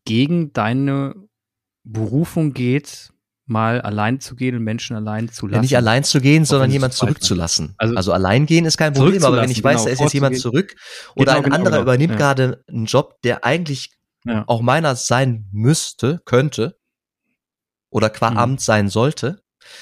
gegen 0.06 0.54
deine 0.54 1.16
Berufung 1.84 2.54
geht, 2.54 3.12
mal 3.48 3.82
allein 3.82 4.20
zu 4.20 4.36
gehen 4.36 4.56
und 4.56 4.64
Menschen 4.64 4.96
allein 4.96 5.30
zu 5.30 5.48
lassen. 5.48 5.56
Ja, 5.56 5.62
nicht 5.62 5.78
allein 5.78 6.04
zu 6.04 6.22
gehen, 6.22 6.46
sondern 6.46 6.70
jemand 6.70 6.94
zurückzulassen. 6.94 7.74
Also, 7.78 7.96
also 7.96 8.14
allein 8.14 8.46
gehen 8.46 8.66
ist 8.66 8.78
kein 8.78 8.94
Problem, 8.94 9.24
aber 9.24 9.42
wenn 9.42 9.50
ich 9.50 9.64
weiß, 9.64 9.78
genau, 9.78 9.86
da 9.86 9.92
ist 9.92 10.00
jetzt 10.00 10.14
jemand 10.14 10.40
zurück 10.40 10.76
oder 11.16 11.34
genau, 11.34 11.38
ein 11.38 11.44
genau, 11.44 11.56
anderer 11.56 11.72
genau, 11.72 11.84
übernimmt 11.84 12.14
ja. 12.14 12.18
gerade 12.18 12.64
einen 12.68 12.86
Job, 12.86 13.22
der 13.24 13.46
eigentlich 13.46 13.92
ja. 14.26 14.44
auch 14.48 14.62
meiner 14.62 14.96
sein 14.96 15.48
müsste, 15.52 16.22
könnte 16.26 16.78
oder 17.90 18.10
qua 18.10 18.32
mhm. 18.32 18.38
Amt 18.38 18.62
sein 18.62 18.90
sollte, 18.90 19.42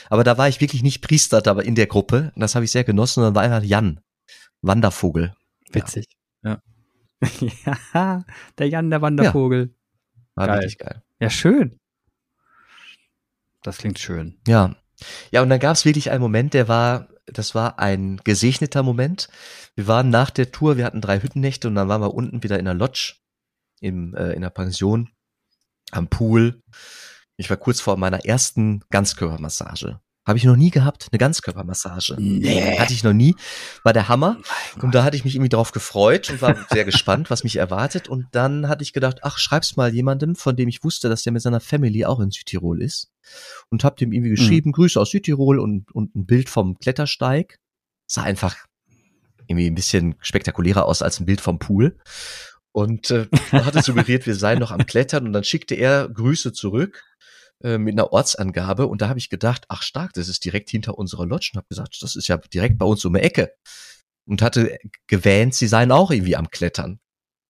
aber 0.10 0.23
da 0.23 0.38
war 0.38 0.47
ich 0.47 0.62
wirklich 0.62 0.84
nicht 0.84 1.01
Priester, 1.01 1.45
aber 1.45 1.63
in 1.65 1.75
der 1.75 1.88
Gruppe. 1.88 2.32
Und 2.36 2.41
das 2.41 2.56
habe 2.56 2.65
ich 2.65 2.71
sehr 2.71 2.84
genossen. 2.84 3.21
Und 3.21 3.28
dann 3.28 3.36
war 3.36 3.43
einfach 3.43 3.63
Jan, 3.63 3.99
Wandervogel. 4.62 5.34
Witzig. 5.71 6.06
Ja. 6.43 6.62
Ja, 7.93 8.25
der 8.60 8.69
Jan, 8.69 8.89
der 8.89 9.01
Wandervogel. 9.01 9.73
Ja. 9.73 10.36
War 10.36 10.47
geil. 10.47 10.58
wirklich 10.58 10.78
geil. 10.78 11.01
Ja, 11.19 11.30
schön. 11.30 11.80
Das 13.65 13.80
klingt 13.80 13.97
schön. 13.97 14.38
Ja. 14.47 14.75
Ja, 15.32 15.41
und 15.41 15.49
dann 15.49 15.60
gab 15.60 15.73
es 15.73 15.86
wirklich 15.86 16.12
einen 16.12 16.21
Moment, 16.21 16.54
der 16.54 16.67
war, 16.67 17.10
das 17.25 17.56
war 17.56 17.80
ein 17.80 18.21
gesegneter 18.23 18.84
Moment. 18.84 19.28
Wir 19.75 19.88
waren 19.88 20.10
nach 20.10 20.30
der 20.30 20.51
Tour, 20.51 20.78
wir 20.78 20.86
hatten 20.86 21.01
drei 21.01 21.19
Hüttennächte 21.19 21.67
und 21.67 21.75
dann 21.75 21.89
waren 21.89 22.01
wir 22.01 22.13
unten 22.13 22.43
wieder 22.43 22.60
in 22.60 22.65
der 22.65 22.75
Lodge, 22.75 23.15
im, 23.82 24.13
äh, 24.15 24.34
in 24.34 24.41
der 24.41 24.51
Pension, 24.51 25.10
am 25.91 26.08
Pool. 26.08 26.62
Ich 27.38 27.49
war 27.49 27.58
kurz 27.58 27.82
vor 27.82 27.97
meiner 27.97 28.23
ersten 28.23 28.84
Ganzkörpermassage. 28.91 29.99
Habe 30.25 30.39
ich 30.39 30.43
noch 30.43 30.55
nie 30.55 30.71
gehabt, 30.71 31.07
eine 31.11 31.19
Ganzkörpermassage. 31.19 32.15
Nee. 32.17 32.79
Hatte 32.79 32.93
ich 32.93 33.03
noch 33.03 33.13
nie. 33.13 33.35
War 33.83 33.93
der 33.93 34.09
Hammer. 34.09 34.38
Und 34.81 34.95
da 34.95 35.03
hatte 35.03 35.15
ich 35.15 35.23
mich 35.23 35.35
irgendwie 35.35 35.49
drauf 35.49 35.71
gefreut 35.71 36.31
und 36.31 36.41
war 36.41 36.55
sehr 36.71 36.83
gespannt, 36.83 37.29
was 37.29 37.43
mich 37.43 37.57
erwartet. 37.57 38.07
Und 38.07 38.25
dann 38.31 38.67
hatte 38.67 38.81
ich 38.81 38.91
gedacht, 38.91 39.19
ach, 39.21 39.38
schreib's 39.38 39.75
mal 39.75 39.93
jemandem, 39.93 40.35
von 40.35 40.55
dem 40.55 40.67
ich 40.67 40.83
wusste, 40.83 41.09
dass 41.09 41.21
der 41.21 41.31
mit 41.31 41.43
seiner 41.43 41.59
Family 41.59 42.05
auch 42.05 42.19
in 42.19 42.31
Südtirol 42.31 42.81
ist. 42.81 43.11
Und 43.69 43.83
hab 43.83 43.97
dem 43.97 44.11
irgendwie 44.11 44.31
geschrieben, 44.31 44.69
mhm. 44.69 44.73
Grüße 44.73 44.99
aus 44.99 45.11
Südtirol 45.11 45.59
und, 45.59 45.93
und 45.93 46.15
ein 46.15 46.25
Bild 46.25 46.49
vom 46.49 46.79
Klettersteig. 46.79 47.59
Sah 48.07 48.23
einfach 48.23 48.55
irgendwie 49.45 49.67
ein 49.67 49.75
bisschen 49.75 50.15
spektakulärer 50.21 50.85
aus 50.85 51.03
als 51.03 51.19
ein 51.19 51.27
Bild 51.27 51.39
vom 51.39 51.59
Pool. 51.59 51.99
Und 52.71 53.11
äh, 53.11 53.27
hatte 53.51 53.83
suggeriert, 53.83 54.25
wir 54.25 54.35
seien 54.35 54.57
noch 54.57 54.71
am 54.71 54.88
Klettern 54.88 55.27
und 55.27 55.33
dann 55.33 55.43
schickte 55.43 55.75
er 55.75 56.09
Grüße 56.09 56.51
zurück 56.51 57.03
äh, 57.63 57.78
mit 57.78 57.94
einer 57.94 58.12
Ortsangabe 58.12 58.88
und 58.88 59.02
da 59.02 59.10
habe 59.10 59.20
ich 59.20 59.30
gedacht, 59.30 59.65
ach 59.70 59.82
stark, 59.82 60.13
das 60.13 60.28
ist 60.28 60.44
direkt 60.46 60.70
hinter 60.70 60.98
unserer 60.98 61.26
Lodge 61.26 61.52
und 61.54 61.58
habe 61.58 61.68
gesagt, 61.68 61.98
das 62.02 62.15
ist 62.15 62.28
ja 62.28 62.38
direkt 62.38 62.78
bei 62.78 62.86
uns 62.86 63.06
um 63.06 63.13
die 63.13 63.22
Ecke 63.22 63.54
und 64.28 64.41
hatte 64.41 64.78
gewähnt, 65.08 65.54
sie 65.54 65.68
seien 65.68 65.91
auch 65.91 66.12
irgendwie 66.12 66.36
am 66.36 66.50
Klettern. 66.50 67.00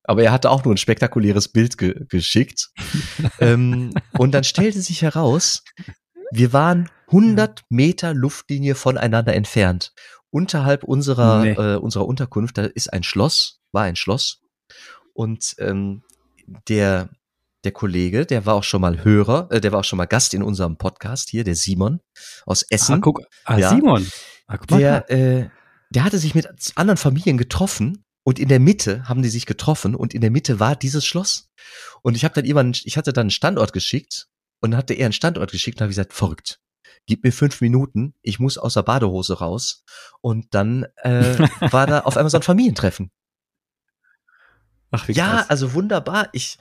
Aber 0.03 0.21
er 0.23 0.31
hatte 0.31 0.51
auch 0.51 0.63
nur 0.63 0.73
ein 0.73 0.77
spektakuläres 0.77 1.47
Bild 1.47 1.77
ge 1.77 2.05
geschickt. 2.07 2.69
ähm, 3.39 3.91
und 4.17 4.33
dann 4.33 4.43
stellte 4.43 4.81
sich 4.81 5.01
heraus, 5.01 5.63
wir 6.31 6.53
waren 6.53 6.89
100 7.07 7.63
Meter 7.69 8.13
Luftlinie 8.13 8.75
voneinander 8.75 9.33
entfernt. 9.33 9.93
Unterhalb 10.29 10.83
unserer, 10.83 11.43
nee. 11.43 11.51
äh, 11.53 11.77
unserer 11.77 12.05
Unterkunft, 12.05 12.57
da 12.57 12.65
ist 12.65 12.91
ein 12.93 13.03
Schloss, 13.03 13.61
war 13.71 13.83
ein 13.83 13.95
Schloss. 13.95 14.41
Und 15.13 15.55
ähm, 15.59 16.03
der 16.67 17.09
der 17.65 17.71
Kollege, 17.71 18.25
der 18.25 18.45
war 18.45 18.55
auch 18.55 18.63
schon 18.63 18.81
mal 18.81 19.03
Hörer, 19.03 19.49
äh, 19.51 19.59
der 19.59 19.71
war 19.71 19.79
auch 19.79 19.85
schon 19.85 19.97
mal 19.97 20.05
Gast 20.05 20.33
in 20.33 20.43
unserem 20.43 20.77
Podcast 20.77 21.29
hier, 21.29 21.43
der 21.43 21.55
Simon 21.55 21.99
aus 22.45 22.61
Essen. 22.61 22.95
Ah, 22.95 22.99
guck, 23.01 23.21
ah, 23.43 23.57
ja. 23.57 23.69
Simon. 23.69 24.07
Ah, 24.47 24.57
der, 24.57 25.09
äh, 25.09 25.49
der 25.89 26.03
hatte 26.03 26.19
sich 26.19 26.35
mit 26.35 26.47
anderen 26.75 26.97
Familien 26.97 27.37
getroffen 27.37 28.05
und 28.23 28.39
in 28.39 28.47
der 28.47 28.59
Mitte 28.59 29.07
haben 29.09 29.21
die 29.21 29.29
sich 29.29 29.45
getroffen 29.45 29.95
und 29.95 30.13
in 30.13 30.21
der 30.21 30.31
Mitte 30.31 30.59
war 30.59 30.75
dieses 30.75 31.05
Schloss. 31.05 31.49
Und 32.01 32.15
ich 32.15 32.23
habe 32.23 32.35
dann 32.35 32.45
jemanden, 32.45 32.79
ich 32.83 32.97
hatte 32.97 33.13
dann 33.13 33.23
einen 33.23 33.31
Standort 33.31 33.73
geschickt 33.73 34.27
und 34.61 34.71
dann 34.71 34.77
hatte 34.77 34.93
er 34.93 35.05
einen 35.05 35.13
Standort 35.13 35.51
geschickt 35.51 35.77
und 35.77 35.81
habe 35.81 35.89
gesagt, 35.89 36.13
verrückt. 36.13 36.59
Gib 37.07 37.23
mir 37.23 37.31
fünf 37.31 37.61
Minuten, 37.61 38.15
ich 38.21 38.39
muss 38.39 38.57
aus 38.57 38.73
der 38.73 38.81
Badehose 38.81 39.37
raus. 39.37 39.83
Und 40.21 40.47
dann 40.55 40.85
äh, 40.97 41.37
war 41.71 41.85
da 41.85 41.99
auf 42.01 42.17
einmal 42.17 42.31
so 42.31 42.37
ein 42.37 42.43
Familientreffen. 42.43 43.11
Ach, 44.95 45.07
wie 45.07 45.13
ja, 45.13 45.37
krass. 45.37 45.49
also 45.49 45.73
wunderbar. 45.73 46.29
Ich, 46.31 46.57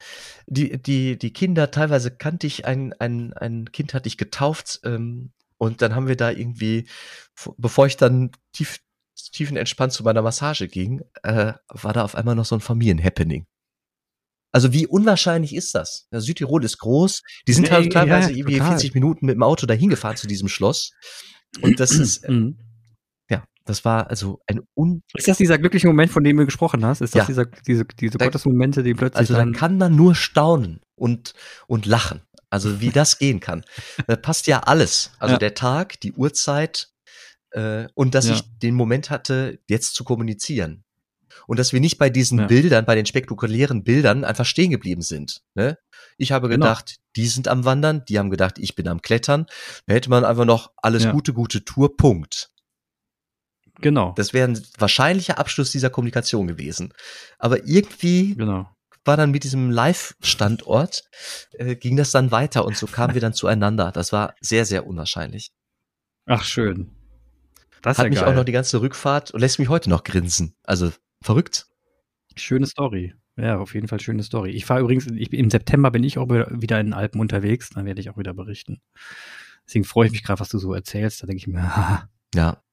die, 0.46 0.80
die, 0.80 1.16
die 1.18 1.32
Kinder, 1.32 1.70
teilweise 1.70 2.10
kannte 2.10 2.46
ich 2.46 2.66
ein, 2.66 2.92
ein, 2.94 3.32
ein 3.32 3.70
Kind 3.72 3.94
hatte 3.94 4.08
ich 4.08 4.18
getauft, 4.18 4.80
ähm, 4.84 5.30
und 5.56 5.82
dann 5.82 5.94
haben 5.94 6.08
wir 6.08 6.16
da 6.16 6.30
irgendwie, 6.30 6.88
bevor 7.56 7.86
ich 7.86 7.96
dann 7.96 8.32
tief, 8.52 8.80
tiefenentspannt 9.32 9.92
zu 9.92 10.02
meiner 10.02 10.22
Massage 10.22 10.68
ging, 10.68 11.02
äh, 11.22 11.54
war 11.68 11.92
da 11.92 12.04
auf 12.04 12.14
einmal 12.14 12.34
noch 12.34 12.44
so 12.44 12.56
ein 12.56 12.60
Familienhappening. 12.60 13.46
Also 14.52 14.72
wie 14.72 14.86
unwahrscheinlich 14.86 15.54
ist 15.54 15.74
das? 15.74 16.06
Ja, 16.12 16.20
Südtirol 16.20 16.64
ist 16.64 16.78
groß. 16.78 17.22
Die 17.48 17.52
sind 17.52 17.70
halt 17.70 17.92
teilweise 17.92 18.30
ja, 18.30 18.36
irgendwie 18.36 18.60
40 18.60 18.94
Minuten 18.94 19.26
mit 19.26 19.34
dem 19.34 19.42
Auto 19.42 19.66
dahin 19.66 19.90
gefahren 19.90 20.16
zu 20.16 20.28
diesem 20.28 20.48
Schloss. 20.48 20.92
Und 21.60 21.80
das 21.80 21.90
ist, 21.92 22.24
äh, 22.24 22.32
ja, 22.32 22.50
das 23.64 23.84
war 23.84 24.10
also 24.10 24.40
ein 24.46 24.60
un. 24.74 25.02
Ist 25.14 25.28
das 25.28 25.38
dieser 25.38 25.58
glückliche 25.58 25.86
Moment, 25.86 26.12
von 26.12 26.22
dem 26.22 26.36
du 26.36 26.44
gesprochen 26.44 26.84
hast? 26.84 27.00
Ist 27.00 27.14
das 27.14 27.20
ja. 27.20 27.26
dieser, 27.26 27.46
diese, 27.46 27.84
diese 27.84 28.18
da, 28.18 28.26
Gottesmomente, 28.26 28.82
die 28.82 28.94
plötzlich. 28.94 29.18
Also 29.18 29.34
dann 29.34 29.52
da 29.52 29.58
kann 29.58 29.78
man 29.78 29.96
nur 29.96 30.14
staunen 30.14 30.80
und, 30.94 31.34
und 31.66 31.86
lachen. 31.86 32.20
Also 32.50 32.80
wie 32.80 32.90
das 32.90 33.18
gehen 33.18 33.40
kann. 33.40 33.64
Da 34.06 34.16
passt 34.16 34.46
ja 34.46 34.60
alles. 34.60 35.12
Also 35.18 35.34
ja. 35.34 35.38
der 35.38 35.54
Tag, 35.54 35.98
die 36.00 36.12
Uhrzeit 36.12 36.92
äh, 37.50 37.86
und 37.94 38.14
dass 38.14 38.28
ja. 38.28 38.34
ich 38.34 38.42
den 38.58 38.74
Moment 38.74 39.10
hatte, 39.10 39.58
jetzt 39.68 39.94
zu 39.94 40.04
kommunizieren. 40.04 40.84
Und 41.46 41.58
dass 41.58 41.72
wir 41.72 41.80
nicht 41.80 41.98
bei 41.98 42.10
diesen 42.10 42.38
ja. 42.38 42.46
Bildern, 42.46 42.84
bei 42.84 42.94
den 42.94 43.06
spektakulären 43.06 43.82
Bildern 43.82 44.24
einfach 44.24 44.46
stehen 44.46 44.70
geblieben 44.70 45.02
sind. 45.02 45.42
Ne? 45.54 45.78
Ich 46.16 46.32
habe 46.32 46.48
genau. 46.48 46.66
gedacht, 46.66 46.86
genau. 46.86 47.00
die 47.16 47.26
sind 47.26 47.48
am 47.48 47.64
Wandern, 47.64 48.04
die 48.08 48.18
haben 48.18 48.30
gedacht, 48.30 48.58
ich 48.58 48.74
bin 48.74 48.88
am 48.88 49.02
Klettern. 49.02 49.46
Da 49.86 49.94
hätte 49.94 50.10
man 50.10 50.24
einfach 50.24 50.44
noch 50.44 50.72
alles 50.76 51.08
Gute, 51.10 51.32
gute 51.32 51.64
Tour, 51.64 51.96
Punkt. 51.96 52.50
Genau. 53.80 54.12
Das 54.16 54.32
wäre 54.32 54.48
ein 54.48 54.62
wahrscheinlicher 54.78 55.38
Abschluss 55.38 55.72
dieser 55.72 55.90
Kommunikation 55.90 56.46
gewesen. 56.46 56.92
Aber 57.38 57.66
irgendwie 57.66 58.34
genau 58.34 58.74
war 59.04 59.16
dann 59.16 59.30
mit 59.30 59.44
diesem 59.44 59.70
Live-Standort, 59.70 61.04
äh, 61.52 61.76
ging 61.76 61.96
das 61.96 62.10
dann 62.10 62.30
weiter 62.30 62.64
und 62.64 62.76
so 62.76 62.86
kamen 62.86 63.14
wir 63.14 63.20
dann 63.20 63.34
zueinander. 63.34 63.92
Das 63.92 64.12
war 64.12 64.34
sehr, 64.40 64.64
sehr 64.64 64.86
unwahrscheinlich. 64.86 65.52
Ach, 66.26 66.42
schön. 66.42 66.90
Das 67.82 67.98
Hat 67.98 68.04
ja 68.04 68.10
mich 68.10 68.20
geil. 68.20 68.28
auch 68.28 68.34
noch 68.34 68.44
die 68.44 68.52
ganze 68.52 68.80
Rückfahrt 68.80 69.32
und 69.32 69.40
lässt 69.40 69.58
mich 69.58 69.68
heute 69.68 69.90
noch 69.90 70.04
grinsen. 70.04 70.54
Also 70.62 70.90
verrückt. 71.22 71.66
Schöne 72.34 72.66
Story. 72.66 73.14
Ja, 73.36 73.58
auf 73.58 73.74
jeden 73.74 73.88
Fall 73.88 74.00
schöne 74.00 74.22
Story. 74.22 74.52
Ich 74.52 74.64
fahre 74.64 74.80
übrigens, 74.80 75.06
ich, 75.06 75.32
im 75.32 75.50
September 75.50 75.90
bin 75.90 76.04
ich 76.04 76.18
auch 76.18 76.28
wieder 76.28 76.80
in 76.80 76.86
den 76.86 76.92
Alpen 76.94 77.20
unterwegs, 77.20 77.70
dann 77.70 77.84
werde 77.84 78.00
ich 78.00 78.08
auch 78.08 78.16
wieder 78.16 78.32
berichten. 78.32 78.80
Deswegen 79.66 79.84
freue 79.84 80.06
ich 80.06 80.12
mich 80.12 80.22
gerade, 80.22 80.40
was 80.40 80.48
du 80.48 80.58
so 80.58 80.72
erzählst. 80.72 81.22
Da 81.22 81.26
denke 81.26 81.40
ich 81.40 81.46
mir, 81.46 81.62
haha. 81.62 82.08
Ja. 82.34 82.63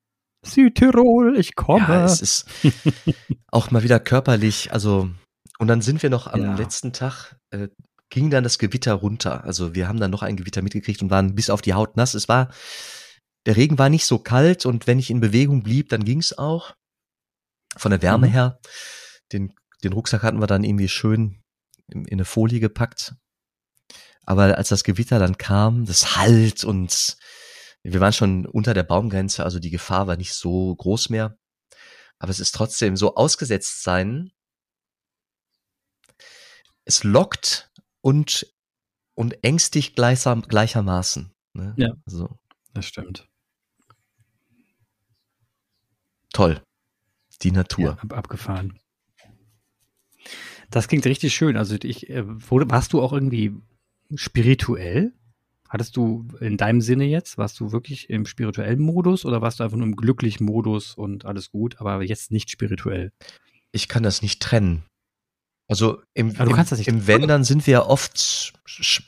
Südtirol, 0.43 1.37
ich 1.37 1.55
komme. 1.55 1.87
Ja, 1.87 2.05
es 2.05 2.21
ist 2.21 2.45
auch 3.47 3.71
mal 3.71 3.83
wieder 3.83 3.99
körperlich, 3.99 4.71
also 4.73 5.09
und 5.61 5.67
dann 5.67 5.81
sind 5.83 6.01
wir 6.01 6.09
noch 6.09 6.25
am 6.25 6.41
ja. 6.41 6.55
letzten 6.55 6.91
Tag, 6.91 7.35
äh, 7.51 7.67
ging 8.09 8.31
dann 8.31 8.43
das 8.43 8.57
Gewitter 8.57 8.93
runter. 8.93 9.43
Also 9.43 9.75
wir 9.75 9.87
haben 9.87 9.99
dann 9.99 10.09
noch 10.09 10.23
ein 10.23 10.35
Gewitter 10.35 10.63
mitgekriegt 10.63 11.03
und 11.03 11.11
waren 11.11 11.35
bis 11.35 11.51
auf 11.51 11.61
die 11.61 11.75
Haut 11.75 11.97
nass. 11.97 12.15
Es 12.15 12.27
war, 12.27 12.51
der 13.45 13.57
Regen 13.57 13.77
war 13.77 13.89
nicht 13.89 14.05
so 14.05 14.17
kalt 14.17 14.65
und 14.65 14.87
wenn 14.87 14.97
ich 14.97 15.11
in 15.11 15.19
Bewegung 15.19 15.61
blieb, 15.61 15.89
dann 15.89 16.03
ging's 16.03 16.33
auch. 16.33 16.73
Von 17.77 17.91
der 17.91 18.01
Wärme 18.01 18.27
mhm. 18.27 18.31
her. 18.31 18.59
Den, 19.31 19.53
den 19.83 19.93
Rucksack 19.93 20.23
hatten 20.23 20.39
wir 20.39 20.47
dann 20.47 20.63
irgendwie 20.63 20.89
schön 20.89 21.43
in, 21.87 22.05
in 22.05 22.13
eine 22.13 22.25
Folie 22.25 22.59
gepackt. 22.59 23.13
Aber 24.25 24.57
als 24.57 24.69
das 24.69 24.83
Gewitter 24.83 25.19
dann 25.19 25.37
kam, 25.37 25.85
das 25.85 26.17
Halt 26.17 26.63
und 26.63 27.17
wir 27.83 27.99
waren 27.99 28.13
schon 28.13 28.45
unter 28.45 28.73
der 28.73 28.83
Baumgrenze, 28.83 29.43
also 29.43 29.59
die 29.59 29.71
Gefahr 29.71 30.07
war 30.07 30.17
nicht 30.17 30.33
so 30.33 30.75
groß 30.75 31.09
mehr. 31.09 31.37
Aber 32.19 32.29
es 32.29 32.39
ist 32.39 32.53
trotzdem 32.53 32.95
so 32.95 33.15
ausgesetzt 33.15 33.83
sein, 33.83 34.31
es 36.85 37.03
lockt 37.03 37.71
und, 38.01 38.53
und 39.15 39.43
ängstigt 39.43 39.95
gleichsam, 39.95 40.41
gleichermaßen. 40.43 41.33
Ne? 41.53 41.73
Ja, 41.77 41.89
also. 42.05 42.37
das 42.73 42.85
stimmt. 42.85 43.27
Toll. 46.33 46.61
Die 47.41 47.51
Natur. 47.51 47.85
Ja, 47.85 47.97
ab, 47.97 48.13
abgefahren. 48.13 48.79
Das 50.69 50.87
klingt 50.87 51.05
richtig 51.05 51.33
schön. 51.33 51.57
Also 51.57 51.75
ich, 51.81 52.09
äh, 52.09 52.23
warst 52.25 52.93
du 52.93 53.01
auch 53.01 53.13
irgendwie 53.13 53.55
spirituell? 54.15 55.13
Hattest 55.71 55.95
du 55.95 56.27
in 56.41 56.57
deinem 56.57 56.81
Sinne 56.81 57.05
jetzt, 57.05 57.37
warst 57.37 57.57
du 57.61 57.71
wirklich 57.71 58.09
im 58.09 58.25
spirituellen 58.25 58.81
Modus 58.81 59.23
oder 59.23 59.41
warst 59.41 59.59
du 59.59 59.63
einfach 59.63 59.77
nur 59.77 59.87
im 59.87 59.95
glücklichen 59.95 60.45
Modus 60.45 60.95
und 60.95 61.23
alles 61.23 61.49
gut, 61.49 61.79
aber 61.79 62.03
jetzt 62.03 62.29
nicht 62.29 62.51
spirituell? 62.51 63.13
Ich 63.71 63.87
kann 63.87 64.03
das 64.03 64.21
nicht 64.21 64.41
trennen. 64.41 64.83
Also 65.69 66.01
im, 66.13 66.31
im, 66.31 66.49
im 66.49 67.07
Wenn, 67.07 67.43
sind 67.45 67.65
wir 67.67 67.85
oft 67.85 68.51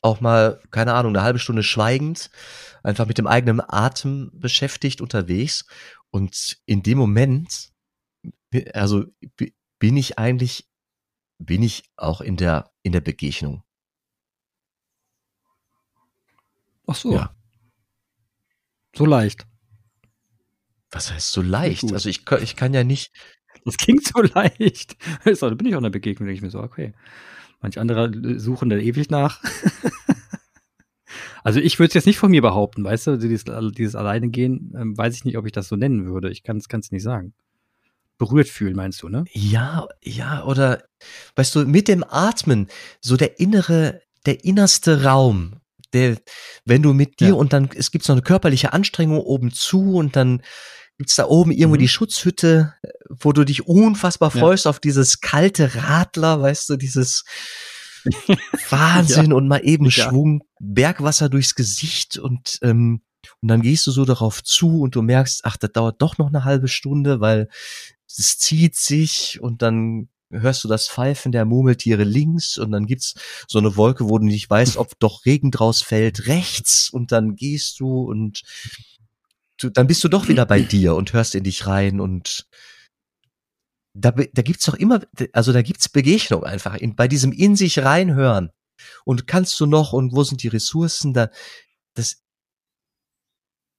auch 0.02 0.22
mal, 0.22 0.62
keine 0.72 0.94
Ahnung, 0.94 1.14
eine 1.14 1.26
halbe 1.26 1.40
Stunde 1.40 1.64
schweigend, 1.64 2.30
einfach 2.82 3.08
mit 3.08 3.18
dem 3.18 3.28
eigenen 3.28 3.60
Atem 3.60 4.32
beschäftigt 4.34 5.02
unterwegs. 5.02 5.66
Und 6.12 6.62
in 6.66 6.82
dem 6.82 6.98
Moment, 6.98 7.74
also 8.74 9.04
bin 9.80 9.98
ich 9.98 10.18
eigentlich, 10.18 10.70
bin 11.40 11.62
ich 11.62 11.84
auch 11.98 12.22
in 12.22 12.38
der, 12.38 12.72
in 12.84 12.94
der 12.94 13.02
Begegnung. 13.02 13.64
Ach 16.88 16.96
so. 16.96 17.14
Ja. 17.14 17.36
So 18.96 19.06
leicht. 19.06 19.48
Was 20.92 21.12
heißt 21.12 21.32
so 21.32 21.42
leicht? 21.42 21.92
Also 21.92 22.08
ich, 22.10 22.30
ich 22.42 22.56
kann 22.56 22.74
ja 22.74 22.84
nicht, 22.84 23.12
das 23.66 23.78
klingt 23.78 24.06
so 24.06 24.22
leicht. 24.36 24.96
So, 25.26 25.50
da 25.50 25.56
bin 25.56 25.68
ich 25.68 25.74
auch 25.74 25.80
in 25.80 25.84
der 25.84 25.90
Begegnung, 25.90 26.28
denke 26.28 26.38
ich 26.38 26.44
mir 26.44 26.52
so, 26.52 26.60
okay. 26.60 26.94
Manch 27.62 27.80
andere 27.80 28.40
suchen 28.40 28.70
da 28.70 28.76
ewig 28.76 29.10
nach. 29.10 29.42
also 31.44 31.60
ich 31.60 31.80
würde 31.80 31.88
es 31.88 31.94
jetzt 31.94 32.06
nicht 32.06 32.18
von 32.18 32.30
mir 32.30 32.42
behaupten, 32.42 32.84
weißt 32.84 33.08
du, 33.08 33.18
dieses, 33.18 33.46
dieses 33.46 33.96
Alleine 33.96 34.30
gehen, 34.30 34.74
ähm, 34.78 34.98
weiß 34.98 35.16
ich 35.16 35.26
nicht, 35.26 35.38
ob 35.38 35.46
ich 35.46 35.54
das 35.54 35.70
so 35.70 35.76
nennen 35.76 36.06
würde. 36.06 36.30
Ich 36.30 36.44
kann 36.44 36.58
es 36.58 36.92
nicht 36.92 37.04
sagen. 37.04 37.34
Berührt 38.18 38.50
fühlen, 38.50 38.76
meinst 38.76 39.02
du, 39.02 39.10
ne? 39.10 39.24
Ja, 39.32 39.88
ja, 40.04 40.44
oder 40.44 40.84
weißt 41.36 41.56
du, 41.56 41.66
mit 41.66 41.88
dem 41.88 42.04
Atmen, 42.04 42.68
so 43.02 43.18
der 43.18 43.40
innere, 43.40 44.02
der 44.26 44.46
innerste 44.46 45.04
Raum, 45.04 45.56
der, 45.94 46.18
wenn 46.66 46.82
du 46.82 46.94
mit 46.94 47.20
dir 47.20 47.30
ja. 47.30 47.34
und 47.34 47.54
dann, 47.54 47.70
es 47.76 47.92
gibt 47.92 48.06
so 48.06 48.14
eine 48.14 48.22
körperliche 48.22 48.74
Anstrengung 48.74 49.20
oben 49.20 49.52
zu 49.52 49.96
und 49.96 50.16
dann 50.16 50.42
gibt's 50.98 51.16
da 51.16 51.26
oben 51.26 51.52
irgendwo 51.52 51.76
mhm. 51.76 51.82
die 51.82 51.88
Schutzhütte, 51.88 52.74
wo 53.10 53.32
du 53.32 53.44
dich 53.44 53.68
unfassbar 53.68 54.32
freust 54.32 54.66
ja. 54.66 54.70
auf 54.70 54.80
dieses 54.80 55.22
kalte 55.22 55.76
Radler, 55.76 56.42
weißt 56.42 56.70
du, 56.70 56.78
dieses 56.78 57.24
Wahnsinn 58.70 59.32
ja. 59.32 59.36
und 59.36 59.48
mal 59.48 59.62
eben. 59.64 59.90
Schwung, 59.90 60.44
Bergwasser 60.60 61.30
durchs 61.30 61.56
Gesicht 61.56 62.18
und 62.18 62.60
ähm, 62.62 63.02
und 63.42 63.48
dann 63.48 63.62
gehst 63.62 63.88
du 63.88 63.92
so 63.92 64.06
darauf 64.06 64.44
zu 64.44 64.82
und 64.82 64.96
du 64.96 65.02
merkst, 65.02 65.42
ach, 65.46 65.58
das 65.58 65.72
dauert 65.72 66.02
doch 66.02 66.18
noch 66.18 66.28
eine 66.28 66.44
halbe 66.44 66.68
Stunde, 66.68 67.22
weil 67.22 67.48
es 68.08 68.38
zieht 68.38 68.76
sich 68.76 69.40
und 69.42 69.62
dann 69.62 70.10
hörst 70.42 70.64
du 70.64 70.68
das 70.68 70.88
Pfeifen 70.88 71.32
der 71.32 71.46
Murmeltiere 71.46 72.04
links 72.04 72.58
und 72.58 72.72
dann 72.72 72.86
gibt's 72.86 73.16
so 73.48 73.60
eine 73.60 73.76
Wolke, 73.76 74.10
wo 74.10 74.18
du 74.18 74.26
nicht 74.26 74.50
weißt, 74.50 74.78
ob 74.78 75.00
doch 75.00 75.26
Regen 75.26 75.52
draus 75.52 75.82
fällt, 75.82 76.28
rechts 76.28 76.90
und 76.90 77.12
dann 77.12 77.36
gehst 77.36 77.80
du 77.80 78.04
und 78.04 78.42
du, 79.58 79.70
dann 79.70 79.88
bist 79.88 80.04
du 80.04 80.08
doch 80.08 80.28
wieder 80.28 80.46
bei 80.46 80.62
dir 80.62 80.96
und 80.96 81.14
hörst 81.14 81.36
in 81.36 81.44
dich 81.44 81.68
rein 81.68 82.00
und 82.00 82.46
da, 83.94 84.12
da 84.12 84.42
gibt's 84.42 84.66
doch 84.66 84.74
immer, 84.74 85.02
also 85.34 85.54
da 85.54 85.62
gibt's 85.62 85.88
Begegnung 85.88 86.44
einfach 86.44 86.76
in, 86.76 86.96
bei 86.96 87.08
diesem 87.08 87.32
in 87.32 87.56
sich 87.56 87.80
reinhören. 87.80 88.50
Und 89.06 89.28
kannst 89.28 89.60
du 89.60 89.66
noch 89.66 89.94
und 89.94 90.14
wo 90.14 90.24
sind 90.24 90.42
die 90.42 90.48
Ressourcen? 90.48 91.14
Da, 91.14 91.30
das, 91.94 92.24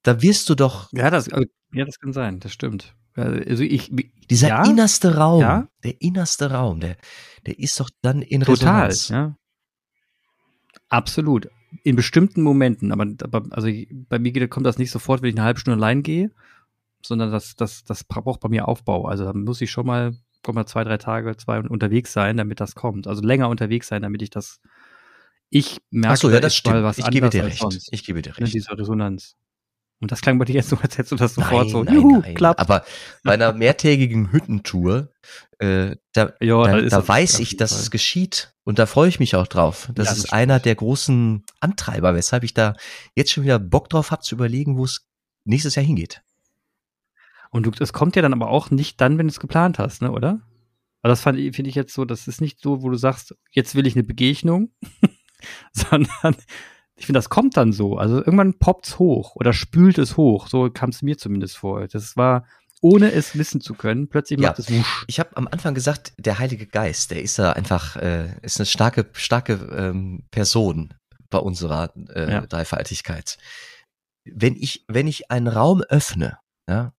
da 0.03 0.23
wirst 0.23 0.49
du 0.49 0.55
doch. 0.55 0.89
Ja, 0.93 1.11
das, 1.11 1.29
also, 1.31 1.47
ja, 1.73 1.85
das 1.85 1.99
kann 1.99 2.13
sein, 2.13 2.39
das 2.41 2.53
stimmt. 2.53 2.95
Also 3.17 3.63
ich, 3.63 3.93
dieser 4.29 4.49
ja, 4.49 4.65
innerste 4.65 5.17
Raum, 5.17 5.41
ja? 5.41 5.69
der 5.85 6.01
innerste 6.01 6.51
Raum, 6.51 6.81
der, 6.81 6.97
der 7.47 7.59
ist 7.59 7.79
doch 7.79 7.91
dann 8.03 8.23
in 8.23 8.41
Total, 8.41 8.87
Resonanz. 8.87 9.09
Ja. 9.09 9.37
Absolut 10.89 11.49
in 11.83 11.97
bestimmten 11.97 12.43
Momenten, 12.43 12.93
aber, 12.93 13.07
aber 13.23 13.47
also 13.51 13.69
bei 14.09 14.19
mir 14.19 14.49
kommt 14.49 14.67
das 14.67 14.79
nicht 14.79 14.91
sofort, 14.91 15.23
wenn 15.23 15.31
ich 15.31 15.37
eine 15.37 15.45
halbe 15.45 15.61
Stunde 15.61 15.77
allein 15.77 16.03
gehe, 16.03 16.31
sondern 17.03 17.31
das, 17.33 17.57
das, 17.57 17.85
das 17.85 18.05
braucht 18.05 18.41
bei 18.41 18.49
mir 18.49 18.69
Aufbau. 18.69 19.07
Also 19.07 19.25
da 19.25 19.33
muss 19.33 19.61
ich 19.61 19.71
schon 19.71 19.87
mal, 19.87 20.17
komm 20.43 20.55
mal 20.55 20.67
zwei, 20.67 20.85
drei 20.85 20.99
Tage, 20.99 21.37
zwei 21.37 21.61
unterwegs 21.61 22.13
sein, 22.13 22.37
damit 22.37 22.61
das 22.61 22.75
kommt. 22.75 23.07
Also 23.07 23.23
länger 23.23 23.49
unterwegs 23.49 23.89
sein, 23.89 24.03
damit 24.03 24.23
ich 24.23 24.31
das, 24.31 24.61
ich 25.51 25.81
merke, 25.91 26.19
so, 26.19 26.31
ja, 26.31 26.41
das 26.41 26.55
stimmt. 26.55 26.83
was 26.83 26.99
ich 26.99 27.09
gebe 27.11 27.29
dir 27.31 27.45
recht. 27.45 27.59
Sonst. 27.59 27.89
Ich 27.93 28.05
gebe 28.05 28.23
dir 28.23 28.31
ne, 28.31 28.39
recht. 28.39 28.55
Diese 28.55 28.77
Resonanz. 28.77 29.37
Und 30.01 30.13
das 30.13 30.21
klang 30.21 30.39
bei 30.39 30.45
dir 30.45 30.57
jetzt 30.57 30.69
so, 30.69 30.77
als 30.77 30.99
hättest 30.99 31.13
du 31.13 31.17
das 31.17 31.35
sofort 31.35 31.65
nein, 31.65 31.69
so, 31.71 31.83
nein, 31.85 31.95
juhu, 31.95 32.19
nein. 32.21 32.35
klappt. 32.35 32.61
Aber 32.61 32.85
bei 33.23 33.33
einer 33.33 33.53
mehrtägigen 33.53 34.33
Hüttentour, 34.33 35.11
äh, 35.59 35.97
da, 36.13 36.33
jo, 36.41 36.65
da, 36.65 36.81
da 36.81 37.09
weiß 37.09 37.39
ich, 37.39 37.57
dass 37.57 37.73
es 37.73 37.91
geschieht. 37.91 38.55
Und 38.65 38.79
da 38.79 38.87
freue 38.87 39.09
ich 39.09 39.21
mich 39.21 39.37
auch 39.37 39.47
drauf. 39.47 39.91
Das, 39.95 40.07
ja, 40.07 40.11
das 40.11 40.19
ist 40.19 40.27
stimmt. 40.27 40.33
einer 40.33 40.61
der 40.61 40.75
großen 40.75 41.45
Antreiber, 41.61 42.15
weshalb 42.15 42.45
ich 42.45 42.55
da 42.55 42.75
jetzt 43.15 43.31
schon 43.31 43.45
wieder 43.45 43.59
Bock 43.59 43.89
drauf 43.89 44.11
habe 44.11 44.23
zu 44.23 44.35
überlegen, 44.35 44.77
wo 44.77 44.85
es 44.85 45.07
nächstes 45.45 45.75
Jahr 45.75 45.87
hingeht. 45.87 46.23
Und 47.51 47.81
es 47.81 47.93
kommt 47.93 48.17
ja 48.17 48.23
dann 48.23 48.33
aber 48.33 48.49
auch 48.49 48.71
nicht 48.71 49.01
dann, 49.01 49.17
wenn 49.17 49.29
du 49.29 49.31
es 49.31 49.39
geplant 49.39 49.79
hast, 49.79 50.03
ne, 50.03 50.11
oder? 50.11 50.41
Aber 51.03 51.11
das 51.11 51.21
finde 51.21 51.41
ich 51.51 51.75
jetzt 51.75 51.95
so, 51.95 52.05
das 52.05 52.27
ist 52.27 52.41
nicht 52.41 52.61
so, 52.61 52.83
wo 52.83 52.89
du 52.89 52.97
sagst, 52.97 53.37
jetzt 53.53 53.75
will 53.75 53.87
ich 53.87 53.95
eine 53.95 54.05
Begegnung, 54.05 54.71
sondern 55.73 56.35
ich 56.97 57.07
finde, 57.07 57.19
das 57.19 57.29
kommt 57.29 57.57
dann 57.57 57.73
so. 57.73 57.97
Also 57.99 58.19
irgendwann 58.19 58.55
poppt's 58.59 58.99
hoch 58.99 59.35
oder 59.37 59.53
spült 59.53 59.99
es 59.99 60.17
hoch. 60.17 60.47
So 60.49 60.71
kam 60.71 60.91
es 60.91 61.03
mir 61.03 61.19
zumindest 61.19 61.57
vor. 61.57 61.87
Das 61.89 62.17
war, 62.17 62.47
ohne 62.81 63.11
es 63.13 63.37
wissen 63.37 63.61
zu 63.61 63.75
können, 63.75 64.09
plötzlich 64.09 64.39
Ja. 64.41 64.51
macht 64.51 64.59
es 64.61 64.71
wusch. 64.71 65.05
Ich 65.09 65.19
habe 65.19 65.37
am 65.37 65.49
Anfang 65.49 65.75
gesagt, 65.75 66.13
der 66.19 66.39
Heilige 66.39 66.67
Geist, 66.67 67.11
der 67.11 67.23
ist 67.23 67.37
ja 67.39 67.53
einfach, 67.53 67.97
äh, 67.97 68.37
ist 68.43 68.59
eine 68.61 68.67
starke, 68.67 69.09
starke 69.13 69.55
ähm, 69.77 70.25
Person 70.31 70.95
bei 71.31 71.39
unserer 71.39 71.93
äh, 72.15 72.31
Ja. 72.31 72.41
Dreifaltigkeit. 72.47 73.39
Wenn 74.25 74.55
ich, 74.57 74.85
wenn 74.89 75.07
ich 75.07 75.31
einen 75.31 75.49
Raum 75.49 75.83
öffne, 75.83 76.39
ja, 76.69 76.93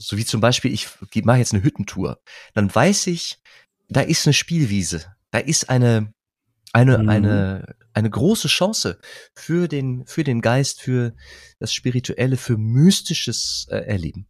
so 0.00 0.16
wie 0.16 0.24
zum 0.24 0.40
Beispiel, 0.40 0.72
ich 0.72 0.88
mache 1.24 1.38
jetzt 1.38 1.52
eine 1.52 1.62
Hüttentour, 1.64 2.20
dann 2.54 2.72
weiß 2.72 3.08
ich, 3.08 3.40
da 3.88 4.00
ist 4.00 4.26
eine 4.26 4.32
Spielwiese, 4.34 5.04
da 5.32 5.38
ist 5.38 5.68
eine, 5.70 6.12
eine, 6.72 6.98
Mhm. 6.98 7.08
eine, 7.08 7.76
eine 7.94 8.10
große 8.10 8.48
Chance 8.48 8.98
für 9.34 9.68
den, 9.68 10.06
für 10.06 10.24
den 10.24 10.40
Geist, 10.40 10.80
für 10.80 11.14
das 11.58 11.72
Spirituelle, 11.72 12.36
für 12.36 12.56
mystisches 12.56 13.66
äh, 13.70 13.78
Erleben. 13.78 14.28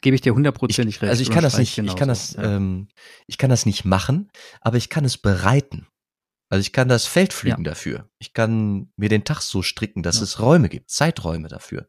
Gebe 0.00 0.16
ich 0.16 0.20
dir 0.20 0.34
hundertprozentig 0.34 1.00
recht. 1.00 1.08
Also 1.10 1.22
ich 1.22 1.30
kann 1.30 1.42
das 1.42 1.56
nicht, 1.58 1.78
Unterstreiche 1.78 1.94
ich 1.94 1.98
kann 1.98 2.08
das, 2.08 2.32
genauso. 2.34 2.48
Ja. 2.50 2.56
ähm, 2.56 2.88
ich 3.26 3.38
kann 3.38 3.50
das 3.50 3.64
nicht 3.64 3.84
machen, 3.86 4.30
aber 4.60 4.76
ich 4.76 4.90
kann 4.90 5.04
es 5.04 5.16
bereiten. 5.16 5.86
Also 6.50 6.60
ich 6.60 6.72
kann 6.72 6.88
das 6.88 7.06
Feld 7.06 7.32
pflügen 7.32 7.64
dafür. 7.64 8.08
Ich 8.18 8.34
kann 8.34 8.92
mir 8.96 9.08
den 9.08 9.24
Tag 9.24 9.40
so 9.40 9.62
stricken, 9.62 10.02
dass 10.02 10.16
Ja. 10.18 10.24
es 10.24 10.40
Räume 10.40 10.68
gibt, 10.68 10.90
Zeiträume 10.90 11.48
dafür. 11.48 11.88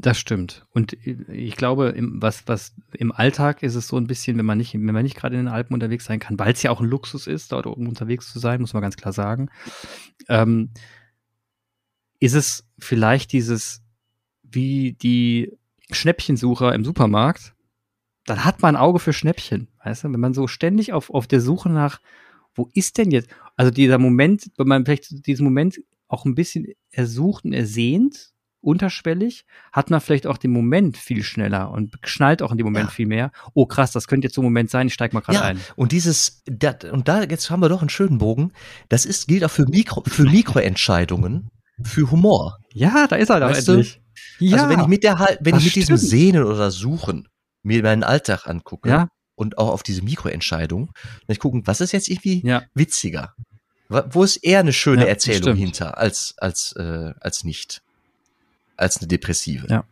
Das 0.00 0.16
stimmt. 0.16 0.64
Und 0.70 0.92
ich 1.04 1.56
glaube, 1.56 1.88
im, 1.88 2.22
was, 2.22 2.44
was 2.46 2.72
im 2.92 3.10
Alltag 3.10 3.64
ist 3.64 3.74
es 3.74 3.88
so 3.88 3.96
ein 3.96 4.06
bisschen, 4.06 4.38
wenn 4.38 4.46
man 4.46 4.56
nicht, 4.56 4.72
wenn 4.72 4.84
man 4.84 5.02
nicht 5.02 5.16
gerade 5.16 5.34
in 5.34 5.46
den 5.46 5.52
Alpen 5.52 5.74
unterwegs 5.74 6.04
sein 6.04 6.20
kann, 6.20 6.38
weil 6.38 6.52
es 6.52 6.62
ja 6.62 6.70
auch 6.70 6.80
ein 6.80 6.86
Luxus 6.86 7.26
ist, 7.26 7.50
dort 7.50 7.66
oben 7.66 7.88
unterwegs 7.88 8.32
zu 8.32 8.38
sein, 8.38 8.60
muss 8.60 8.74
man 8.74 8.82
ganz 8.82 8.96
klar 8.96 9.12
sagen. 9.12 9.50
Ähm, 10.28 10.70
ist 12.20 12.34
es 12.34 12.64
vielleicht 12.78 13.32
dieses, 13.32 13.82
wie 14.44 14.92
die 14.92 15.58
Schnäppchensucher 15.90 16.76
im 16.76 16.84
Supermarkt, 16.84 17.54
dann 18.24 18.44
hat 18.44 18.62
man 18.62 18.76
ein 18.76 18.80
Auge 18.80 19.00
für 19.00 19.12
Schnäppchen, 19.12 19.66
weißt 19.82 20.04
du? 20.04 20.12
Wenn 20.12 20.20
man 20.20 20.32
so 20.32 20.46
ständig 20.46 20.92
auf, 20.92 21.10
auf 21.10 21.26
der 21.26 21.40
Suche 21.40 21.70
nach, 21.70 22.00
wo 22.54 22.68
ist 22.72 22.98
denn 22.98 23.10
jetzt, 23.10 23.30
also 23.56 23.72
dieser 23.72 23.98
Moment, 23.98 24.52
wenn 24.58 24.68
man 24.68 24.84
vielleicht 24.84 25.26
diesen 25.26 25.42
Moment 25.42 25.80
auch 26.06 26.24
ein 26.24 26.36
bisschen 26.36 26.68
ersucht 26.92 27.44
und 27.44 27.52
ersehnt, 27.52 28.32
unterschwellig, 28.60 29.44
hat 29.72 29.90
man 29.90 30.00
vielleicht 30.00 30.26
auch 30.26 30.36
den 30.38 30.50
Moment 30.50 30.96
viel 30.96 31.22
schneller 31.22 31.70
und 31.70 31.96
schnallt 32.04 32.42
auch 32.42 32.50
in 32.52 32.58
dem 32.58 32.64
Moment 32.66 32.86
Ja. 32.88 32.94
viel 32.94 33.06
mehr. 33.06 33.30
Oh 33.54 33.66
krass, 33.66 33.92
das 33.92 34.08
könnte 34.08 34.26
jetzt 34.26 34.34
so 34.34 34.40
ein 34.40 34.44
Moment 34.44 34.70
sein, 34.70 34.88
ich 34.88 34.94
steig 34.94 35.12
mal 35.12 35.20
gerade 35.20 35.38
Ja, 35.38 35.42
ein. 35.44 35.60
und 35.76 35.92
dieses, 35.92 36.42
dat, 36.46 36.84
und 36.84 37.08
da, 37.08 37.22
jetzt 37.24 37.50
haben 37.50 37.60
wir 37.60 37.68
doch 37.68 37.80
einen 37.80 37.88
schönen 37.90 38.18
Bogen. 38.18 38.52
Das 38.88 39.06
ist, 39.06 39.28
gilt 39.28 39.44
auch 39.44 39.50
für 39.50 39.66
Mikro, 39.66 40.02
für 40.06 40.24
Mikroentscheidungen, 40.72 41.50
für 41.82 42.10
Humor. 42.10 42.58
Ja, 42.74 43.06
da 43.06 43.16
ist 43.16 43.30
er 43.30 43.40
doch 43.40 43.50
Weißt 43.50 43.68
du? 43.68 43.72
endlich. 43.72 44.00
Ja, 44.40 44.56
Also 44.56 44.68
wenn 44.68 44.80
ich 44.80 44.86
mit 44.86 45.04
der, 45.04 45.18
wenn 45.40 45.52
das 45.54 45.60
ich 45.64 45.66
mit 45.66 45.76
diesem. 45.76 45.96
Sehnen 45.96 46.42
oder 46.44 46.70
Suchen 46.70 47.28
mir 47.62 47.82
meinen 47.82 48.02
Alltag 48.04 48.46
angucke 48.46 48.88
ja, 48.88 49.08
und 49.34 49.58
auch 49.58 49.68
auf 49.68 49.82
diese 49.82 50.02
Mikroentscheidung, 50.02 50.90
dann 51.02 51.12
ich 51.28 51.38
gucken, 51.38 51.66
was 51.66 51.80
ist 51.80 51.92
jetzt 51.92 52.08
irgendwie 52.08 52.44
ja, 52.46 52.62
witziger? 52.74 53.34
Wo 53.88 54.22
ist 54.22 54.36
eher 54.38 54.60
eine 54.60 54.72
schöne 54.72 55.02
das 55.02 55.08
Erzählung 55.08 55.42
stimmt. 55.42 55.58
hinter, 55.60 55.96
als, 55.98 56.34
als, 56.38 56.72
äh, 56.76 57.14
als 57.20 57.44
nicht. 57.44 57.80
Als 58.78 58.96
eine 58.98 59.08
depressive. 59.08 59.66
Ja. 59.68 59.84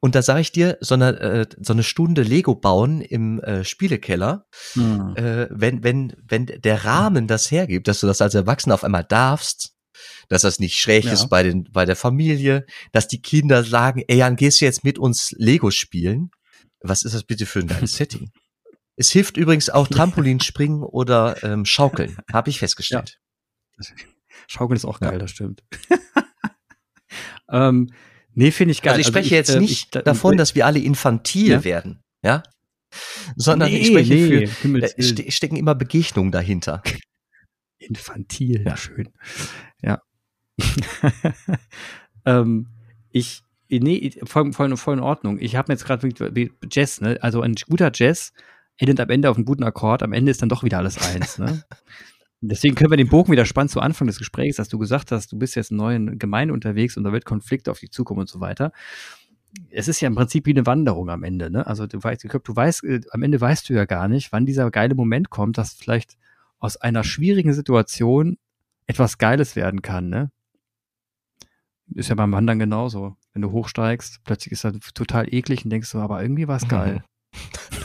Und 0.00 0.14
da 0.14 0.22
sage 0.22 0.40
ich 0.40 0.52
dir, 0.52 0.78
so 0.80 0.94
eine, 0.94 1.18
äh, 1.20 1.46
so 1.60 1.72
eine 1.72 1.82
Stunde 1.82 2.22
Lego 2.22 2.54
bauen 2.54 3.00
im 3.00 3.40
äh, 3.40 3.64
Spielekeller, 3.64 4.46
Hm. 4.74 5.14
äh, 5.16 5.46
wenn, 5.50 5.82
wenn, 5.84 6.12
wenn 6.28 6.46
der 6.46 6.84
Rahmen 6.84 7.26
das 7.26 7.50
hergibt, 7.50 7.88
dass 7.88 8.00
du 8.00 8.06
das 8.06 8.20
als 8.20 8.34
Erwachsener 8.34 8.74
auf 8.74 8.84
einmal 8.84 9.04
darfst, 9.04 9.74
dass 10.28 10.42
das 10.42 10.58
nicht 10.60 10.78
schräg 10.78 11.04
Ja. 11.04 11.12
ist 11.12 11.28
bei, 11.28 11.42
den, 11.42 11.64
bei 11.72 11.84
der 11.86 11.96
Familie, 11.96 12.66
dass 12.92 13.08
die 13.08 13.22
Kinder 13.22 13.64
sagen, 13.64 14.02
ey 14.08 14.18
Jan, 14.18 14.36
gehst 14.36 14.60
du 14.60 14.64
jetzt 14.64 14.84
mit 14.84 14.98
uns 14.98 15.32
Lego 15.38 15.70
spielen? 15.70 16.30
Was 16.80 17.02
ist 17.02 17.14
das 17.14 17.24
bitte 17.24 17.46
für 17.46 17.60
ein 17.60 17.66
geiles 17.68 17.92
Setting? 17.96 18.30
Es 18.96 19.10
hilft 19.10 19.36
übrigens 19.36 19.70
auch 19.70 19.88
Trampolinspringen 19.88 20.82
oder 20.82 21.42
ähm, 21.42 21.64
Schaukeln, 21.64 22.16
habe 22.32 22.50
ich 22.50 22.58
festgestellt. 22.60 23.18
Schaukeln 24.46 24.76
ist 24.76 24.84
auch 24.84 25.00
Ja. 25.00 25.10
geil, 25.10 25.18
das 25.18 25.30
stimmt. 25.32 25.64
ähm, 27.50 27.90
nee, 28.34 28.50
finde 28.50 28.72
ich 28.72 28.82
geil. 28.82 28.92
Also 28.94 29.00
ich 29.00 29.06
spreche 29.06 29.34
jetzt 29.34 29.50
äh, 29.50 29.60
nicht 29.60 29.70
ich- 29.72 29.90
da- 29.90 30.02
davon, 30.02 30.36
dass 30.36 30.54
wir 30.54 30.66
alle 30.66 30.78
infantil 30.78 31.50
Ja. 31.50 31.64
werden, 31.64 32.00
ja? 32.22 32.42
Sondern 33.36 33.70
Nee, 33.70 33.78
ich 33.78 33.86
spreche 33.88 34.14
nee, 34.14 34.46
für, 34.46 34.72
Willen. 34.72 34.88
ste 35.02 35.30
stecken 35.30 35.56
immer 35.56 35.74
Begegnungen 35.74 36.32
dahinter. 36.32 36.82
Infantil, 37.78 38.62
Ja. 38.64 38.76
schön. 38.76 39.08
Ja. 39.82 40.00
ähm, 42.24 42.68
ich, 43.10 43.42
nee, 43.68 44.10
voll, 44.24 44.52
voll, 44.52 44.76
voll 44.76 44.94
in 44.94 45.00
Ordnung. 45.02 45.38
Ich 45.40 45.56
habe 45.56 45.70
mir 45.70 45.74
jetzt 45.74 45.84
gerade 45.84 46.08
Jazz, 46.70 47.00
ne? 47.00 47.18
Also 47.20 47.42
ein 47.42 47.54
guter 47.68 47.90
Jazz 47.94 48.32
endet 48.78 49.00
am 49.00 49.10
Ende 49.10 49.30
auf 49.30 49.36
einem 49.36 49.46
guten 49.46 49.64
Akkord, 49.64 50.02
am 50.02 50.12
Ende 50.12 50.30
ist 50.30 50.42
dann 50.42 50.48
doch 50.48 50.62
wieder 50.62 50.78
alles 50.78 50.98
eins, 50.98 51.38
ne? 51.38 51.64
Deswegen 52.40 52.74
können 52.74 52.90
wir 52.90 52.96
den 52.96 53.08
Bogen 53.08 53.32
wieder 53.32 53.46
spannen 53.46 53.68
zu 53.68 53.80
Anfang 53.80 54.06
des 54.06 54.18
Gesprächs, 54.18 54.56
dass 54.56 54.68
du 54.68 54.78
gesagt 54.78 55.10
hast, 55.10 55.32
du 55.32 55.38
bist 55.38 55.56
jetzt 55.56 55.70
in 55.70 55.78
neuen 55.78 56.18
Gemeinde 56.18 56.52
unterwegs 56.52 56.96
und 56.96 57.04
da 57.04 57.12
wird 57.12 57.24
Konflikt 57.24 57.68
auf 57.68 57.80
dich 57.80 57.90
zukommen 57.90 58.20
und 58.20 58.28
so 58.28 58.40
weiter. 58.40 58.72
Es 59.70 59.88
ist 59.88 60.00
ja 60.00 60.08
im 60.08 60.14
Prinzip 60.14 60.44
wie 60.44 60.50
eine 60.50 60.66
Wanderung 60.66 61.08
am 61.08 61.22
Ende, 61.22 61.50
ne? 61.50 61.66
Also 61.66 61.86
du 61.86 62.02
weißt, 62.02 62.24
du 62.24 62.56
weißt, 62.56 62.84
äh, 62.84 63.00
am 63.10 63.22
Ende 63.22 63.40
weißt 63.40 63.68
du 63.68 63.72
ja 63.72 63.86
gar 63.86 64.06
nicht, 64.06 64.32
wann 64.32 64.44
dieser 64.44 64.70
geile 64.70 64.94
Moment 64.94 65.30
kommt, 65.30 65.56
dass 65.56 65.72
vielleicht 65.72 66.18
aus 66.58 66.76
einer 66.76 67.04
schwierigen 67.04 67.54
Situation 67.54 68.36
etwas 68.86 69.16
Geiles 69.16 69.56
werden 69.56 69.80
kann, 69.80 70.10
ne? 70.10 70.30
Ist 71.94 72.08
ja 72.10 72.16
beim 72.16 72.32
Wandern 72.32 72.58
genauso. 72.58 73.16
Wenn 73.32 73.42
du 73.42 73.52
hochsteigst, 73.52 74.20
plötzlich 74.24 74.52
ist 74.52 74.64
das 74.64 74.74
total 74.92 75.32
eklig 75.32 75.64
und 75.64 75.70
denkst 75.70 75.92
du, 75.92 75.98
aber 75.98 76.20
irgendwie 76.20 76.48
war 76.48 76.56
es 76.56 76.68
geil. 76.68 77.04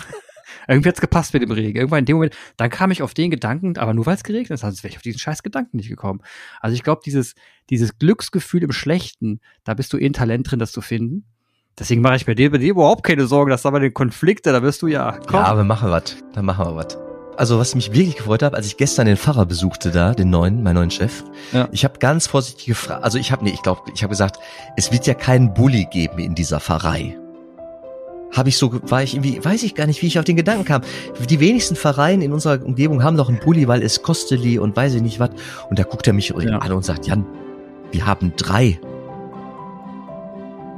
irgendwie 0.67 0.89
hat's 0.89 1.01
gepasst 1.01 1.33
mit 1.33 1.43
dem 1.43 1.51
Regen. 1.51 1.77
Irgendwann 1.77 1.99
in 1.99 2.05
dem 2.05 2.15
Moment, 2.17 2.35
dann 2.57 2.69
kam 2.69 2.91
ich 2.91 3.01
auf 3.01 3.13
den 3.13 3.31
Gedanken, 3.31 3.77
aber 3.77 3.93
nur 3.93 4.05
weil 4.05 4.15
es 4.15 4.23
geregnet 4.23 4.51
hat, 4.51 4.59
sonst 4.59 4.83
wäre 4.83 4.91
ich 4.91 4.97
auf 4.97 5.03
diesen 5.03 5.19
scheiß 5.19 5.43
Gedanken 5.43 5.77
nicht 5.77 5.89
gekommen. 5.89 6.21
Also 6.59 6.75
ich 6.75 6.83
glaube, 6.83 7.01
dieses, 7.05 7.35
dieses 7.69 7.97
Glücksgefühl 7.97 8.63
im 8.63 8.71
Schlechten, 8.71 9.39
da 9.63 9.73
bist 9.73 9.91
du 9.93 9.97
eh 9.97 10.05
ein 10.05 10.13
Talent 10.13 10.51
drin, 10.51 10.59
das 10.59 10.71
zu 10.71 10.81
finden. 10.81 11.25
Deswegen 11.79 12.01
mache 12.01 12.17
ich 12.17 12.25
bei 12.25 12.35
dir, 12.35 12.51
bei 12.51 12.57
dir 12.57 12.71
überhaupt 12.71 13.03
keine 13.03 13.25
Sorgen, 13.27 13.49
dass 13.49 13.61
da 13.61 13.69
bei 13.69 13.79
den 13.79 13.93
Konflikte, 13.93 14.51
da 14.51 14.61
wirst 14.61 14.81
du 14.81 14.87
ja, 14.87 15.17
komm. 15.25 15.39
Ja, 15.39 15.45
aber 15.45 15.63
machen 15.63 15.87
wir 15.87 15.93
was. 15.93 16.17
Dann 16.33 16.45
machen 16.45 16.65
wir 16.65 16.75
was. 16.75 16.97
Also 17.37 17.57
was 17.57 17.73
mich 17.75 17.93
wirklich 17.93 18.17
gefreut 18.17 18.43
hat, 18.43 18.53
als 18.53 18.67
ich 18.67 18.77
gestern 18.77 19.07
den 19.07 19.15
Pfarrer 19.17 19.45
besuchte 19.45 19.89
da, 19.89 20.13
den 20.13 20.29
neuen, 20.29 20.63
meinen 20.63 20.75
neuen 20.75 20.91
Chef, 20.91 21.23
Ja. 21.53 21.69
ich 21.71 21.85
habe 21.85 21.97
ganz 21.97 22.27
vorsichtig 22.27 22.65
gefragt, 22.65 23.03
also 23.03 23.17
ich 23.17 23.31
habe 23.31 23.43
nee, 23.45 23.51
ich 23.51 23.61
glaube, 23.61 23.81
ich 23.95 24.03
habe 24.03 24.11
gesagt, 24.11 24.37
es 24.75 24.91
wird 24.91 25.07
ja 25.07 25.13
keinen 25.13 25.53
Bulli 25.53 25.87
geben 25.89 26.19
in 26.19 26.35
dieser 26.35 26.59
Pfarrei. 26.59 27.17
Habe 28.33 28.49
ich 28.49 28.57
so, 28.57 28.71
war 28.89 29.03
ich 29.03 29.13
irgendwie, 29.13 29.43
weiß 29.43 29.63
ich 29.63 29.75
gar 29.75 29.87
nicht, 29.87 30.01
wie 30.01 30.07
ich 30.07 30.17
auf 30.17 30.25
den 30.25 30.35
Gedanken 30.37 30.63
kam. 30.65 30.81
Die 31.29 31.39
wenigsten 31.39 31.75
Pfarreien 31.75 32.21
in 32.21 32.31
unserer 32.31 32.63
Umgebung 32.65 33.03
haben 33.03 33.17
doch 33.17 33.27
einen 33.29 33.39
Bulli, 33.39 33.67
weil 33.67 33.81
es 33.83 34.01
kosteli 34.03 34.57
und 34.59 34.75
weiß 34.75 34.93
ich 34.95 35.01
nicht 35.01 35.19
was. 35.19 35.31
Und 35.69 35.77
da 35.79 35.83
guckt 35.83 36.07
er 36.07 36.13
mich 36.13 36.29
Ja. 36.29 36.57
an 36.59 36.71
und 36.71 36.85
sagt, 36.85 37.07
Jan, 37.07 37.25
wir 37.91 38.05
haben 38.05 38.33
drei. 38.37 38.79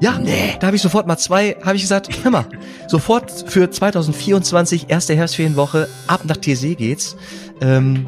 Ja, 0.01 0.19
nee. 0.19 0.55
Da 0.59 0.67
habe 0.67 0.75
ich 0.75 0.81
sofort 0.81 1.07
mal 1.07 1.17
zwei, 1.17 1.55
habe 1.63 1.75
ich 1.75 1.83
gesagt, 1.83 2.09
hör 2.23 2.31
mal, 2.31 2.45
sofort 2.87 3.31
für 3.47 3.69
2024, 3.69 4.89
erste 4.89 5.15
Herbstferienwoche, 5.15 5.87
ab 6.07 6.21
nach 6.25 6.37
TC 6.37 6.75
geht's. 6.75 7.15
Ähm, 7.61 8.07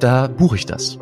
da 0.00 0.26
buche 0.26 0.56
ich 0.56 0.66
das. 0.66 0.98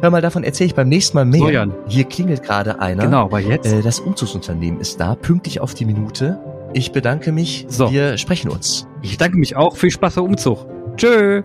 Hör 0.00 0.10
mal, 0.10 0.20
davon 0.20 0.44
erzähle 0.44 0.66
ich 0.68 0.74
beim 0.74 0.88
nächsten 0.88 1.16
Mal 1.16 1.24
mehr. 1.24 1.64
So. 1.66 1.72
Hier 1.88 2.04
klingelt 2.04 2.42
gerade 2.42 2.80
einer. 2.80 3.04
Genau, 3.04 3.24
aber 3.24 3.40
jetzt. 3.40 3.66
Äh, 3.72 3.82
das 3.82 3.98
Umzugsunternehmen 4.00 4.80
ist 4.80 5.00
da, 5.00 5.14
pünktlich 5.14 5.60
auf 5.60 5.74
die 5.74 5.86
Minute. 5.86 6.38
Ich 6.74 6.92
bedanke 6.92 7.32
mich. 7.32 7.66
So. 7.68 7.92
Wir 7.92 8.16
sprechen 8.16 8.50
uns. 8.50 8.86
Ich 9.02 9.18
danke 9.18 9.36
mich 9.36 9.56
auch. 9.56 9.76
Viel 9.76 9.90
Spaß 9.90 10.14
beim 10.14 10.24
Umzug. 10.24 10.66
Tschö. 10.96 11.42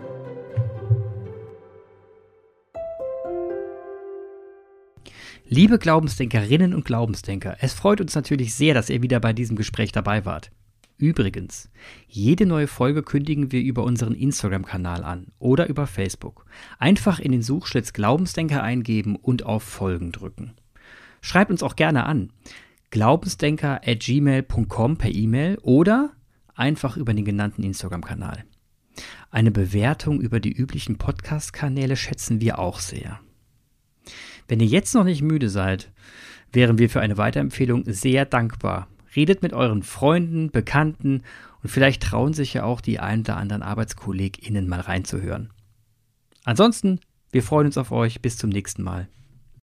Liebe 5.50 5.78
Glaubensdenkerinnen 5.78 6.74
und 6.74 6.84
Glaubensdenker, 6.84 7.56
es 7.60 7.72
freut 7.72 8.02
uns 8.02 8.14
natürlich 8.14 8.54
sehr, 8.54 8.74
dass 8.74 8.90
ihr 8.90 9.00
wieder 9.02 9.18
bei 9.18 9.32
diesem 9.32 9.56
Gespräch 9.56 9.92
dabei 9.92 10.24
wart. 10.24 10.50
Übrigens, 10.98 11.70
jede 12.06 12.44
neue 12.44 12.66
Folge 12.66 13.02
kündigen 13.02 13.52
wir 13.52 13.60
über 13.60 13.84
unseren 13.84 14.14
Instagram-Kanal 14.14 15.04
an 15.04 15.28
oder 15.38 15.68
über 15.68 15.86
Facebook. 15.86 16.44
Einfach 16.78 17.18
in 17.18 17.32
den 17.32 17.42
Suchschlitz 17.42 17.92
Glaubensdenker 17.92 18.62
eingeben 18.62 19.16
und 19.16 19.44
auf 19.44 19.62
Folgen 19.62 20.10
drücken. 20.12 20.54
Schreibt 21.20 21.50
uns 21.50 21.62
auch 21.62 21.76
gerne 21.76 22.04
an. 22.04 22.30
Glaubensdenker 22.90 23.80
at 23.86 24.00
gmail.com 24.00 24.96
per 24.96 25.10
E-Mail 25.10 25.58
oder 25.62 26.12
einfach 26.54 26.96
über 26.96 27.14
den 27.14 27.24
genannten 27.24 27.62
Instagram-Kanal. 27.62 28.44
Eine 29.30 29.50
Bewertung 29.50 30.20
über 30.20 30.40
die 30.40 30.52
üblichen 30.52 30.98
Podcast-Kanäle 30.98 31.96
schätzen 31.96 32.40
wir 32.40 32.58
auch 32.58 32.80
sehr. 32.80 33.20
Wenn 34.48 34.60
ihr 34.60 34.66
jetzt 34.66 34.94
noch 34.94 35.04
nicht 35.04 35.22
müde 35.22 35.50
seid, 35.50 35.92
wären 36.52 36.78
wir 36.78 36.88
für 36.88 37.00
eine 37.00 37.18
Weiterempfehlung 37.18 37.84
sehr 37.86 38.24
dankbar. 38.24 38.88
Redet 39.14 39.42
mit 39.42 39.52
euren 39.52 39.82
Freunden, 39.82 40.50
Bekannten 40.50 41.22
und 41.62 41.70
vielleicht 41.70 42.02
trauen 42.02 42.32
sich 42.32 42.54
ja 42.54 42.64
auch 42.64 42.80
die 42.80 43.00
ein 43.00 43.20
oder 43.20 43.36
anderen 43.36 43.62
ArbeitskollegInnen 43.62 44.68
mal 44.68 44.80
reinzuhören. 44.80 45.50
Ansonsten, 46.44 47.00
wir 47.30 47.42
freuen 47.42 47.66
uns 47.66 47.76
auf 47.76 47.92
euch. 47.92 48.22
Bis 48.22 48.38
zum 48.38 48.48
nächsten 48.48 48.82
Mal. 48.82 49.08